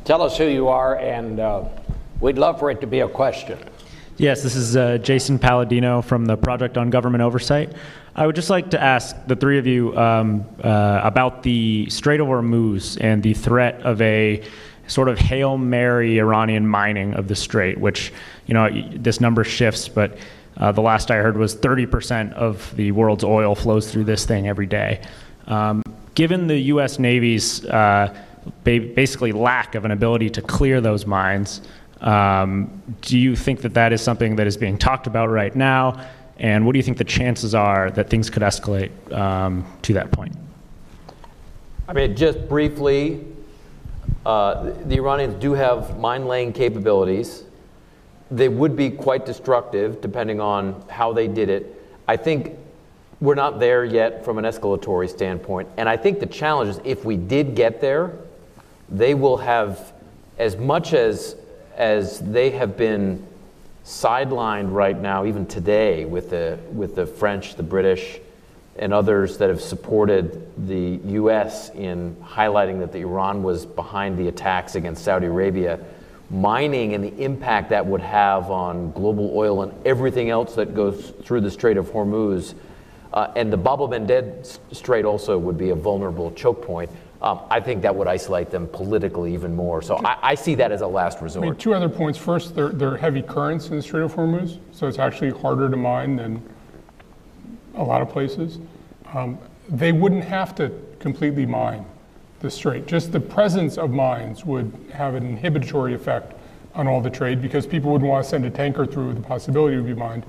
Tell 0.05 0.21
us 0.21 0.37
who 0.37 0.45
you 0.45 0.69
are, 0.69 0.99
and 0.99 1.41
uh, 1.41 1.65
we'd 2.21 2.39
love 2.39 2.59
for 2.59 2.71
it 2.71 2.81
to 2.83 2.87
be 2.87 3.01
a 3.01 3.09
question. 3.09 3.59
Yes, 4.19 4.43
this 4.43 4.57
is 4.57 4.79
uh, 4.79 4.97
Jason 4.97 5.39
Paladino 5.39 6.01
from 6.01 6.25
the 6.25 6.39
Project 6.39 6.79
on 6.79 6.89
Government 6.89 7.23
Oversight. 7.23 7.75
I 8.15 8.25
would 8.25 8.35
just 8.35 8.49
like 8.49 8.71
to 8.71 8.83
ask 8.83 9.15
the 9.27 9.37
three 9.37 9.59
of 9.59 9.67
you 9.67 9.95
um, 9.95 10.47
uh, 10.65 11.03
about 11.05 11.43
the 11.43 11.91
Strait 11.91 12.21
of 12.21 12.27
Hormuz 12.27 12.97
and 12.99 13.23
the 13.23 13.35
threat 13.35 13.83
of 13.83 14.01
a 14.01 14.43
sort 14.87 15.11
of 15.11 15.19
Hail 15.19 15.59
Mary 15.59 16.19
Iranian 16.19 16.67
mining 16.67 17.13
of 17.13 17.29
the 17.29 17.35
strait, 17.35 17.79
which, 17.79 18.11
you 18.47 18.55
know, 18.55 18.71
this 18.95 19.21
number 19.21 19.45
shifts, 19.45 19.87
but 19.87 20.17
uh, 20.57 20.73
the 20.73 20.81
last 20.81 21.11
I 21.11 21.17
heard 21.17 21.37
was 21.37 21.55
30% 21.55 22.33
of 22.33 22.75
the 22.75 22.93
world's 22.93 23.25
oil 23.25 23.55
flows 23.55 23.93
through 23.93 24.05
this 24.05 24.25
thing 24.25 24.49
every 24.49 24.67
day. 24.67 25.03
Um, 25.47 25.83
given 26.15 26.47
the 26.47 26.59
U.S. 26.59 26.99
Navy's 26.99 27.67
uh, 27.67 28.17
ba- 28.65 28.81
basically 28.95 29.33
lack 29.33 29.75
of 29.75 29.85
an 29.85 29.91
ability 29.91 30.31
to 30.31 30.41
clear 30.41 30.81
those 30.81 31.05
mines, 31.05 31.61
um, 32.01 32.83
do 33.03 33.19
you 33.19 33.35
think 33.35 33.63
that 33.63 33.75
that 33.75 33.93
is 33.93 34.03
something 34.03 34.37
that 34.37 34.47
is 34.47 34.57
being 34.57 34.79
talked 34.79 35.07
about 35.07 35.31
right 35.31 35.55
now? 35.55 36.07
And 36.39 36.67
what 36.67 36.73
do 36.73 36.79
you 36.79 36.83
think 36.83 36.99
the 36.99 37.05
chances 37.05 37.55
are 37.55 37.91
that 37.93 38.11
things 38.11 38.29
could 38.29 38.43
escalate 38.43 38.91
um, 39.13 39.65
to 39.83 39.95
that 39.95 40.13
point? 40.13 40.37
I 41.89 41.93
mean, 41.93 42.15
just 42.15 42.49
briefly, 42.49 43.25
uh, 44.27 44.73
the 44.85 44.97
Iranians 44.97 45.41
do 45.41 45.53
have 45.53 45.99
mine 45.99 46.27
laying 46.27 46.53
capabilities. 46.53 47.45
They 48.31 48.49
would 48.49 48.77
be 48.77 48.91
quite 48.91 49.25
destructive 49.25 50.01
depending 50.01 50.41
on 50.41 50.85
how 50.91 51.13
they 51.13 51.29
did 51.29 51.49
it. 51.49 51.81
I 52.09 52.17
think 52.17 52.59
we're 53.21 53.35
not 53.35 53.59
there 53.59 53.85
yet 53.85 54.25
from 54.25 54.39
an 54.39 54.45
escalatory 54.45 55.09
standpoint. 55.09 55.69
And 55.77 55.89
I 55.89 55.97
think 55.97 56.21
the 56.21 56.27
challenge 56.27 56.71
is 56.71 56.81
if 56.85 57.05
we 57.05 57.17
did 57.17 57.55
get 57.55 57.81
there, 57.81 58.19
they 58.89 59.15
will 59.15 59.39
have 59.39 59.93
as 60.39 60.57
much 60.57 60.93
as 60.93 61.37
as 61.77 62.19
they 62.21 62.51
have 62.51 62.77
been 62.77 63.27
sidelined 63.85 64.73
right 64.73 64.99
now, 64.99 65.27
even 65.27 65.47
today, 65.47 66.05
with 66.05 66.31
the, 66.31 66.59
with 66.73 66.97
the 66.97 67.07
French, 67.07 67.55
the 67.55 67.63
British, 67.63 68.19
and 68.79 68.93
others 68.93 69.39
that 69.39 69.49
have 69.49 69.61
supported 69.61 70.67
the 70.67 71.01
U.S. 71.13 71.71
in 71.71 72.17
highlighting 72.17 72.81
that 72.81 72.93
the 72.93 73.01
Iran 73.01 73.43
was 73.43 73.65
behind 73.65 74.19
the 74.19 74.29
attacks 74.29 74.75
against 74.75 75.05
Saudi 75.05 75.27
Arabia, 75.27 75.79
mining 76.31 76.95
and 76.95 77.05
the 77.05 77.17
impact 77.23 77.71
that 77.71 77.87
would 77.87 78.01
have 78.01 78.51
on 78.51 78.91
global 78.93 79.33
oil 79.35 79.63
and 79.63 79.87
everything 79.87 80.29
else 80.29 80.55
that 80.57 80.75
goes 80.75 81.13
through 81.23 81.41
the 81.41 81.51
Strait 81.51 81.77
of 81.77 81.87
Hormuz. 81.91 82.55
Uh, 83.13 83.33
and 83.37 83.53
the 83.53 83.57
Bab 83.57 83.81
el-Mandeb 83.81 84.59
Strait 84.73 85.05
also 85.05 85.39
would 85.39 85.57
be 85.57 85.71
a 85.71 85.75
vulnerable 85.75 86.33
choke 86.33 86.61
point 86.63 86.91
um, 87.23 87.41
I 87.51 87.61
think 87.61 87.83
that 87.83 87.95
would 87.95 88.09
isolate 88.09 88.51
them 88.51 88.69
politically 88.69 89.33
even 89.33 89.55
more. 89.55 89.83
So 89.83 89.97
I, 90.05 90.19
I 90.23 90.35
see 90.35 90.55
that 90.57 90.71
as 90.73 90.83
a 90.83 90.87
last 90.87 91.21
resort. 91.21 91.45
I 91.45 91.49
mean, 91.51 91.59
two 91.59 91.75
other 91.75 91.89
points. 91.89 92.19
First, 92.19 92.55
there, 92.55 92.69
there 92.69 92.93
are 92.93 92.97
heavy 92.97 93.23
currents 93.23 93.69
in 93.69 93.77
the 93.77 93.83
Strait 93.83 94.03
of 94.03 94.15
Hormuz, 94.15 94.59
so 94.73 94.87
it's 94.87 94.99
actually 94.99 95.31
harder 95.31 95.71
to 95.71 95.77
mine 95.77 96.17
than 96.17 96.43
a 97.75 97.83
lot 97.83 98.03
of 98.03 98.09
places. 98.09 98.59
Um, 99.13 99.39
they 99.69 99.93
wouldn't 99.93 100.25
have 100.25 100.55
to 100.57 100.73
completely 100.99 101.47
mine 101.47 101.85
the 102.41 102.51
strait. 102.51 102.87
Just 102.87 103.13
the 103.13 103.21
presence 103.21 103.79
of 103.79 103.91
mines 103.91 104.45
would 104.45 104.73
have 104.93 105.15
an 105.15 105.27
inhibitory 105.27 105.95
effect 105.95 106.35
on 106.75 106.87
all 106.87 107.01
the 107.01 107.11
trade 107.11 107.41
because 107.41 107.67
people 107.67 107.91
wouldn't 107.91 108.09
want 108.09 108.25
to 108.25 108.29
send 108.31 108.45
a 108.45 108.51
tanker 108.51 108.87
through 108.87 109.09
with 109.09 109.17
the 109.17 109.23
possibility 109.23 109.77
would 109.77 109.87
be 109.87 109.95
mined. 109.95 110.25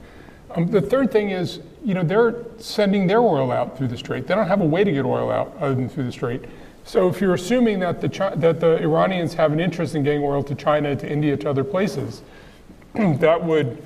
Um, 0.51 0.67
the 0.67 0.81
third 0.81 1.11
thing 1.11 1.31
is, 1.31 1.59
you 1.83 1.93
know, 1.93 2.03
they're 2.03 2.45
sending 2.57 3.05
their 3.05 3.19
oil 3.19 3.51
out 3.51 3.77
through 3.77 3.89
the 3.89 3.97
strait. 3.97 4.27
They 4.27 4.33
don't 4.33 4.47
have 4.47 4.61
a 4.61 4.65
way 4.65 4.83
to 4.83 4.91
get 4.91 5.05
oil 5.05 5.29
out 5.29 5.55
other 5.59 5.75
than 5.75 5.89
through 5.89 6.05
the 6.05 6.11
strait. 6.11 6.45
So 6.87 7.09
if 7.09 7.19
you're 7.19 7.33
assuming 7.33 7.79
that 7.79 7.99
the 7.99 8.07
Chi- 8.07 8.35
that 8.35 8.61
the 8.61 8.77
Iranians 8.81 9.33
have 9.33 9.51
an 9.51 9.59
interest 9.59 9.93
in 9.93 10.03
getting 10.03 10.23
oil 10.23 10.41
to 10.43 10.55
China, 10.55 10.95
to 10.95 11.11
India, 11.11 11.35
to 11.35 11.49
other 11.49 11.65
places, 11.65 12.21
that 12.93 13.43
would 13.43 13.83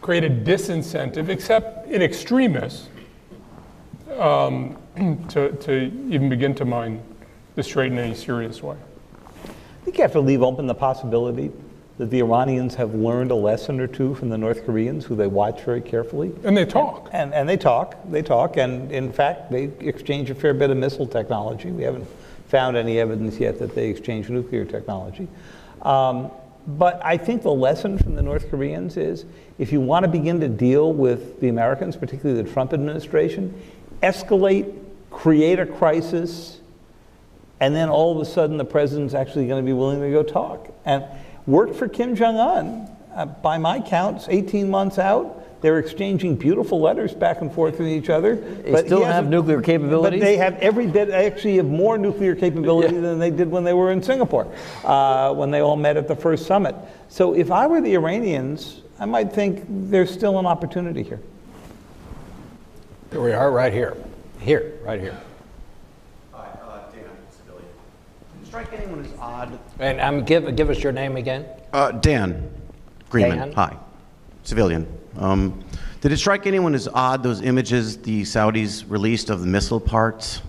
create 0.00 0.22
a 0.22 0.30
disincentive, 0.30 1.28
except 1.28 1.88
in 1.88 2.00
extremis, 2.00 2.88
um, 4.18 4.76
to, 5.30 5.50
to 5.50 5.72
even 6.08 6.28
begin 6.28 6.54
to 6.54 6.64
mine 6.64 7.02
the 7.56 7.62
strait 7.62 7.90
in 7.90 7.98
any 7.98 8.14
serious 8.14 8.62
way. 8.62 8.76
I 9.44 9.84
think 9.84 9.96
you 9.98 10.02
have 10.02 10.12
to 10.12 10.20
leave 10.20 10.42
open 10.42 10.68
the 10.68 10.74
possibility 10.74 11.50
that 11.98 12.10
the 12.10 12.20
Iranians 12.20 12.76
have 12.76 12.94
learned 12.94 13.32
a 13.32 13.34
lesson 13.34 13.80
or 13.80 13.88
two 13.88 14.14
from 14.14 14.28
the 14.28 14.38
North 14.38 14.64
Koreans, 14.64 15.04
who 15.04 15.16
they 15.16 15.26
watch 15.26 15.62
very 15.62 15.80
carefully. 15.80 16.32
And 16.44 16.56
they 16.56 16.64
talk. 16.64 17.08
And, 17.12 17.34
and 17.34 17.48
they 17.48 17.56
talk, 17.56 17.96
they 18.08 18.22
talk, 18.22 18.56
and 18.58 18.92
in 18.92 19.12
fact, 19.12 19.50
they 19.50 19.64
exchange 19.80 20.30
a 20.30 20.36
fair 20.36 20.54
bit 20.54 20.70
of 20.70 20.76
missile 20.76 21.06
technology. 21.06 21.72
We 21.72 21.82
haven't 21.82 22.06
found 22.48 22.76
any 22.76 22.98
evidence 22.98 23.38
yet 23.38 23.58
that 23.58 23.74
they 23.74 23.88
exchanged 23.88 24.30
nuclear 24.30 24.64
technology. 24.64 25.28
Um, 25.82 26.30
but 26.66 27.00
I 27.04 27.16
think 27.16 27.42
the 27.42 27.52
lesson 27.52 27.98
from 27.98 28.14
the 28.14 28.22
North 28.22 28.50
Koreans 28.50 28.96
is 28.96 29.26
if 29.58 29.70
you 29.70 29.80
want 29.80 30.04
to 30.04 30.10
begin 30.10 30.40
to 30.40 30.48
deal 30.48 30.92
with 30.92 31.40
the 31.40 31.48
Americans, 31.48 31.96
particularly 31.96 32.42
the 32.42 32.50
Trump 32.50 32.72
administration, 32.72 33.60
escalate, 34.02 34.74
create 35.10 35.58
a 35.58 35.66
crisis, 35.66 36.60
and 37.60 37.74
then 37.74 37.88
all 37.88 38.14
of 38.14 38.20
a 38.20 38.30
sudden 38.30 38.56
the 38.56 38.64
president's 38.64 39.14
actually 39.14 39.46
going 39.46 39.62
to 39.62 39.66
be 39.66 39.72
willing 39.72 40.00
to 40.00 40.10
go 40.10 40.22
talk. 40.22 40.72
And 40.84 41.04
worked 41.46 41.76
for 41.76 41.88
Kim 41.88 42.14
Jong 42.16 42.36
un. 42.36 42.90
Uh, 43.14 43.26
by 43.26 43.58
my 43.58 43.80
counts, 43.80 44.26
18 44.28 44.68
months 44.68 44.98
out, 44.98 45.43
they're 45.60 45.78
exchanging 45.78 46.36
beautiful 46.36 46.80
letters 46.80 47.14
back 47.14 47.40
and 47.40 47.52
forth 47.52 47.78
with 47.78 47.88
each 47.88 48.10
other. 48.10 48.36
They 48.36 48.84
still 48.84 48.98
he 48.98 49.04
have 49.04 49.28
nuclear 49.28 49.62
capabilities? 49.62 50.20
But 50.20 50.26
they 50.26 50.36
have 50.36 50.56
every 50.56 50.86
bit, 50.86 51.10
actually, 51.10 51.56
have 51.56 51.66
more 51.66 51.96
nuclear 51.96 52.34
capability 52.34 52.98
than 52.98 53.18
they 53.18 53.30
did 53.30 53.50
when 53.50 53.64
they 53.64 53.72
were 53.72 53.90
in 53.90 54.02
Singapore, 54.02 54.52
uh, 54.84 55.32
when 55.32 55.50
they 55.50 55.60
all 55.60 55.76
met 55.76 55.96
at 55.96 56.06
the 56.08 56.16
first 56.16 56.46
summit. 56.46 56.74
So 57.08 57.34
if 57.34 57.50
I 57.50 57.66
were 57.66 57.80
the 57.80 57.94
Iranians, 57.94 58.82
I 58.98 59.06
might 59.06 59.32
think 59.32 59.64
there's 59.68 60.10
still 60.10 60.38
an 60.38 60.46
opportunity 60.46 61.02
here. 61.02 61.20
Here 63.10 63.22
we 63.22 63.32
are, 63.32 63.50
right 63.50 63.72
here. 63.72 63.96
Here, 64.40 64.74
right 64.84 65.00
here. 65.00 65.18
Hi, 66.32 66.46
uh, 66.46 66.90
Dan, 66.92 67.04
civilian. 67.30 67.68
Did 68.34 68.42
it 68.42 68.46
strike 68.46 68.72
anyone 68.72 69.04
as 69.04 69.12
odd? 69.18 69.58
And 69.78 70.00
um, 70.00 70.24
give, 70.24 70.54
give 70.56 70.68
us 70.68 70.82
your 70.82 70.92
name 70.92 71.16
again. 71.16 71.46
Uh, 71.72 71.92
Dan 71.92 72.50
Greenman. 73.08 73.38
Dan? 73.38 73.52
Hi, 73.52 73.76
civilian. 74.42 74.86
Um, 75.18 75.62
did 76.00 76.12
it 76.12 76.18
strike 76.18 76.46
anyone 76.46 76.74
as 76.74 76.88
odd 76.88 77.22
those 77.22 77.40
images 77.40 77.96
the 77.98 78.22
Saudis 78.22 78.84
released 78.88 79.30
of 79.30 79.40
the 79.40 79.46
missile 79.46 79.80
parts? 79.80 80.42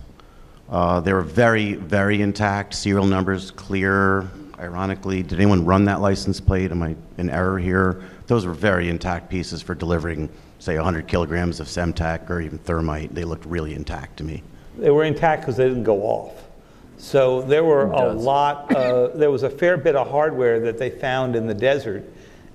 Uh, 0.68 1.00
they 1.00 1.12
were 1.12 1.22
very, 1.22 1.74
very 1.74 2.20
intact. 2.20 2.74
Serial 2.74 3.06
numbers 3.06 3.52
clear. 3.52 4.28
Ironically, 4.58 5.22
did 5.22 5.38
anyone 5.38 5.64
run 5.64 5.84
that 5.84 6.00
license 6.00 6.40
plate? 6.40 6.70
Am 6.70 6.82
I 6.82 6.96
in 7.18 7.30
error 7.30 7.58
here? 7.58 8.02
Those 8.26 8.46
were 8.46 8.54
very 8.54 8.88
intact 8.88 9.30
pieces 9.30 9.62
for 9.62 9.74
delivering, 9.74 10.28
say, 10.58 10.76
100 10.76 11.06
kilograms 11.06 11.60
of 11.60 11.68
Semtex 11.68 12.28
or 12.28 12.40
even 12.40 12.58
thermite. 12.58 13.14
They 13.14 13.24
looked 13.24 13.46
really 13.46 13.74
intact 13.74 14.16
to 14.18 14.24
me. 14.24 14.42
They 14.76 14.90
were 14.90 15.04
intact 15.04 15.42
because 15.42 15.56
they 15.56 15.68
didn't 15.68 15.84
go 15.84 16.02
off. 16.02 16.42
So 16.98 17.42
there 17.42 17.64
were 17.64 17.86
a 17.92 18.12
lot, 18.12 18.74
uh, 18.74 19.08
there 19.08 19.30
was 19.30 19.42
a 19.42 19.50
fair 19.50 19.76
bit 19.76 19.94
of 19.94 20.10
hardware 20.10 20.60
that 20.60 20.78
they 20.78 20.90
found 20.90 21.36
in 21.36 21.46
the 21.46 21.54
desert. 21.54 22.04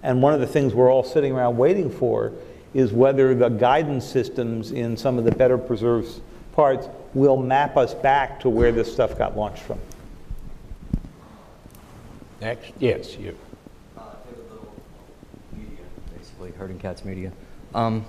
And 0.04 0.22
one 0.22 0.34
of 0.34 0.40
the 0.40 0.48
things 0.48 0.74
we're 0.74 0.92
all 0.92 1.04
sitting 1.04 1.34
around 1.34 1.58
waiting 1.58 1.90
for 1.90 2.34
is 2.74 2.92
whether 2.92 3.36
the 3.36 3.50
guidance 3.50 4.06
systems 4.06 4.72
in 4.72 4.96
some 4.98 5.18
of 5.18 5.26
the 5.26 5.32
better 5.32 5.58
preserved 5.58 6.22
parts 6.54 6.88
will 7.14 7.38
map 7.38 7.78
us 7.78 7.94
back 7.94 8.40
to 8.40 8.50
where 8.50 8.72
this 8.72 8.92
stuff 8.92 9.18
got 9.18 9.38
launched 9.38 9.64
from. 9.64 9.80
Next, 12.40 12.72
yes, 12.80 13.18
you. 13.18 13.38
Uh, 13.98 14.02
media, 15.54 15.70
basically 16.18 16.52
herding 16.52 16.80
cats 16.80 17.06
media. 17.06 17.32
Um, 17.76 18.04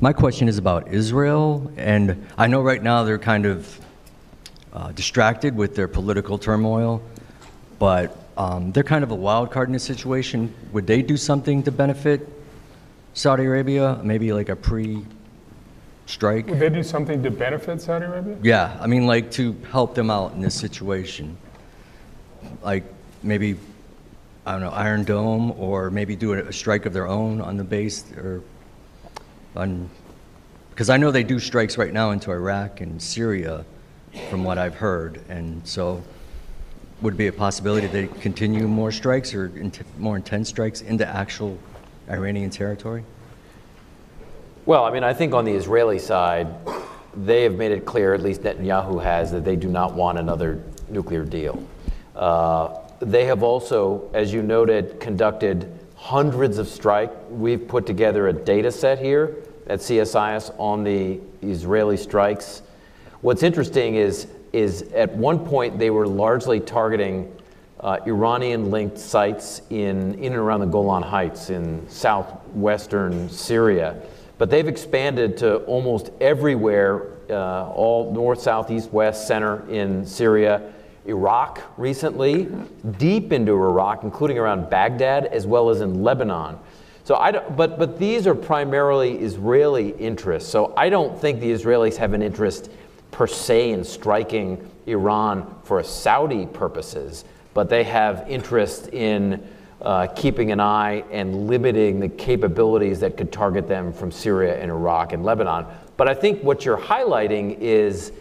my 0.00 0.12
question 0.12 0.48
is 0.48 0.58
about 0.58 0.88
Israel, 0.88 1.72
and 1.76 2.26
I 2.36 2.46
know 2.46 2.62
right 2.62 2.82
now 2.82 3.04
they're 3.04 3.18
kind 3.18 3.46
of 3.46 3.80
uh, 4.72 4.92
distracted 4.92 5.56
with 5.56 5.74
their 5.74 5.88
political 5.88 6.36
turmoil, 6.38 7.02
but 7.78 8.16
um, 8.40 8.72
they're 8.72 8.82
kind 8.82 9.04
of 9.04 9.10
a 9.10 9.14
wild 9.14 9.50
card 9.50 9.68
in 9.68 9.74
this 9.74 9.84
situation. 9.84 10.54
Would 10.72 10.86
they 10.86 11.02
do 11.02 11.18
something 11.18 11.62
to 11.64 11.70
benefit 11.70 12.26
Saudi 13.12 13.44
Arabia? 13.44 14.00
Maybe 14.02 14.32
like 14.32 14.48
a 14.48 14.56
pre-strike? 14.56 16.46
Would 16.46 16.58
they 16.58 16.70
do 16.70 16.82
something 16.82 17.22
to 17.22 17.30
benefit 17.30 17.82
Saudi 17.82 18.06
Arabia? 18.06 18.38
Yeah, 18.42 18.78
I 18.80 18.86
mean, 18.86 19.06
like 19.06 19.30
to 19.32 19.54
help 19.70 19.94
them 19.94 20.08
out 20.08 20.32
in 20.32 20.40
this 20.40 20.54
situation. 20.54 21.36
Like 22.62 22.84
maybe, 23.22 23.58
I 24.46 24.52
don't 24.52 24.62
know, 24.62 24.70
Iron 24.70 25.04
Dome, 25.04 25.52
or 25.58 25.90
maybe 25.90 26.16
do 26.16 26.32
a, 26.32 26.38
a 26.44 26.52
strike 26.52 26.86
of 26.86 26.94
their 26.94 27.06
own 27.06 27.42
on 27.42 27.58
the 27.58 27.64
base, 27.64 28.10
or 28.12 28.42
on. 29.54 29.90
Because 30.70 30.88
I 30.88 30.96
know 30.96 31.10
they 31.10 31.24
do 31.24 31.38
strikes 31.38 31.76
right 31.76 31.92
now 31.92 32.12
into 32.12 32.30
Iraq 32.30 32.80
and 32.80 33.02
Syria, 33.02 33.66
from 34.30 34.44
what 34.44 34.56
I've 34.56 34.76
heard, 34.76 35.20
and 35.28 35.60
so 35.68 36.02
would 37.02 37.16
be 37.16 37.28
a 37.28 37.32
possibility 37.32 37.86
they 37.86 38.06
continue 38.06 38.68
more 38.68 38.92
strikes 38.92 39.34
or 39.34 39.46
int- 39.56 39.98
more 39.98 40.16
intense 40.16 40.48
strikes 40.48 40.82
into 40.82 41.06
actual 41.06 41.58
Iranian 42.08 42.50
territory? 42.50 43.04
Well, 44.66 44.84
I 44.84 44.92
mean, 44.92 45.04
I 45.04 45.14
think 45.14 45.32
on 45.32 45.44
the 45.44 45.52
Israeli 45.52 45.98
side, 45.98 46.48
they 47.16 47.42
have 47.42 47.54
made 47.54 47.72
it 47.72 47.84
clear, 47.84 48.14
at 48.14 48.22
least 48.22 48.42
Netanyahu 48.42 49.02
has, 49.02 49.32
that 49.32 49.44
they 49.44 49.56
do 49.56 49.68
not 49.68 49.94
want 49.94 50.18
another 50.18 50.62
nuclear 50.88 51.24
deal. 51.24 51.62
Uh, 52.14 52.78
they 53.00 53.24
have 53.24 53.42
also, 53.42 54.10
as 54.12 54.32
you 54.32 54.42
noted, 54.42 55.00
conducted 55.00 55.78
hundreds 55.96 56.58
of 56.58 56.68
strikes. 56.68 57.14
We've 57.30 57.66
put 57.66 57.86
together 57.86 58.28
a 58.28 58.32
data 58.32 58.70
set 58.70 58.98
here 58.98 59.36
at 59.66 59.80
CSIS 59.80 60.54
on 60.58 60.84
the 60.84 61.20
Israeli 61.42 61.96
strikes. 61.96 62.62
What's 63.22 63.42
interesting 63.42 63.94
is, 63.94 64.26
is 64.52 64.82
at 64.94 65.14
one 65.16 65.38
point 65.46 65.78
they 65.78 65.90
were 65.90 66.06
largely 66.06 66.60
targeting 66.60 67.34
uh, 67.80 67.98
Iranian 68.06 68.70
linked 68.70 68.98
sites 68.98 69.62
in, 69.70 70.14
in 70.14 70.32
and 70.32 70.36
around 70.36 70.60
the 70.60 70.66
Golan 70.66 71.02
Heights 71.02 71.50
in 71.50 71.88
southwestern 71.88 73.28
Syria. 73.30 74.00
But 74.36 74.50
they've 74.50 74.68
expanded 74.68 75.36
to 75.38 75.56
almost 75.64 76.10
everywhere, 76.20 77.08
uh, 77.30 77.70
all 77.70 78.12
north, 78.12 78.40
south, 78.40 78.70
east, 78.70 78.92
west, 78.92 79.26
center 79.26 79.68
in 79.70 80.04
Syria. 80.04 80.72
Iraq 81.06 81.62
recently, 81.78 82.48
deep 82.98 83.32
into 83.32 83.52
Iraq, 83.52 84.02
including 84.02 84.38
around 84.38 84.68
Baghdad, 84.68 85.26
as 85.26 85.46
well 85.46 85.70
as 85.70 85.80
in 85.80 86.02
Lebanon. 86.02 86.58
So 87.04 87.16
I 87.16 87.30
don't, 87.32 87.56
but, 87.56 87.78
but 87.78 87.98
these 87.98 88.26
are 88.26 88.34
primarily 88.34 89.18
Israeli 89.18 89.90
interests. 89.90 90.50
So 90.50 90.74
I 90.76 90.90
don't 90.90 91.18
think 91.18 91.40
the 91.40 91.50
Israelis 91.50 91.96
have 91.96 92.12
an 92.12 92.22
interest 92.22 92.70
per 93.10 93.26
se 93.26 93.70
in 93.72 93.84
striking 93.84 94.68
Iran 94.86 95.54
for 95.64 95.82
Saudi 95.82 96.46
purposes, 96.46 97.24
but 97.54 97.68
they 97.68 97.84
have 97.84 98.26
interest 98.28 98.88
in 98.88 99.46
uh, 99.82 100.06
keeping 100.08 100.52
an 100.52 100.60
eye 100.60 101.04
and 101.10 101.46
limiting 101.46 102.00
the 102.00 102.08
capabilities 102.08 103.00
that 103.00 103.16
could 103.16 103.32
target 103.32 103.66
them 103.66 103.92
from 103.92 104.12
Syria 104.12 104.60
and 104.60 104.70
Iraq 104.70 105.12
and 105.12 105.24
Lebanon. 105.24 105.66
But 105.96 106.08
I 106.08 106.14
think 106.14 106.42
what 106.42 106.64
you're 106.64 106.78
highlighting 106.78 107.58
is 107.60 108.12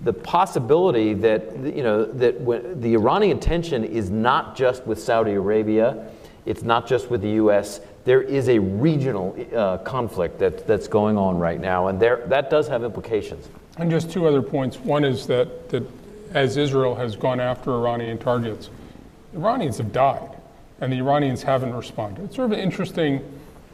the 0.00 0.12
possibility 0.12 1.12
that 1.14 1.56
you 1.58 1.82
know 1.82 2.04
that 2.04 2.40
when, 2.40 2.80
the 2.80 2.94
Iranian 2.94 3.40
tension 3.40 3.84
is 3.84 4.10
not 4.10 4.56
just 4.56 4.86
with 4.86 5.02
Saudi 5.02 5.32
Arabia, 5.32 6.08
it's 6.46 6.62
not 6.62 6.86
just 6.86 7.10
with 7.10 7.20
the 7.20 7.30
U.S. 7.30 7.80
There 8.04 8.22
is 8.22 8.48
a 8.48 8.58
regional 8.58 9.36
uh, 9.54 9.78
conflict 9.78 10.38
that, 10.38 10.66
that's 10.66 10.88
going 10.88 11.18
on 11.18 11.38
right 11.38 11.60
now, 11.60 11.88
and 11.88 12.00
there, 12.00 12.24
that 12.26 12.48
does 12.48 12.68
have 12.68 12.84
implications. 12.84 13.48
And 13.78 13.90
just 13.90 14.10
two 14.10 14.26
other 14.26 14.42
points. 14.42 14.78
One 14.78 15.04
is 15.04 15.26
that, 15.28 15.68
that 15.70 15.84
as 16.34 16.56
Israel 16.56 16.96
has 16.96 17.16
gone 17.16 17.40
after 17.40 17.72
Iranian 17.72 18.18
targets, 18.18 18.70
Iranians 19.34 19.78
have 19.78 19.92
died, 19.92 20.36
and 20.80 20.92
the 20.92 20.98
Iranians 20.98 21.42
haven't 21.42 21.74
responded. 21.74 22.24
It's 22.24 22.36
sort 22.36 22.46
of 22.46 22.52
an 22.52 22.60
interesting 22.60 23.24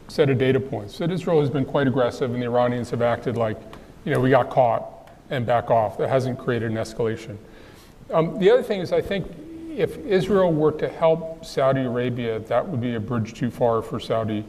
set 0.07 0.29
of 0.29 0.37
data 0.37 0.59
points 0.59 0.99
that 0.99 1.11
Israel 1.11 1.41
has 1.41 1.49
been 1.49 1.65
quite 1.65 1.87
aggressive, 1.87 2.31
and 2.33 2.41
the 2.41 2.45
Iranians 2.45 2.91
have 2.91 3.01
acted 3.01 3.35
like, 3.35 3.57
you 4.05 4.13
know, 4.13 4.19
we 4.19 4.29
got 4.29 4.49
caught 4.49 5.09
and 5.31 5.45
back 5.45 5.71
off. 5.71 5.97
That 5.97 6.09
hasn't 6.09 6.37
created 6.37 6.71
an 6.71 6.77
escalation. 6.77 7.37
Um, 8.13 8.37
the 8.37 8.51
other 8.51 8.61
thing 8.61 8.81
is, 8.81 8.93
I 8.93 9.01
think 9.01 9.25
if 9.75 9.97
Israel 10.05 10.53
were 10.53 10.71
to 10.73 10.87
help 10.87 11.43
Saudi 11.43 11.81
Arabia, 11.81 12.39
that 12.39 12.67
would 12.67 12.79
be 12.79 12.95
a 12.95 12.99
bridge 12.99 13.33
too 13.33 13.49
far 13.49 13.81
for 13.81 13.99
Saudi 13.99 14.45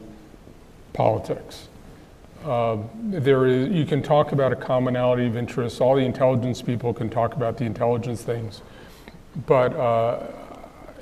politics. 0.93 1.67
Uh, 2.47 2.77
there 2.95 3.45
is, 3.45 3.67
you 3.67 3.85
can 3.85 4.01
talk 4.01 4.31
about 4.31 4.53
a 4.53 4.55
commonality 4.55 5.27
of 5.27 5.35
interests. 5.35 5.81
All 5.81 5.95
the 5.95 6.05
intelligence 6.05 6.61
people 6.61 6.93
can 6.93 7.09
talk 7.09 7.33
about 7.35 7.57
the 7.57 7.65
intelligence 7.65 8.21
things. 8.21 8.61
But 9.45 9.75
uh, 9.75 10.27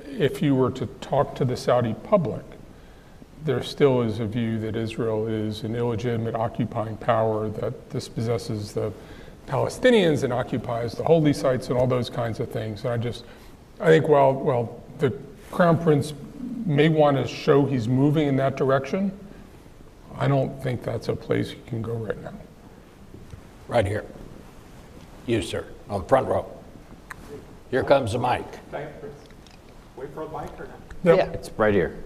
if 0.08 0.42
you 0.42 0.56
were 0.56 0.72
to 0.72 0.88
talk 1.02 1.36
to 1.36 1.46
the 1.46 1.56
Saudi 1.56 1.94
public, 2.04 2.42
there 3.44 3.62
still 3.62 4.02
is 4.02 4.20
a 4.20 4.26
view 4.26 4.58
that 4.62 4.76
Israel 4.76 5.28
is 5.28 5.62
an 5.62 5.76
illegitimate 5.76 6.34
occupying 6.34 6.98
power 6.98 7.48
that 7.50 7.92
dispossesses 7.92 8.74
the 8.74 8.92
Palestinians 9.46 10.24
and 10.24 10.34
occupies 10.34 10.94
the 10.94 11.04
holy 11.04 11.32
sites 11.32 11.70
and 11.70 11.78
all 11.78 11.86
those 11.86 12.10
kinds 12.10 12.40
of 12.40 12.50
things. 12.50 12.86
And 12.86 12.90
I 12.92 12.98
just, 12.98 13.24
I 13.80 13.86
think 13.86 14.08
while, 14.08 14.34
while 14.34 14.82
the 14.98 15.16
Crown 15.52 15.78
Prince 15.78 16.16
may 16.66 16.90
want 16.90 17.18
to 17.18 17.28
show 17.28 17.66
he's 17.66 17.88
moving 17.88 18.28
in 18.28 18.36
that 18.38 18.58
direction, 18.58 19.12
I 20.18 20.28
don't 20.28 20.62
think 20.64 20.84
that's 20.84 21.10
a 21.10 21.16
place 21.16 21.52
you 21.52 21.60
can 21.68 21.82
go 21.82 21.94
right 21.94 22.22
now. 22.24 22.34
Right 23.68 23.86
here. 23.86 24.06
You, 25.26 25.42
sir, 25.42 25.66
on 25.90 26.06
front 26.06 26.28
row. 26.28 26.50
Here 27.70 27.84
comes 27.84 28.14
the 28.14 28.20
mic. 28.20 28.46
Wait 29.98 30.14
for 30.14 30.22
a 30.22 30.30
mic 30.30 30.52
or 30.60 30.68
not? 31.04 31.18
Yeah. 31.18 31.26
It's 31.32 31.50
right 31.58 31.74
here. 31.74 31.98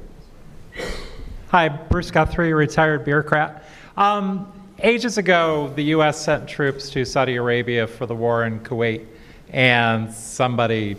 Hi, 1.50 1.68
Bruce 1.68 2.12
Guthrie, 2.12 2.54
retired 2.54 3.06
bureaucrat. 3.06 3.64
Um, 3.98 4.52
ages 4.80 5.18
ago, 5.18 5.72
the 5.76 5.84
U.S. 5.86 6.20
sent 6.20 6.48
troops 6.48 6.90
to 6.92 7.06
Saudi 7.06 7.36
Arabia 7.36 7.86
for 7.86 8.06
the 8.06 8.16
war 8.16 8.46
in 8.46 8.60
Kuwait, 8.62 9.06
and 9.52 10.12
somebody 10.14 10.96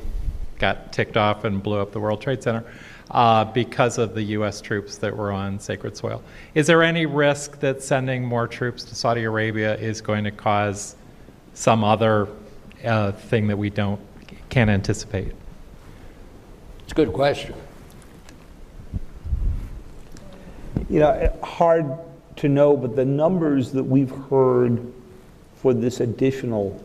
got 0.59 0.93
ticked 0.93 1.17
off 1.17 1.45
and 1.45 1.63
blew 1.63 1.79
up 1.79 1.93
the 1.93 2.01
World 2.01 2.21
Trade 2.21 2.43
Center 2.43 2.65
uh, 3.11 3.45
because 3.45 3.99
of 3.99 4.15
the 4.15 4.23
U.S. 4.23 4.61
troops 4.61 4.99
that 4.99 5.17
were 5.17 5.33
on 5.33 5.59
sacred 5.59 5.97
soil. 5.97 6.23
Is 6.55 6.67
there 6.67 6.83
any 6.83 7.07
risk 7.07 7.59
that 7.61 7.83
sending 7.83 8.25
more 8.25 8.47
troops 8.47 8.85
to 8.85 8.95
Saudi 8.95 9.25
Arabia 9.25 9.77
is 9.77 10.01
going 10.01 10.25
to 10.25 10.31
cause 10.31 10.97
some 11.55 11.83
other 11.83 12.29
uh, 12.85 13.13
thing 13.13 13.49
that 13.49 13.59
we 13.59 13.71
don't 13.71 14.01
can't 14.49 14.71
anticipate? 14.71 15.33
It's 16.83 16.93
a 16.93 16.95
good 16.95 17.13
question. 17.13 17.55
You 20.89 21.01
know, 21.01 21.39
hard 21.43 21.87
to 22.37 22.49
know, 22.49 22.77
but 22.77 22.97
the 22.97 23.05
numbers 23.05 23.71
that 23.73 23.85
we've 23.85 24.11
heard 24.11 24.93
for 25.57 25.75
this 25.75 26.01
additional 26.01 26.83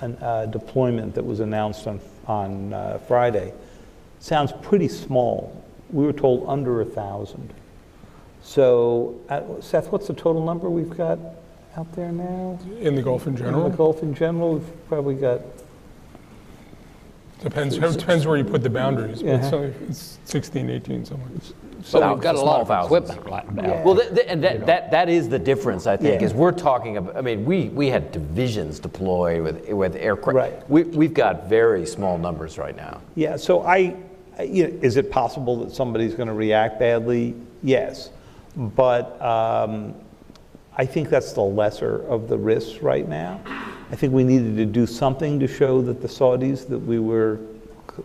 uh, 0.00 0.46
deployment 0.46 1.14
that 1.14 1.24
was 1.24 1.40
announced 1.40 1.86
on, 1.86 2.00
on 2.26 2.72
uh, 2.72 2.98
Friday 3.08 3.52
sounds 4.26 4.52
pretty 4.60 4.88
small. 4.88 5.62
We 5.90 6.04
were 6.04 6.12
told 6.12 6.44
under 6.48 6.80
a 6.80 6.84
thousand. 6.84 7.52
So, 8.42 9.18
uh, 9.28 9.42
Seth, 9.60 9.92
what's 9.92 10.08
the 10.08 10.14
total 10.14 10.44
number 10.44 10.68
we've 10.68 10.94
got 10.96 11.18
out 11.76 11.90
there 11.92 12.10
now? 12.10 12.58
In 12.80 12.96
the 12.96 13.02
Gulf 13.02 13.26
in 13.28 13.36
general? 13.36 13.66
In 13.66 13.70
the 13.70 13.76
Gulf 13.76 14.02
in 14.02 14.14
general, 14.14 14.54
we've 14.54 14.88
probably 14.88 15.14
got, 15.14 15.40
Depends, 17.40 17.76
it 17.76 17.98
depends 17.98 18.26
where 18.26 18.36
you 18.38 18.44
put 18.44 18.62
the 18.62 18.70
boundaries, 18.70 19.22
but 19.22 19.28
Yeah. 19.28 19.50
so 19.50 19.70
it's 19.88 20.18
16, 20.24 20.70
18, 20.70 21.04
somewhere. 21.04 21.28
But 21.92 22.14
we've 22.14 22.22
got 22.22 22.34
a 22.34 22.40
lot 22.40 22.62
of 22.62 22.66
Small 22.66 22.88
thousands. 22.88 23.10
equipment 23.10 23.30
like 23.30 23.54
that. 23.56 23.84
Well, 23.84 23.94
th- 23.96 24.08
th- 24.14 24.26
and 24.28 24.42
that, 24.42 24.64
that, 24.66 24.90
that 24.90 25.08
is 25.10 25.28
the 25.28 25.38
difference, 25.38 25.86
I 25.86 25.96
think, 25.98 26.20
Yeah. 26.20 26.26
is 26.26 26.32
we're 26.34 26.50
talking 26.50 26.96
about, 26.96 27.14
I 27.16 27.20
mean, 27.20 27.44
we, 27.44 27.68
we 27.68 27.88
had 27.88 28.10
divisions 28.10 28.80
deployed 28.80 29.42
with, 29.42 29.68
with 29.68 29.94
aircraft. 29.96 30.34
Right. 30.34 30.70
We, 30.70 30.84
we've 30.84 31.12
got 31.14 31.46
very 31.48 31.84
small 31.86 32.16
numbers 32.16 32.56
right 32.58 32.74
now. 32.74 33.02
yeah, 33.14 33.36
so 33.36 33.60
I, 33.62 33.76
I- 33.76 33.96
you 34.44 34.68
know, 34.68 34.78
is 34.82 34.96
it 34.96 35.10
possible 35.10 35.56
that 35.64 35.74
somebody's 35.74 36.14
going 36.14 36.28
to 36.28 36.34
react 36.34 36.78
badly? 36.78 37.34
Yes. 37.62 38.10
But 38.56 39.20
um, 39.22 39.94
I 40.76 40.86
think 40.86 41.08
that's 41.08 41.32
the 41.32 41.42
lesser 41.42 42.06
of 42.08 42.28
the 42.28 42.36
risks 42.36 42.82
right 42.82 43.08
now. 43.08 43.40
I 43.90 43.96
think 43.96 44.12
we 44.12 44.24
needed 44.24 44.56
to 44.56 44.66
do 44.66 44.86
something 44.86 45.38
to 45.40 45.46
show 45.46 45.80
that 45.82 46.02
the 46.02 46.08
Saudis, 46.08 46.66
that 46.68 46.78
we 46.78 46.98
were 46.98 47.38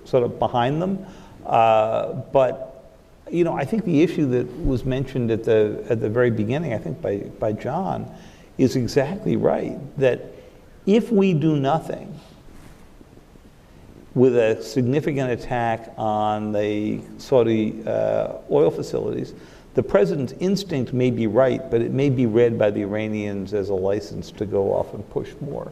sort 0.06 0.24
of 0.24 0.40
behind 0.40 0.82
them. 0.82 1.06
Uh, 1.46 2.14
But, 2.32 2.86
you 3.30 3.44
know, 3.44 3.54
I 3.54 3.66
think 3.66 3.84
the 3.84 4.02
issue 4.02 4.30
that 4.30 4.48
was 4.66 4.86
mentioned 4.86 5.32
at 5.32 5.44
the, 5.44 5.84
at 5.90 6.00
the 6.00 6.10
very 6.10 6.30
beginning, 6.32 6.74
I 6.74 6.78
think 6.78 7.02
by, 7.02 7.18
by 7.40 7.54
John, 7.54 8.14
is 8.58 8.76
exactly 8.76 9.36
right. 9.38 9.78
That 9.98 10.22
if 10.86 11.12
we 11.12 11.34
do 11.34 11.56
nothing, 11.56 12.14
with 14.14 14.36
a 14.36 14.62
significant 14.62 15.32
attack 15.32 15.94
on 15.98 16.52
the 16.52 17.02
Saudi 17.18 17.82
uh, 17.86 18.34
oil 18.50 18.70
facilities, 18.70 19.34
the 19.74 19.84
president's 19.84 20.34
instinct 20.40 20.92
may 20.92 21.12
be 21.12 21.28
right, 21.28 21.72
but 21.72 21.82
it 21.82 21.92
may 21.92 22.10
be 22.10 22.26
read 22.26 22.60
by 22.60 22.72
the 22.72 22.82
Iranians 22.82 23.54
as 23.54 23.70
a 23.70 23.74
license 23.74 24.30
to 24.32 24.46
go 24.46 24.74
off 24.74 24.94
and 24.94 25.10
push 25.12 25.30
more. 25.40 25.72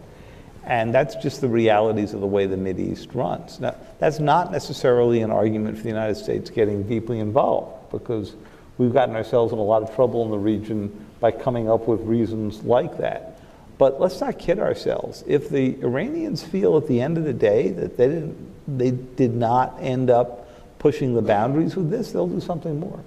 And 0.63 0.93
that's 0.93 1.15
just 1.15 1.41
the 1.41 1.49
realities 1.49 2.13
of 2.13 2.21
the 2.21 2.27
way 2.27 2.45
the 2.45 2.55
Mideast 2.55 3.13
runs. 3.13 3.59
Now, 3.59 3.75
that's 3.97 4.19
not 4.19 4.51
necessarily 4.51 5.21
an 5.21 5.31
argument 5.31 5.77
for 5.77 5.83
the 5.83 5.89
United 5.89 6.15
States 6.15 6.49
getting 6.49 6.83
deeply 6.83 7.19
involved, 7.19 7.91
because 7.91 8.35
we've 8.77 8.93
gotten 8.93 9.15
ourselves 9.15 9.51
in 9.51 9.59
a 9.59 9.63
lot 9.63 9.83
of 9.83 9.93
trouble 9.95 10.23
in 10.23 10.31
the 10.31 10.37
region 10.37 11.05
by 11.19 11.31
coming 11.31 11.69
up 11.69 11.87
with 11.87 11.99
reasons 12.01 12.63
like 12.63 12.97
that. 12.99 13.38
But 13.79 13.99
let's 13.99 14.19
not 14.19 14.37
kid 14.37 14.59
ourselves. 14.59 15.23
If 15.25 15.49
the 15.49 15.81
Iranians 15.81 16.43
feel 16.43 16.77
at 16.77 16.85
the 16.87 17.01
end 17.01 17.17
of 17.17 17.23
the 17.23 17.33
day 17.33 17.69
that 17.69 17.95
they 17.97 18.07
didn't, 18.09 18.37
they 18.77 18.91
did 18.91 19.33
not 19.33 19.77
end 19.79 20.09
up 20.11 20.47
pushing 20.79 21.15
the 21.15 21.21
boundaries 21.21 21.75
with 21.75 21.89
this, 21.89 22.11
they'll 22.11 22.27
do 22.27 22.41
something 22.41 22.79
more. 22.79 22.99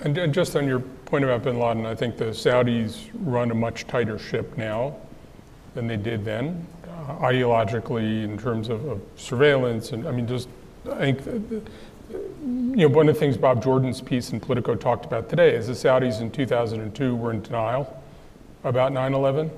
And 0.00 0.16
and 0.18 0.32
just 0.32 0.56
on 0.56 0.66
your 0.66 0.80
point 0.80 1.24
about 1.24 1.42
bin 1.44 1.58
Laden, 1.58 1.84
I 1.86 1.94
think 1.94 2.16
the 2.16 2.26
Saudis 2.26 3.08
run 3.14 3.50
a 3.50 3.54
much 3.54 3.86
tighter 3.86 4.18
ship 4.18 4.56
now 4.56 4.96
than 5.74 5.86
they 5.86 5.96
did 5.98 6.24
then, 6.24 6.66
uh, 6.88 7.16
ideologically, 7.16 8.24
in 8.24 8.38
terms 8.38 8.70
of, 8.70 8.82
of 8.86 9.00
surveillance. 9.16 9.92
And 9.92 10.08
I 10.08 10.10
mean, 10.10 10.26
just, 10.26 10.48
I 10.90 11.12
think, 11.12 11.22
the- 11.24 11.62
you 12.10 12.76
know, 12.76 12.88
one 12.88 13.08
of 13.08 13.14
the 13.14 13.18
things 13.18 13.36
Bob 13.36 13.62
Jordan's 13.62 14.00
piece 14.00 14.30
in 14.30 14.40
Politico 14.40 14.74
talked 14.74 15.04
about 15.04 15.28
today 15.28 15.54
is 15.54 15.66
the 15.66 15.72
Saudis 15.74 16.20
in 16.20 16.30
2002 16.30 17.14
were 17.16 17.30
in 17.32 17.42
denial 17.42 18.02
about 18.64 18.92
9 18.92 19.12
11. 19.12 19.50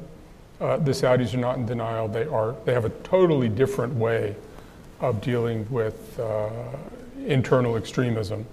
Uh, 0.60 0.76
the 0.76 0.90
Saudis 0.90 1.34
are 1.34 1.38
not 1.38 1.56
in 1.56 1.66
denial. 1.66 2.08
They 2.08 2.26
are, 2.26 2.56
they 2.64 2.72
have 2.72 2.84
a 2.84 2.90
totally 2.90 3.48
different 3.48 3.94
way 3.94 4.34
of 5.00 5.20
dealing 5.20 5.66
with 5.70 6.18
uh, 6.18 6.50
internal 7.24 7.76
extremism. 7.76 8.44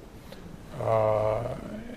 Uh, 0.79 1.43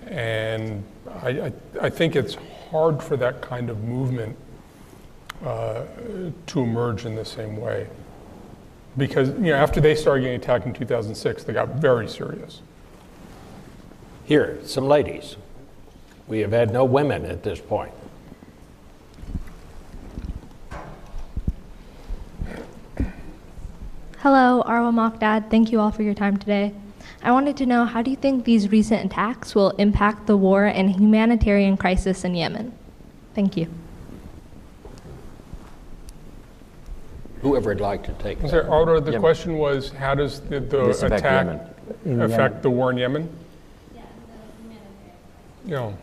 and 0.07 0.83
I, 1.21 1.29
I, 1.29 1.53
I 1.81 1.89
think 1.89 2.15
it's 2.15 2.35
hard 2.71 3.03
for 3.03 3.17
that 3.17 3.41
kind 3.41 3.69
of 3.69 3.83
movement 3.83 4.35
uh, 5.45 5.83
to 6.47 6.59
emerge 6.61 7.05
in 7.05 7.15
the 7.15 7.25
same 7.25 7.57
way. 7.57 7.87
Because 8.97 9.29
you 9.29 9.51
know, 9.51 9.55
after 9.55 9.79
they 9.79 9.95
started 9.95 10.21
getting 10.21 10.41
attacked 10.41 10.65
in 10.65 10.73
2006, 10.73 11.43
they 11.43 11.53
got 11.53 11.69
very 11.75 12.07
serious. 12.07 12.61
Here, 14.25 14.59
some 14.63 14.87
ladies. 14.87 15.35
We 16.27 16.39
have 16.39 16.51
had 16.51 16.71
no 16.71 16.85
women 16.85 17.25
at 17.25 17.43
this 17.43 17.59
point. 17.59 17.91
Hello, 24.21 24.63
Arwa 24.65 24.91
Mokdad. 24.91 25.49
Thank 25.49 25.71
you 25.71 25.79
all 25.79 25.91
for 25.91 26.03
your 26.03 26.13
time 26.13 26.37
today. 26.37 26.73
I 27.23 27.31
wanted 27.31 27.55
to 27.57 27.65
know 27.65 27.85
how 27.85 28.01
do 28.01 28.11
you 28.11 28.17
think 28.17 28.43
these 28.45 28.69
recent 28.69 29.05
attacks 29.05 29.55
will 29.55 29.69
impact 29.71 30.27
the 30.27 30.35
war 30.35 30.65
and 30.65 30.89
humanitarian 30.91 31.77
crisis 31.77 32.23
in 32.25 32.35
Yemen? 32.35 32.73
Thank 33.33 33.55
you. 33.55 33.67
Whoever 37.41 37.69
would 37.69 37.79
like 37.79 38.03
to 38.03 38.11
take 38.13 38.41
Was 38.41 38.51
that. 38.51 38.67
there, 38.69 38.99
the 38.99 39.11
Yemen. 39.11 39.21
question 39.21 39.57
was, 39.57 39.91
how 39.91 40.15
does 40.15 40.41
the, 40.41 40.59
the 40.59 40.87
This 40.87 41.01
affect 41.03 41.21
attack 41.21 41.71
Yemen. 42.05 42.21
affect 42.21 42.61
the 42.61 42.69
war 42.69 42.91
in 42.91 42.97
Yemen? 42.97 43.29
Yeah. 45.65 45.93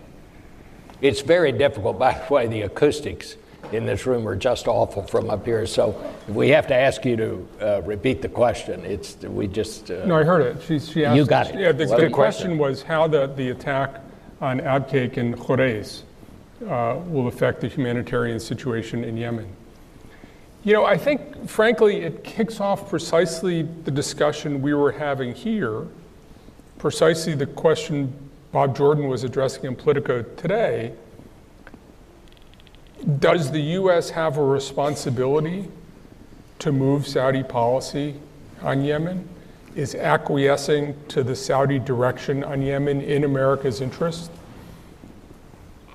It's 1.02 1.20
very 1.20 1.52
difficult, 1.52 1.98
by 1.98 2.12
the 2.26 2.32
way, 2.32 2.46
the 2.46 2.62
acoustics 2.62 3.36
in 3.72 3.86
this 3.86 4.06
room 4.06 4.26
are 4.26 4.36
just 4.36 4.68
awful 4.68 5.02
from 5.02 5.30
up 5.30 5.44
here. 5.44 5.66
So 5.66 6.00
if 6.28 6.34
we 6.34 6.48
have 6.50 6.66
to 6.68 6.74
ask 6.74 7.04
you 7.04 7.16
to 7.16 7.48
uh, 7.60 7.82
repeat 7.82 8.22
the 8.22 8.28
question. 8.28 8.84
It's, 8.84 9.16
we 9.22 9.46
just, 9.46 9.90
uh, 9.90 10.04
No, 10.06 10.16
I 10.16 10.24
heard 10.24 10.42
it. 10.42 10.62
She, 10.62 10.78
she 10.78 11.04
asked. 11.04 11.16
You 11.16 11.26
got 11.26 11.48
it. 11.48 11.58
Yeah, 11.58 11.72
the, 11.72 11.86
Well, 11.86 12.00
the 12.00 12.10
question 12.10 12.58
was 12.58 12.82
how 12.82 13.06
the, 13.08 13.26
the 13.26 13.50
attack 13.50 14.00
on 14.40 14.60
Abqaiq 14.60 15.16
and 15.16 15.36
Khurais 15.36 16.02
uh, 16.68 16.98
will 17.06 17.28
affect 17.28 17.60
the 17.60 17.68
humanitarian 17.68 18.40
situation 18.40 19.04
in 19.04 19.16
Yemen. 19.16 19.48
You 20.64 20.72
know, 20.72 20.84
I 20.84 20.98
think, 20.98 21.48
frankly, 21.48 21.98
it 22.02 22.24
kicks 22.24 22.60
off 22.60 22.90
precisely 22.90 23.62
the 23.62 23.90
discussion 23.90 24.60
we 24.60 24.74
were 24.74 24.90
having 24.90 25.32
here, 25.32 25.86
precisely 26.78 27.34
the 27.34 27.46
question 27.46 28.12
Bob 28.50 28.76
Jordan 28.76 29.08
was 29.08 29.22
addressing 29.22 29.64
in 29.64 29.76
Politico 29.76 30.22
today. 30.22 30.92
Does 33.18 33.50
the 33.50 33.60
U.S. 33.60 34.10
have 34.10 34.38
a 34.38 34.44
responsibility 34.44 35.68
to 36.58 36.72
move 36.72 37.06
Saudi 37.06 37.42
policy 37.42 38.16
on 38.62 38.84
Yemen? 38.84 39.28
Is 39.74 39.94
acquiescing 39.94 40.96
to 41.08 41.22
the 41.22 41.36
Saudi 41.36 41.78
direction 41.78 42.42
on 42.42 42.62
Yemen 42.62 43.02
in 43.02 43.24
America's 43.24 43.80
interest? 43.82 44.30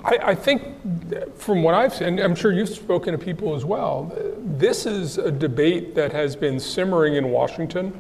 I, 0.04 0.18
I 0.24 0.36
think 0.36 1.36
from 1.36 1.64
what 1.64 1.74
I've 1.74 1.94
seen, 1.94 2.08
and 2.08 2.20
I'm 2.20 2.36
sure 2.36 2.52
you've 2.52 2.70
spoken 2.70 3.18
to 3.18 3.24
people 3.24 3.56
as 3.56 3.66
well, 3.66 4.16
this 4.38 4.86
is 4.86 5.18
a 5.18 5.32
debate 5.32 5.96
that 5.96 6.12
has 6.12 6.36
been 6.36 6.60
simmering 6.60 7.16
in 7.16 7.30
Washington 7.30 8.00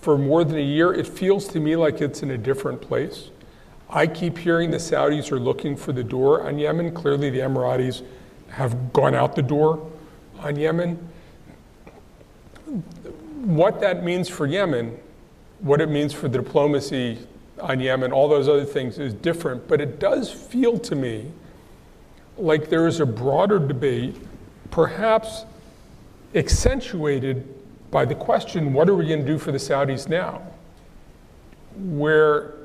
for 0.00 0.16
more 0.16 0.44
than 0.44 0.56
a 0.56 0.62
year. 0.62 0.92
It 0.92 1.06
feels 1.06 1.48
to 1.48 1.60
me 1.60 1.76
like 1.76 2.00
it's 2.00 2.22
in 2.22 2.30
a 2.30 2.38
different 2.38 2.80
place. 2.80 3.30
I 3.90 4.06
keep 4.06 4.36
hearing 4.36 4.70
the 4.70 4.76
Saudis 4.76 5.32
are 5.32 5.40
looking 5.40 5.74
for 5.74 5.92
the 5.92 6.04
door 6.04 6.46
on 6.46 6.58
Yemen. 6.58 6.92
Clearly, 6.92 7.30
the 7.30 7.38
Emiratis 7.38 8.02
have 8.50 8.92
gone 8.92 9.14
out 9.14 9.34
the 9.34 9.42
door 9.42 9.90
on 10.40 10.56
Yemen. 10.56 11.08
What 13.44 13.80
that 13.80 14.04
means 14.04 14.28
for 14.28 14.46
Yemen, 14.46 14.98
what 15.60 15.80
it 15.80 15.88
means 15.88 16.12
for 16.12 16.28
the 16.28 16.38
diplomacy 16.38 17.26
on 17.60 17.80
Yemen, 17.80 18.12
all 18.12 18.28
those 18.28 18.46
other 18.46 18.64
things 18.64 18.98
is 18.98 19.14
different, 19.14 19.66
but 19.66 19.80
it 19.80 19.98
does 19.98 20.30
feel 20.30 20.78
to 20.80 20.94
me 20.94 21.32
like 22.36 22.68
there 22.68 22.86
is 22.86 23.00
a 23.00 23.06
broader 23.06 23.58
debate, 23.58 24.16
perhaps 24.70 25.44
accentuated 26.34 27.54
by 27.90 28.04
the 28.04 28.14
question 28.14 28.74
what 28.74 28.88
are 28.88 28.94
we 28.94 29.06
going 29.06 29.20
to 29.20 29.26
do 29.26 29.38
for 29.38 29.50
the 29.50 29.58
Saudis 29.58 30.08
now? 30.08 30.42
Where 31.74 32.57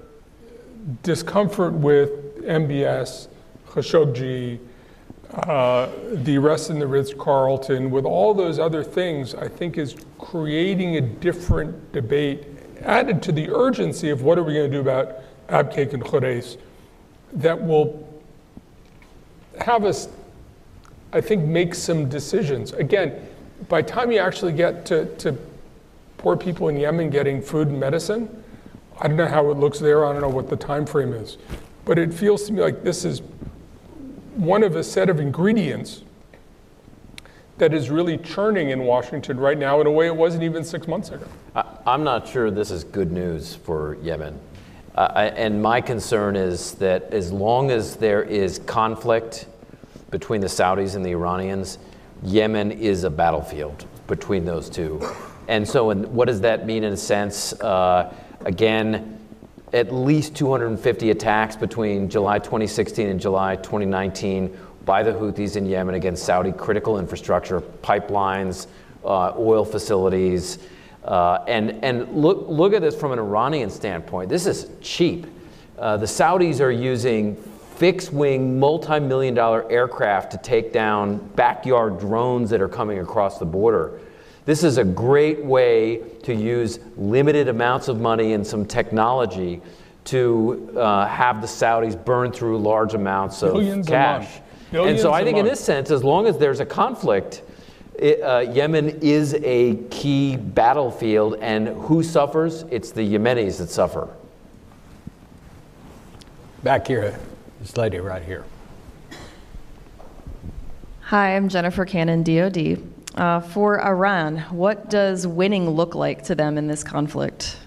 discomfort 1.01 1.73
with 1.73 2.43
MBS, 2.43 3.27
Khashoggi, 3.67 4.59
uh, 5.33 5.89
the 6.13 6.37
arrest 6.37 6.69
in 6.69 6.79
the 6.79 6.85
Ritz 6.85 7.13
Carlton, 7.13 7.89
with 7.89 8.05
all 8.05 8.33
those 8.33 8.59
other 8.59 8.83
things, 8.83 9.33
I 9.33 9.47
think 9.47 9.77
is 9.77 9.95
creating 10.19 10.97
a 10.97 11.01
different 11.01 11.91
debate, 11.91 12.45
added 12.81 13.23
to 13.23 13.31
the 13.31 13.49
urgency 13.49 14.09
of 14.09 14.21
what 14.21 14.37
are 14.37 14.43
we 14.43 14.53
going 14.53 14.69
to 14.69 14.77
do 14.77 14.81
about 14.81 15.21
Abqaiq 15.49 15.93
and 15.93 16.03
Khurais, 16.03 16.57
that 17.33 17.59
will 17.59 18.07
have 19.59 19.85
us, 19.85 20.07
I 21.11 21.21
think, 21.21 21.45
make 21.45 21.73
some 21.73 22.09
decisions. 22.09 22.73
Again, 22.73 23.27
by 23.69 23.81
the 23.81 23.87
time 23.89 24.11
you 24.11 24.19
actually 24.19 24.53
get 24.53 24.85
to, 24.87 25.05
to 25.17 25.35
poor 26.17 26.37
people 26.37 26.67
in 26.67 26.77
Yemen 26.77 27.09
getting 27.09 27.41
food 27.41 27.69
and 27.69 27.79
medicine, 27.79 28.42
I 28.99 29.07
don't 29.07 29.17
know 29.17 29.27
how 29.27 29.49
it 29.51 29.57
looks 29.57 29.79
there. 29.79 30.05
I 30.05 30.13
don't 30.13 30.21
know 30.21 30.29
what 30.29 30.49
the 30.49 30.55
time 30.55 30.85
frame 30.85 31.13
is. 31.13 31.37
But 31.85 31.99
it 31.99 32.13
feels 32.13 32.45
to 32.47 32.53
me 32.53 32.61
like 32.61 32.83
this 32.83 33.03
is 33.03 33.21
one 34.35 34.63
of 34.63 34.75
a 34.75 34.83
set 34.83 35.09
of 35.09 35.19
ingredients 35.19 36.03
that 37.57 37.73
is 37.73 37.89
really 37.89 38.17
churning 38.17 38.71
in 38.71 38.83
Washington 38.83 39.39
right 39.39 39.57
now 39.57 39.79
in 39.79 39.87
a 39.87 39.91
way 39.91 40.07
it 40.07 40.15
wasn't 40.15 40.43
even 40.43 40.63
six 40.63 40.87
months 40.87 41.09
ago. 41.09 41.27
I, 41.55 41.65
am 41.85 42.03
not 42.03 42.27
sure 42.27 42.49
this 42.49 42.71
is 42.71 42.83
good 42.83 43.11
news 43.11 43.55
for 43.55 43.97
Yemen. 44.01 44.39
Uh, 44.95 45.31
and 45.35 45.61
my 45.61 45.81
concern 45.81 46.35
is 46.35 46.73
that 46.75 47.03
as 47.13 47.31
long 47.31 47.71
as 47.71 47.95
there 47.95 48.23
is 48.23 48.59
conflict 48.59 49.47
between 50.11 50.41
the 50.41 50.47
Saudis 50.47 50.95
and 50.95 51.05
the 51.05 51.11
Iranians, 51.11 51.79
Yemen 52.23 52.71
is 52.71 53.03
a 53.03 53.09
battlefield 53.09 53.85
between 54.07 54.45
those 54.45 54.69
two. 54.69 55.01
And 55.47 55.67
so, 55.67 55.89
in, 55.89 56.13
what 56.13 56.27
does 56.27 56.41
that 56.41 56.65
mean 56.65 56.83
in 56.83 56.93
a 56.93 56.97
sense? 56.97 57.53
Uh, 57.53 58.13
again, 58.45 59.19
at 59.73 59.93
least 59.93 60.35
250 60.35 61.09
attacks 61.09 61.55
between 61.55 62.09
July 62.09 62.39
2016 62.39 63.07
and 63.07 63.19
July 63.19 63.55
2019 63.55 64.57
by 64.85 65.01
the 65.01 65.11
Houthis 65.11 65.55
in 65.55 65.65
Yemen 65.65 65.95
against 65.95 66.23
Saudi 66.23 66.51
critical 66.51 66.99
infrastructure, 66.99 67.61
pipelines, 67.61 68.67
uh, 69.03 69.33
oil 69.37 69.65
facilities. 69.65 70.59
Uh, 71.03 71.43
and 71.47 71.83
and 71.83 72.13
look, 72.13 72.45
look 72.47 72.73
at 72.73 72.81
this 72.81 72.95
from 72.95 73.11
an 73.11 73.19
Iranian 73.19 73.69
standpoint. 73.69 74.29
This 74.29 74.45
is 74.45 74.69
cheap. 74.81 75.27
Uh, 75.77 75.97
the 75.97 76.05
Saudis 76.05 76.61
are 76.61 76.71
using 76.71 77.35
fixed 77.75 78.13
wing, 78.13 78.59
multi 78.59 78.99
million 78.99 79.33
dollar 79.33 79.69
aircraft 79.71 80.31
to 80.31 80.37
take 80.37 80.71
down 80.71 81.17
backyard 81.35 81.99
drones 81.99 82.49
that 82.51 82.61
are 82.61 82.69
coming 82.69 82.99
across 82.99 83.39
the 83.39 83.45
border. 83.45 83.99
This 84.45 84.63
is 84.63 84.77
a 84.77 84.83
great 84.83 85.43
way 85.43 86.01
to 86.23 86.33
use 86.33 86.79
limited 86.97 87.47
amounts 87.47 87.87
of 87.87 88.01
money 88.01 88.33
and 88.33 88.45
some 88.45 88.65
technology 88.65 89.61
to 90.05 90.73
uh, 90.77 91.07
have 91.07 91.39
the 91.39 91.47
Saudis 91.47 92.03
burn 92.03 92.31
through 92.31 92.57
large 92.57 92.93
amounts 92.93 93.41
of 93.41 93.53
Billions 93.53 93.87
cash. 93.87 94.41
and 94.73 94.99
so 94.99 95.13
I 95.13 95.23
think, 95.23 95.37
in 95.37 95.45
month. 95.45 95.57
this 95.57 95.63
sense, 95.63 95.91
as 95.91 96.03
long 96.03 96.27
as 96.27 96.37
there's 96.37 96.59
a 96.59 96.65
conflict, 96.65 97.41
it, 97.97 98.21
uh, 98.21 98.39
Yemen 98.39 98.99
is 99.01 99.33
a 99.43 99.75
key 99.89 100.35
battlefield, 100.35 101.35
and 101.39 101.69
who 101.69 102.03
suffers? 102.03 102.63
It's 102.69 102.91
the 102.91 103.01
Yemenis 103.01 103.59
that 103.59 103.69
suffer. 103.69 104.09
Back 106.63 106.85
here, 106.85 107.17
this 107.61 107.77
lady 107.77 107.99
right 107.99 108.23
here. 108.23 108.43
Hi, 111.01 111.35
I'm 111.35 111.47
Jennifer 111.47 111.85
Cannon, 111.85 112.23
DoD. 112.23 112.92
Uh, 113.15 113.39
for 113.39 113.79
Iran, 113.79 114.39
what 114.49 114.89
does 114.89 115.27
winning 115.27 115.69
look 115.69 115.93
like 115.93 116.23
to 116.23 116.35
them 116.35 116.57
in 116.57 116.67
this 116.67 116.83
conflict? 116.83 117.57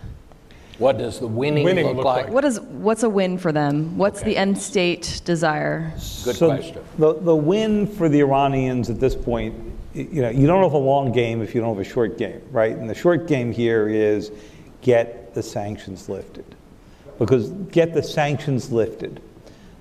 What 0.79 0.99
does 0.99 1.21
the 1.21 1.27
winning, 1.27 1.65
Winning 1.65 1.87
look, 1.87 1.97
look 1.97 2.05
like? 2.05 2.25
like? 2.27 2.35
What 2.35 2.45
is 2.45 2.61
what's 2.61 3.03
a 3.03 3.09
win 3.09 3.39
for 3.39 3.51
them? 3.51 3.97
What's 3.97 4.23
the 4.23 4.37
end 4.37 4.59
state 4.59 5.23
desire? 5.25 5.91
Good 6.25 6.37
so 6.37 6.49
question. 6.49 6.85
The, 6.99 7.15
the 7.15 7.35
win 7.35 7.87
for 7.87 8.09
the 8.09 8.21
Iranians 8.21 8.91
at 8.91 9.01
this 9.01 9.15
point, 9.15 9.55
you 9.95 10.21
know, 10.21 10.29
you 10.29 10.47
don't 10.47 10.63
have 10.63 10.75
a 10.75 10.79
long 10.79 11.13
game 11.13 11.41
if 11.41 11.55
you 11.55 11.63
don't 11.63 11.75
have 11.75 11.85
a 11.85 11.89
short 11.89 12.19
game, 12.19 12.43
right? 12.51 12.77
And 12.77 12.91
the 12.91 12.95
short 12.95 13.27
game 13.27 13.53
here 13.53 13.89
is 13.89 14.31
get 14.83 15.33
the 15.33 15.43
sanctions 15.43 16.09
lifted. 16.09 16.45
Because 17.19 17.49
get 17.71 17.95
the 17.95 18.03
sanctions 18.03 18.71
lifted. 18.71 19.23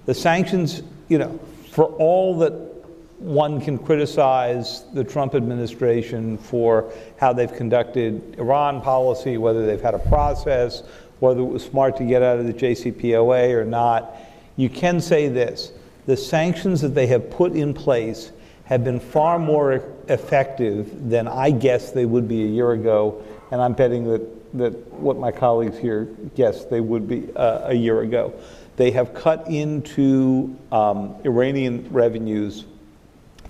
The 0.05 0.13
sanctions, 0.13 0.81
you 1.09 1.17
know, 1.17 1.37
for 1.71 1.85
all 1.85 2.37
that 2.39 2.74
one 3.17 3.61
can 3.61 3.77
criticize 3.77 4.83
the 4.93 5.03
Trump 5.03 5.35
administration 5.35 6.37
for 6.37 6.91
how 7.17 7.31
they've 7.31 7.53
conducted 7.53 8.35
Iran 8.37 8.81
policy, 8.81 9.37
whether 9.37 9.65
they've 9.65 9.81
had 9.81 9.93
a 9.93 9.99
process, 9.99 10.83
whether 11.19 11.39
it 11.39 11.45
was 11.45 11.63
smart 11.63 11.95
to 11.97 12.03
get 12.03 12.21
out 12.21 12.39
of 12.39 12.45
the 12.45 12.53
JCPOA 12.53 13.53
or 13.53 13.65
not. 13.65 14.15
You 14.57 14.69
can 14.69 14.99
say 14.99 15.27
this 15.27 15.71
the 16.05 16.17
sanctions 16.17 16.81
that 16.81 16.93
they 16.93 17.07
have 17.07 17.29
put 17.29 17.53
in 17.53 17.73
place 17.73 18.31
have 18.65 18.83
been 18.83 18.99
far 18.99 19.39
more 19.39 19.83
effective 20.07 21.09
than 21.09 21.27
I 21.27 21.51
guess 21.51 21.91
they 21.91 22.05
would 22.05 22.27
be 22.27 22.43
a 22.43 22.47
year 22.47 22.71
ago, 22.71 23.23
and 23.51 23.61
I'm 23.61 23.73
betting 23.73 24.05
that, 24.05 24.57
that 24.57 24.93
what 24.93 25.17
my 25.17 25.31
colleagues 25.31 25.77
here 25.77 26.05
guess 26.35 26.65
they 26.65 26.81
would 26.81 27.07
be 27.07 27.29
uh, 27.35 27.69
a 27.69 27.73
year 27.73 28.01
ago. 28.01 28.33
They 28.75 28.91
have 28.91 29.13
cut 29.13 29.47
into 29.47 30.55
um, 30.71 31.15
Iranian 31.23 31.87
revenues 31.91 32.65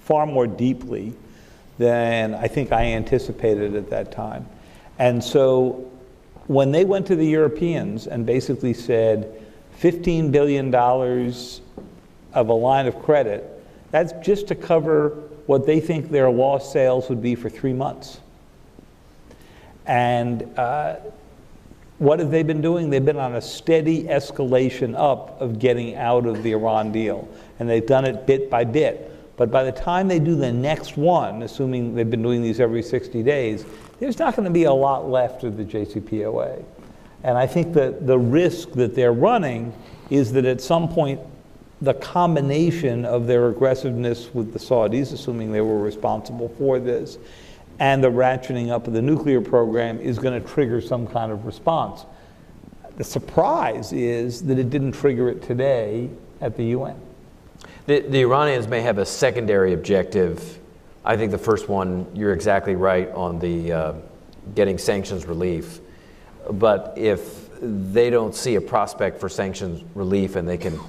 far 0.05 0.25
more 0.27 0.45
deeply 0.45 1.13
than 1.79 2.35
I 2.35 2.47
think 2.47 2.71
I 2.71 2.85
anticipated 2.85 3.75
at 3.75 3.89
that 3.89 4.11
time. 4.11 4.47
And 4.99 5.21
so 5.21 5.91
when 6.47 6.71
they 6.71 6.85
went 6.85 7.07
to 7.07 7.15
the 7.15 7.25
Europeans 7.25 8.07
and 8.07 8.25
basically 8.25 8.73
said 8.73 9.43
$15 9.81 10.31
billion 10.31 10.73
of 10.73 12.49
a 12.49 12.53
line 12.53 12.85
of 12.85 13.01
credit, 13.01 13.51
that's 13.91 14.13
just 14.25 14.47
to 14.47 14.55
cover 14.55 15.09
what 15.47 15.65
they 15.65 15.79
think 15.79 16.11
their 16.11 16.29
lost 16.29 16.71
sales 16.71 17.09
would 17.09 17.21
be 17.21 17.33
for 17.33 17.49
three 17.49 17.73
months. 17.73 18.19
And 19.87 20.57
uh, 20.57 20.97
what 21.97 22.19
have 22.19 22.29
they 22.29 22.43
been 22.43 22.61
doing? 22.61 22.89
They've 22.89 23.03
been 23.03 23.17
on 23.17 23.35
a 23.35 23.41
steady 23.41 24.03
escalation 24.03 24.95
up 24.95 25.41
of 25.41 25.59
getting 25.59 25.95
out 25.95 26.25
of 26.25 26.43
the 26.43 26.51
Iran 26.51 26.91
deal. 26.91 27.27
And 27.59 27.67
they've 27.67 27.85
done 27.85 28.05
it 28.05 28.27
bit 28.27 28.49
by 28.49 28.65
bit. 28.65 29.11
But 29.37 29.51
by 29.51 29.63
the 29.63 29.71
time 29.71 30.07
they 30.07 30.19
do 30.19 30.35
the 30.35 30.51
next 30.51 30.97
one, 30.97 31.41
assuming 31.41 31.95
they've 31.95 32.09
been 32.09 32.21
doing 32.21 32.41
these 32.41 32.59
every 32.59 32.81
60 32.81 33.21
days, 33.23 33.65
there's 33.99 34.17
not 34.17 34.35
going 34.35 34.45
to 34.45 34.51
be 34.51 34.63
a 34.63 34.73
lot 34.73 35.09
left 35.09 35.43
of 35.43 35.57
the 35.57 35.63
JCPOA. 35.63 36.63
And 37.23 37.37
I 37.37 37.47
think 37.47 37.73
that 37.73 38.05
the 38.05 38.17
risk 38.17 38.71
that 38.73 38.95
they're 38.95 39.13
running 39.13 39.73
is 40.09 40.31
that 40.33 40.45
at 40.45 40.61
some 40.61 40.87
point, 40.87 41.19
the 41.81 41.93
combination 41.95 43.03
of 43.03 43.27
their 43.27 43.49
aggressiveness 43.49 44.33
with 44.33 44.53
the 44.53 44.59
Saudis, 44.59 45.11
assuming 45.11 45.51
they 45.51 45.61
were 45.61 45.79
responsible 45.79 46.49
for 46.57 46.79
this, 46.79 47.17
and 47.79 48.01
the 48.03 48.09
ratcheting 48.09 48.69
up 48.69 48.87
of 48.87 48.93
the 48.93 49.01
nuclear 49.01 49.41
program 49.41 49.99
is 49.99 50.17
going 50.17 50.41
to 50.41 50.47
trigger 50.47 50.79
some 50.79 51.05
kind 51.05 51.31
of 51.31 51.45
response. 51.45 52.05
The 52.95 53.03
surprise 53.03 53.91
is 53.91 54.43
that 54.43 54.57
it 54.57 54.69
didn't 54.69 54.93
trigger 54.93 55.27
it 55.27 55.41
today 55.43 56.09
at 56.39 56.55
the 56.55 56.65
UN. 56.65 56.95
The, 57.85 57.99
the 57.99 58.21
Iranians 58.21 58.67
may 58.67 58.81
have 58.81 58.97
a 58.97 59.05
secondary 59.05 59.73
objective. 59.73 60.59
I 61.03 61.17
think 61.17 61.29
the 61.31 61.37
first 61.37 61.69
one, 61.69 62.07
you're 62.15 62.33
exactly 62.33 62.75
right 62.75 63.11
on 63.11 63.37
the 63.37 63.71
uh, 63.71 63.93
getting 64.55 64.79
sanctions 64.79 65.27
relief. 65.27 65.81
But 66.49 66.95
if 66.97 67.47
they 67.61 68.09
don't 68.09 68.33
see 68.33 68.55
a 68.55 68.61
prospect 68.61 69.19
for 69.19 69.29
sanctions 69.29 69.83
relief 69.93 70.35
and 70.35 70.47
they 70.47 70.57
can 70.57 70.79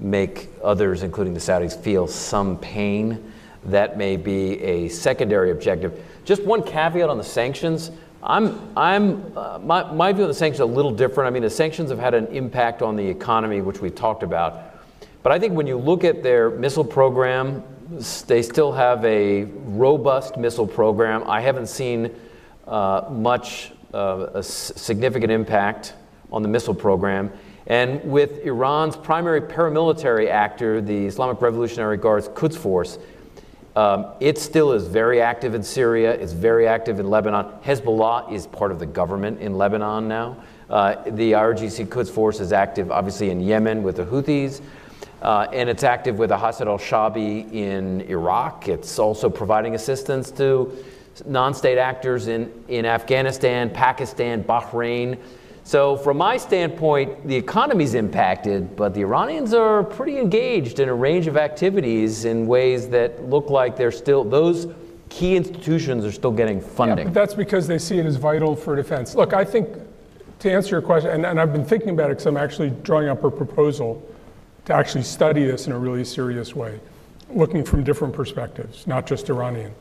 make 0.00 0.50
others, 0.62 1.02
including 1.02 1.32
the 1.32 1.40
Saudis, 1.40 1.80
feel 1.80 2.06
some 2.06 2.58
pain, 2.58 3.32
that 3.64 3.96
may 3.96 4.18
be 4.18 4.62
a 4.62 4.88
secondary 4.90 5.50
objective. 5.50 6.04
Just 6.26 6.42
one 6.44 6.62
caveat 6.62 7.08
on 7.08 7.16
the 7.16 7.24
sanctions. 7.24 7.90
I'm, 8.22 8.76
I'm, 8.76 9.32
uh, 9.36 9.58
my, 9.60 9.90
my 9.92 10.12
view 10.12 10.24
of 10.24 10.28
the 10.28 10.34
sanctions 10.34 10.60
is 10.60 10.72
a 10.72 10.76
little 10.76 10.92
different. 10.92 11.28
I 11.28 11.30
mean, 11.30 11.42
the 11.42 11.50
sanctions 11.50 11.88
have 11.88 11.98
had 11.98 12.12
an 12.12 12.26
impact 12.26 12.82
on 12.82 12.96
the 12.96 13.06
economy, 13.06 13.62
which 13.62 13.80
we 13.80 13.88
talked 13.88 14.22
about. 14.22 14.67
But 15.22 15.32
I 15.32 15.38
think 15.38 15.54
when 15.54 15.66
you 15.66 15.76
look 15.76 16.04
at 16.04 16.22
their 16.22 16.50
missile 16.50 16.84
program, 16.84 17.62
they 18.26 18.42
still 18.42 18.72
have 18.72 19.04
a 19.04 19.44
robust 19.44 20.36
missile 20.36 20.66
program. 20.66 21.24
I 21.26 21.40
haven't 21.40 21.68
seen 21.68 22.14
uh, 22.66 23.08
much 23.10 23.72
uh, 23.94 24.28
a 24.34 24.42
significant 24.42 25.32
impact 25.32 25.94
on 26.30 26.42
the 26.42 26.48
missile 26.48 26.74
program. 26.74 27.32
And 27.66 28.02
with 28.10 28.44
Iran's 28.44 28.96
primary 28.96 29.40
paramilitary 29.40 30.28
actor, 30.28 30.80
the 30.80 31.06
Islamic 31.06 31.40
Revolutionary 31.40 31.96
Guards 31.96 32.28
Quds 32.28 32.56
Force, 32.56 32.98
um, 33.76 34.06
it 34.20 34.38
still 34.38 34.72
is 34.72 34.86
very 34.86 35.20
active 35.20 35.54
in 35.54 35.62
Syria. 35.62 36.12
It's 36.12 36.32
very 36.32 36.66
active 36.66 36.98
in 36.98 37.08
Lebanon. 37.08 37.46
Hezbollah 37.62 38.32
is 38.32 38.46
part 38.46 38.72
of 38.72 38.78
the 38.78 38.86
government 38.86 39.40
in 39.40 39.56
Lebanon 39.56 40.08
now. 40.08 40.36
Uh, 40.68 40.96
the 41.10 41.32
IRGC 41.32 41.88
Quds 41.88 42.10
Force 42.10 42.40
is 42.40 42.52
active, 42.52 42.90
obviously, 42.90 43.30
in 43.30 43.40
Yemen 43.40 43.82
with 43.82 43.96
the 43.96 44.04
Houthis. 44.04 44.60
Uh, 45.22 45.48
and 45.52 45.68
it's 45.68 45.82
active 45.82 46.18
with 46.18 46.28
the 46.28 46.36
Hashd 46.36 46.66
al-Shaabi 46.66 47.52
in 47.52 48.02
Iraq. 48.02 48.68
It's 48.68 48.98
also 48.98 49.28
providing 49.28 49.74
assistance 49.74 50.30
to 50.32 50.72
non-state 51.26 51.78
actors 51.78 52.28
in, 52.28 52.52
in 52.68 52.86
Afghanistan, 52.86 53.70
Pakistan, 53.70 54.44
Bahrain. 54.44 55.18
So 55.64 55.96
from 55.96 56.16
my 56.16 56.36
standpoint, 56.36 57.26
the 57.26 57.36
economy's 57.36 57.94
impacted, 57.94 58.76
but 58.76 58.94
the 58.94 59.00
Iranians 59.00 59.52
are 59.52 59.82
pretty 59.82 60.18
engaged 60.18 60.78
in 60.78 60.88
a 60.88 60.94
range 60.94 61.26
of 61.26 61.36
activities 61.36 62.24
in 62.24 62.46
ways 62.46 62.88
that 62.88 63.28
look 63.28 63.50
like 63.50 63.76
they're 63.76 63.90
still, 63.90 64.24
those 64.24 64.68
key 65.08 65.36
institutions 65.36 66.04
are 66.04 66.12
still 66.12 66.30
getting 66.30 66.60
funding. 66.60 66.98
Yeah, 66.98 67.04
but 67.04 67.14
that's 67.14 67.34
because 67.34 67.66
they 67.66 67.78
see 67.78 67.98
it 67.98 68.06
as 68.06 68.16
vital 68.16 68.54
for 68.54 68.76
defense. 68.76 69.14
Look, 69.14 69.34
I 69.34 69.44
think 69.44 69.68
to 70.38 70.50
answer 70.50 70.76
your 70.76 70.82
question, 70.82 71.10
and, 71.10 71.26
and 71.26 71.40
I've 71.40 71.52
been 71.52 71.64
thinking 71.64 71.90
about 71.90 72.06
it 72.10 72.18
because 72.18 72.26
I'm 72.26 72.36
actually 72.36 72.70
drawing 72.82 73.08
up 73.08 73.24
a 73.24 73.30
proposal 73.30 74.02
to 74.68 74.74
actually 74.74 75.02
study 75.02 75.46
this 75.46 75.66
in 75.66 75.72
a 75.72 75.78
really 75.78 76.04
serious 76.04 76.54
way, 76.54 76.78
looking 77.30 77.64
from 77.64 77.82
different 77.82 78.12
perspectives, 78.12 78.86
not 78.86 79.06
just 79.06 79.30
Iranian. 79.30 79.72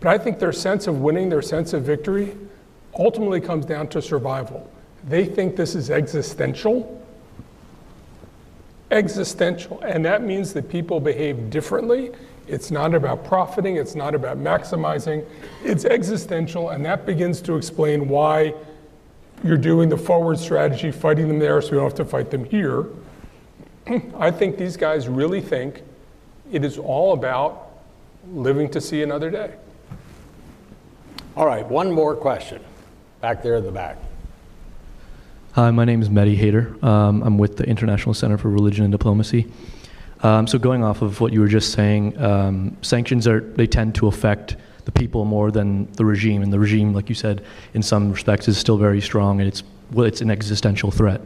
But 0.00 0.08
I 0.08 0.16
think 0.16 0.38
their 0.38 0.54
sense 0.54 0.86
of 0.86 1.00
winning, 1.02 1.28
their 1.28 1.42
sense 1.42 1.74
of 1.74 1.82
victory, 1.82 2.34
ultimately 2.98 3.42
comes 3.42 3.66
down 3.66 3.88
to 3.88 4.00
survival. 4.00 4.72
They 5.06 5.26
think 5.26 5.54
this 5.54 5.74
is 5.74 5.90
existential. 5.90 7.06
Existential. 8.90 9.82
And 9.82 10.02
that 10.06 10.22
means 10.22 10.54
that 10.54 10.70
people 10.70 10.98
behave 10.98 11.50
differently. 11.50 12.12
It's 12.48 12.70
not 12.70 12.94
about 12.94 13.22
profiting, 13.22 13.76
it's 13.76 13.94
not 13.94 14.14
about 14.14 14.38
maximizing, 14.38 15.26
it's 15.62 15.84
existential. 15.84 16.70
And 16.70 16.82
that 16.86 17.04
begins 17.04 17.42
to 17.42 17.54
explain 17.54 18.08
why 18.08 18.54
you're 19.44 19.58
doing 19.58 19.90
the 19.90 19.98
forward 19.98 20.38
strategy, 20.38 20.90
fighting 20.90 21.28
them 21.28 21.38
there 21.38 21.60
so 21.60 21.72
you 21.72 21.74
don't 21.74 21.84
have 21.84 21.94
to 21.96 22.06
fight 22.06 22.30
them 22.30 22.46
here. 22.46 22.86
I 24.18 24.30
think 24.30 24.56
these 24.56 24.76
guys 24.76 25.08
really 25.08 25.40
think 25.40 25.82
it 26.50 26.64
is 26.64 26.78
all 26.78 27.12
about 27.12 27.70
living 28.32 28.68
to 28.70 28.80
see 28.80 29.02
another 29.02 29.30
day. 29.30 29.54
All 31.36 31.46
right, 31.46 31.66
one 31.66 31.92
more 31.92 32.16
question. 32.16 32.62
Back 33.20 33.42
there 33.42 33.56
in 33.56 33.64
the 33.64 33.70
back. 33.70 33.98
Hi, 35.52 35.70
my 35.70 35.84
name 35.84 36.02
is 36.02 36.08
Mehdi 36.08 36.36
Hader. 36.36 36.82
Um, 36.82 37.22
I'm 37.22 37.38
with 37.38 37.56
the 37.56 37.64
International 37.64 38.14
Center 38.14 38.36
for 38.36 38.50
Religion 38.50 38.84
and 38.84 38.92
Diplomacy. 38.92 39.46
Um, 40.22 40.46
so 40.46 40.58
going 40.58 40.82
off 40.82 41.02
of 41.02 41.20
what 41.20 41.32
you 41.32 41.40
were 41.40 41.48
just 41.48 41.72
saying, 41.72 42.18
um, 42.20 42.76
sanctions 42.82 43.28
are 43.28 43.40
they 43.40 43.66
tend 43.66 43.94
to 43.96 44.08
affect 44.08 44.56
the 44.84 44.92
people 44.92 45.24
more 45.24 45.50
than 45.50 45.90
the 45.92 46.04
regime, 46.04 46.42
and 46.42 46.52
the 46.52 46.58
regime, 46.58 46.92
like 46.92 47.08
you 47.08 47.14
said, 47.14 47.44
in 47.74 47.82
some 47.82 48.12
respects, 48.12 48.48
is 48.48 48.58
still 48.58 48.78
very 48.78 49.00
strong, 49.00 49.40
and 49.40 49.48
it's 49.48 49.62
well, 49.92 50.06
it's 50.06 50.20
an 50.20 50.30
existential 50.30 50.90
threat. 50.90 51.20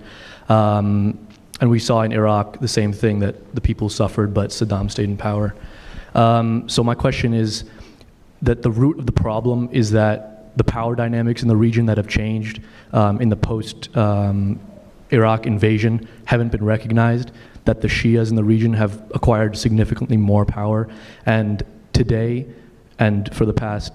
Um, 0.48 1.18
and 1.60 1.70
we 1.70 1.78
saw 1.78 2.02
in 2.02 2.12
Iraq 2.12 2.58
the 2.60 2.68
same 2.68 2.92
thing 2.92 3.18
that 3.20 3.54
the 3.54 3.60
people 3.60 3.88
suffered, 3.88 4.32
but 4.32 4.50
Saddam 4.50 4.90
stayed 4.90 5.08
in 5.08 5.16
power. 5.16 5.54
Um, 6.14 6.68
so 6.68 6.82
my 6.82 6.94
question 6.94 7.34
is 7.34 7.64
that 8.42 8.62
the 8.62 8.70
root 8.70 8.98
of 8.98 9.06
the 9.06 9.12
problem 9.12 9.68
is 9.70 9.90
that 9.90 10.56
the 10.56 10.64
power 10.64 10.96
dynamics 10.96 11.42
in 11.42 11.48
the 11.48 11.56
region 11.56 11.86
that 11.86 11.96
have 11.96 12.08
changed 12.08 12.60
um, 12.92 13.20
in 13.20 13.28
the 13.28 13.36
post 13.36 13.94
um, 13.96 14.58
Iraq 15.10 15.46
invasion 15.46 16.08
haven't 16.24 16.50
been 16.50 16.64
recognized, 16.64 17.32
that 17.64 17.80
the 17.80 17.88
Shias 17.88 18.30
in 18.30 18.36
the 18.36 18.44
region 18.44 18.72
have 18.72 19.02
acquired 19.14 19.56
significantly 19.56 20.16
more 20.16 20.44
power. 20.44 20.88
And 21.26 21.62
today, 21.92 22.46
and 22.98 23.32
for 23.34 23.44
the 23.44 23.52
past 23.52 23.92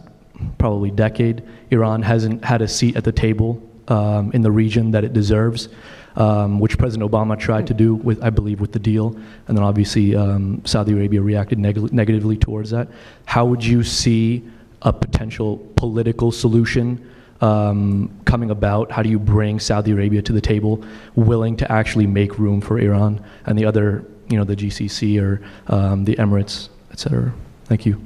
probably 0.57 0.91
decade, 0.91 1.43
Iran 1.71 2.01
hasn't 2.01 2.43
had 2.43 2.61
a 2.61 2.67
seat 2.67 2.95
at 2.95 3.03
the 3.03 3.11
table 3.11 3.61
um, 3.87 4.31
in 4.33 4.41
the 4.41 4.51
region 4.51 4.91
that 4.91 5.03
it 5.03 5.13
deserves. 5.13 5.69
Um, 6.17 6.61
which 6.61 6.77
President 6.77 7.11
Obama 7.11 7.37
tried 7.37 7.67
to 7.67 7.73
do 7.73 7.95
with, 7.95 8.23
I 8.23 8.29
believe, 8.29 8.61
with 8.61 8.71
the 8.71 8.79
deal, 8.79 9.07
and 9.47 9.57
then 9.57 9.65
obviously 9.65 10.15
um, 10.15 10.61
Saudi 10.63 10.93
Arabia 10.93 11.21
reacted 11.21 11.59
neg- 11.59 11.91
negatively 11.91 12.37
towards 12.37 12.69
that. 12.69 12.87
How 13.25 13.43
would 13.45 13.65
you 13.65 13.83
see 13.83 14.41
a 14.81 14.93
potential 14.93 15.57
political 15.75 16.31
solution 16.31 17.05
um, 17.41 18.09
coming 18.25 18.49
about? 18.51 18.91
How 18.91 19.03
do 19.03 19.09
you 19.09 19.19
bring 19.19 19.59
Saudi 19.59 19.91
Arabia 19.91 20.21
to 20.21 20.31
the 20.31 20.41
table, 20.41 20.83
willing 21.15 21.57
to 21.57 21.69
actually 21.71 22.07
make 22.07 22.39
room 22.39 22.61
for 22.61 22.79
Iran 22.79 23.23
and 23.45 23.57
the 23.57 23.65
other, 23.65 24.05
you 24.29 24.37
know, 24.37 24.43
the 24.43 24.55
GCC 24.55 25.21
or 25.21 25.41
um, 25.67 26.05
the 26.05 26.15
Emirates, 26.15 26.69
et 26.91 26.99
cetera? 26.99 27.33
Thank 27.65 27.85
you. 27.85 28.01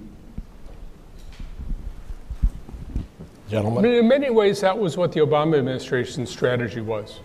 Gentlemen. 3.49 3.83
I 3.83 3.87
mean, 3.87 3.97
in 3.97 4.07
many 4.07 4.29
ways, 4.29 4.61
that 4.61 4.77
was 4.77 4.95
what 4.95 5.11
the 5.11 5.21
Obama 5.21 5.57
administration's 5.57 6.29
strategy 6.29 6.81
was. 6.81 7.19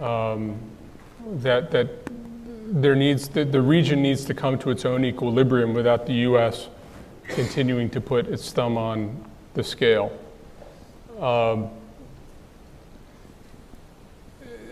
Um, 0.00 0.58
that 1.38 1.70
that 1.70 1.88
there 2.68 2.94
needs 2.94 3.28
the, 3.28 3.44
the 3.44 3.60
region 3.60 4.02
needs 4.02 4.24
to 4.24 4.34
come 4.34 4.58
to 4.58 4.70
its 4.70 4.84
own 4.84 5.04
equilibrium 5.04 5.72
without 5.74 6.06
the 6.06 6.14
U.S. 6.14 6.68
continuing 7.28 7.88
to 7.90 8.00
put 8.00 8.26
its 8.26 8.52
thumb 8.52 8.76
on 8.76 9.24
the 9.54 9.62
scale. 9.62 10.12
Um, 11.18 11.70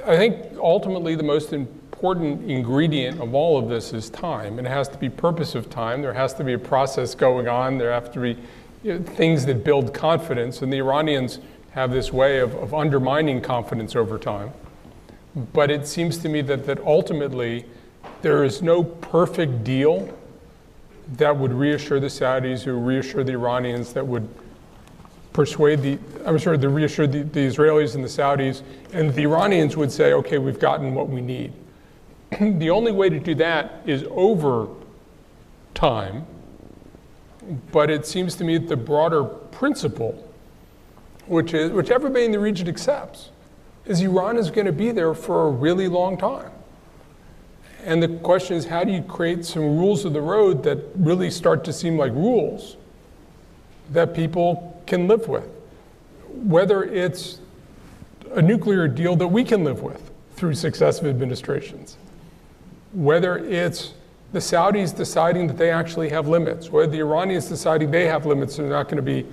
I 0.05 0.17
think 0.17 0.59
ultimately 0.59 1.15
the 1.15 1.23
most 1.23 1.53
important 1.53 2.51
ingredient 2.51 3.21
of 3.21 3.35
all 3.35 3.57
of 3.57 3.69
this 3.71 3.95
is 3.95 4.11
time. 4.11 4.59
It 4.59 4.67
has 4.67 4.89
to 4.89 4.99
be 4.99 5.09
purpose 5.09 5.55
of 5.55 5.71
time. 5.71 6.03
There 6.03 6.13
has 6.13 6.35
to 6.35 6.45
be 6.45 6.53
a 6.53 6.59
process 6.59 7.15
going 7.15 7.49
on. 7.49 7.79
There 7.79 7.91
have 7.91 8.13
to 8.13 8.21
be 8.21 8.37
you 8.83 8.99
know, 8.99 9.03
things 9.03 9.47
that 9.47 9.65
build 9.65 9.95
confidence. 9.95 10.61
And 10.61 10.71
the 10.71 10.77
Iranians 10.77 11.39
have 11.71 11.91
this 11.91 12.13
way 12.13 12.41
of, 12.41 12.55
of 12.57 12.75
undermining 12.75 13.41
confidence 13.41 13.97
over 13.97 14.19
time. 14.19 14.53
But 15.53 15.71
it 15.71 15.87
seems 15.87 16.19
to 16.19 16.29
me 16.29 16.43
that, 16.43 16.67
that 16.67 16.81
ultimately 16.81 17.67
there 18.23 18.45
is 18.45 18.63
no 18.63 18.83
perfect 18.85 19.65
deal 19.65 20.17
that 21.17 21.37
would 21.37 21.53
reassure 21.53 22.01
the 22.01 22.07
Saudis, 22.07 22.63
who 22.63 22.73
reassure 22.75 23.25
the 23.25 23.33
Iranians, 23.33 23.93
that 23.93 24.07
would 24.07 24.29
persuade 25.33 25.83
the, 25.83 25.99
I'm 26.25 26.39
sorry, 26.39 26.59
to 26.59 26.69
reassure 26.69 27.07
the, 27.07 27.23
the 27.23 27.41
Israelis 27.41 27.95
and 27.95 28.05
the 28.05 28.09
Saudis, 28.09 28.63
and 28.93 29.13
the 29.13 29.23
Iranians 29.23 29.77
would 29.77 29.93
say, 29.93 30.13
okay, 30.15 30.39
we've 30.39 30.61
gotten 30.61 30.95
what 30.95 31.09
we 31.09 31.21
need. 31.21 31.53
the 32.41 32.71
only 32.71 32.93
way 32.93 33.11
to 33.11 33.19
do 33.21 33.35
that 33.35 33.83
is 33.85 34.05
over 34.11 34.69
time, 35.75 36.25
but 37.73 37.91
it 37.91 38.07
seems 38.07 38.37
to 38.37 38.45
me 38.45 38.57
that 38.59 38.69
the 38.69 38.77
broader 38.77 39.25
principle, 39.25 40.27
which 41.27 41.53
is 41.53 41.71
which 41.73 41.91
everybody 41.91 42.25
in 42.25 42.33
the 42.33 42.39
region 42.39 42.69
accepts, 42.69 43.31
is 43.87 44.01
Iran 44.01 44.37
is 44.37 44.51
going 44.51 44.67
to 44.67 44.73
be 44.73 44.91
there 44.91 45.15
for 45.15 45.49
a 45.49 45.51
really 45.51 45.89
long 45.89 46.17
time. 46.17 46.51
And 47.85 48.03
the 48.03 48.09
question 48.09 48.57
is, 48.57 48.65
how 48.65 48.83
do 48.85 48.93
you 48.93 49.03
create 49.03 49.45
some 49.45 49.63
rules 49.63 50.05
of 50.07 50.15
the 50.15 50.21
road 50.23 50.63
that 50.63 50.79
really 50.97 51.31
start 51.31 51.65
to 51.65 51.73
seem 51.73 51.99
like 51.99 52.13
rules 52.13 52.77
that 53.91 54.15
people 54.15 54.83
can 54.87 55.07
live 55.07 55.29
with? 55.29 55.47
Whether 56.29 56.85
it's 56.85 57.41
a 58.33 58.41
nuclear 58.41 58.89
deal 58.89 59.17
that 59.17 59.29
we 59.29 59.45
can 59.45 59.65
live 59.65 59.83
with 59.83 60.11
through 60.35 60.55
successive 60.55 61.07
administrations, 61.07 61.99
whether 62.93 63.37
it's 63.37 63.93
the 64.33 64.39
Saudis 64.39 64.97
deciding 64.97 65.47
that 65.47 65.59
they 65.59 65.71
actually 65.71 66.09
have 66.09 66.27
limits, 66.27 66.71
whether 66.71 66.91
the 66.91 67.01
Iranians 67.01 67.49
deciding 67.49 67.91
they 67.91 68.07
have 68.07 68.25
limits 68.25 68.59
and 68.59 68.67
they're 68.67 68.77
not 68.77 68.89
going 68.89 69.05
to 69.05 69.25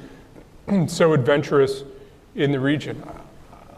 be 0.78 0.88
so 0.88 1.14
adventurous 1.14 1.84
in 2.36 2.52
the 2.52 2.60
region. 2.60 3.02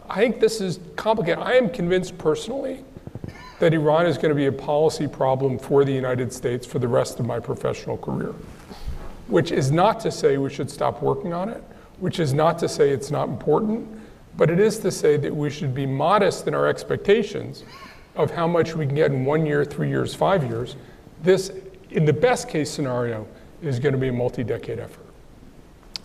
I 0.08 0.16
think 0.16 0.40
this 0.40 0.60
is 0.60 0.80
complicated. 0.96 1.38
I 1.38 1.54
am 1.54 1.70
convinced 1.70 2.18
personally 2.18 2.84
that 3.58 3.72
Iran 3.72 4.06
is 4.06 4.16
going 4.16 4.28
to 4.28 4.34
be 4.34 4.46
a 4.46 4.52
policy 4.52 5.06
problem 5.06 5.58
for 5.58 5.84
the 5.84 5.92
United 5.92 6.32
States 6.32 6.66
for 6.66 6.78
the 6.78 6.88
rest 6.88 7.20
of 7.20 7.26
my 7.26 7.40
professional 7.40 7.96
career, 7.96 8.34
which 9.28 9.52
is 9.52 9.70
not 9.70 10.00
to 10.00 10.10
say 10.10 10.36
we 10.36 10.50
should 10.50 10.70
stop 10.70 11.02
working 11.02 11.32
on 11.32 11.48
it, 11.48 11.62
which 11.98 12.18
is 12.20 12.34
not 12.34 12.58
to 12.58 12.68
say 12.68 12.90
it's 12.90 13.10
not 13.10 13.28
important, 13.28 13.88
but 14.36 14.50
it 14.50 14.60
is 14.60 14.78
to 14.80 14.90
say 14.90 15.16
that 15.16 15.34
we 15.34 15.48
should 15.48 15.74
be 15.74 15.86
modest 15.86 16.46
in 16.48 16.54
our 16.54 16.66
expectations 16.66 17.64
of 18.16 18.30
how 18.30 18.46
much 18.46 18.74
we 18.74 18.86
can 18.86 18.94
get 18.94 19.10
in 19.10 19.24
one 19.24 19.46
year, 19.46 19.64
three 19.64 19.88
years, 19.88 20.14
five 20.14 20.44
years. 20.44 20.76
This, 21.22 21.50
in 21.90 22.04
the 22.04 22.12
best 22.12 22.48
case 22.48 22.70
scenario, 22.70 23.26
is 23.62 23.78
going 23.78 23.92
to 23.92 23.98
be 23.98 24.08
a 24.08 24.12
multi 24.12 24.44
decade 24.44 24.78
effort. 24.78 25.06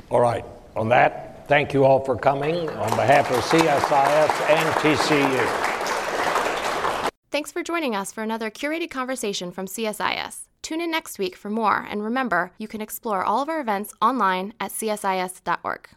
All 0.09 0.21
right. 0.21 0.45
On 0.75 0.87
that, 0.89 1.28
thank 1.49 1.73
you 1.73 1.83
all 1.83 1.99
for 1.99 2.15
coming 2.15 2.69
on 2.69 2.89
behalf 2.91 3.29
of 3.31 3.43
CSIS 3.43 4.49
and 4.49 4.69
TCU. 4.75 5.69
Thanks 7.31 7.51
for 7.51 7.63
joining 7.63 7.95
us 7.95 8.13
for 8.13 8.23
another 8.23 8.49
curated 8.49 8.89
conversation 8.89 9.51
from 9.51 9.65
CSIS. 9.65 10.47
Tune 10.61 10.81
in 10.81 10.91
next 10.91 11.19
week 11.19 11.35
for 11.35 11.49
more, 11.49 11.85
and 11.89 12.03
remember, 12.03 12.51
you 12.57 12.67
can 12.67 12.81
explore 12.81 13.23
all 13.23 13.41
of 13.41 13.49
our 13.49 13.59
events 13.59 13.93
online 14.01 14.53
at 14.59 14.71
csis.org. 14.71 15.89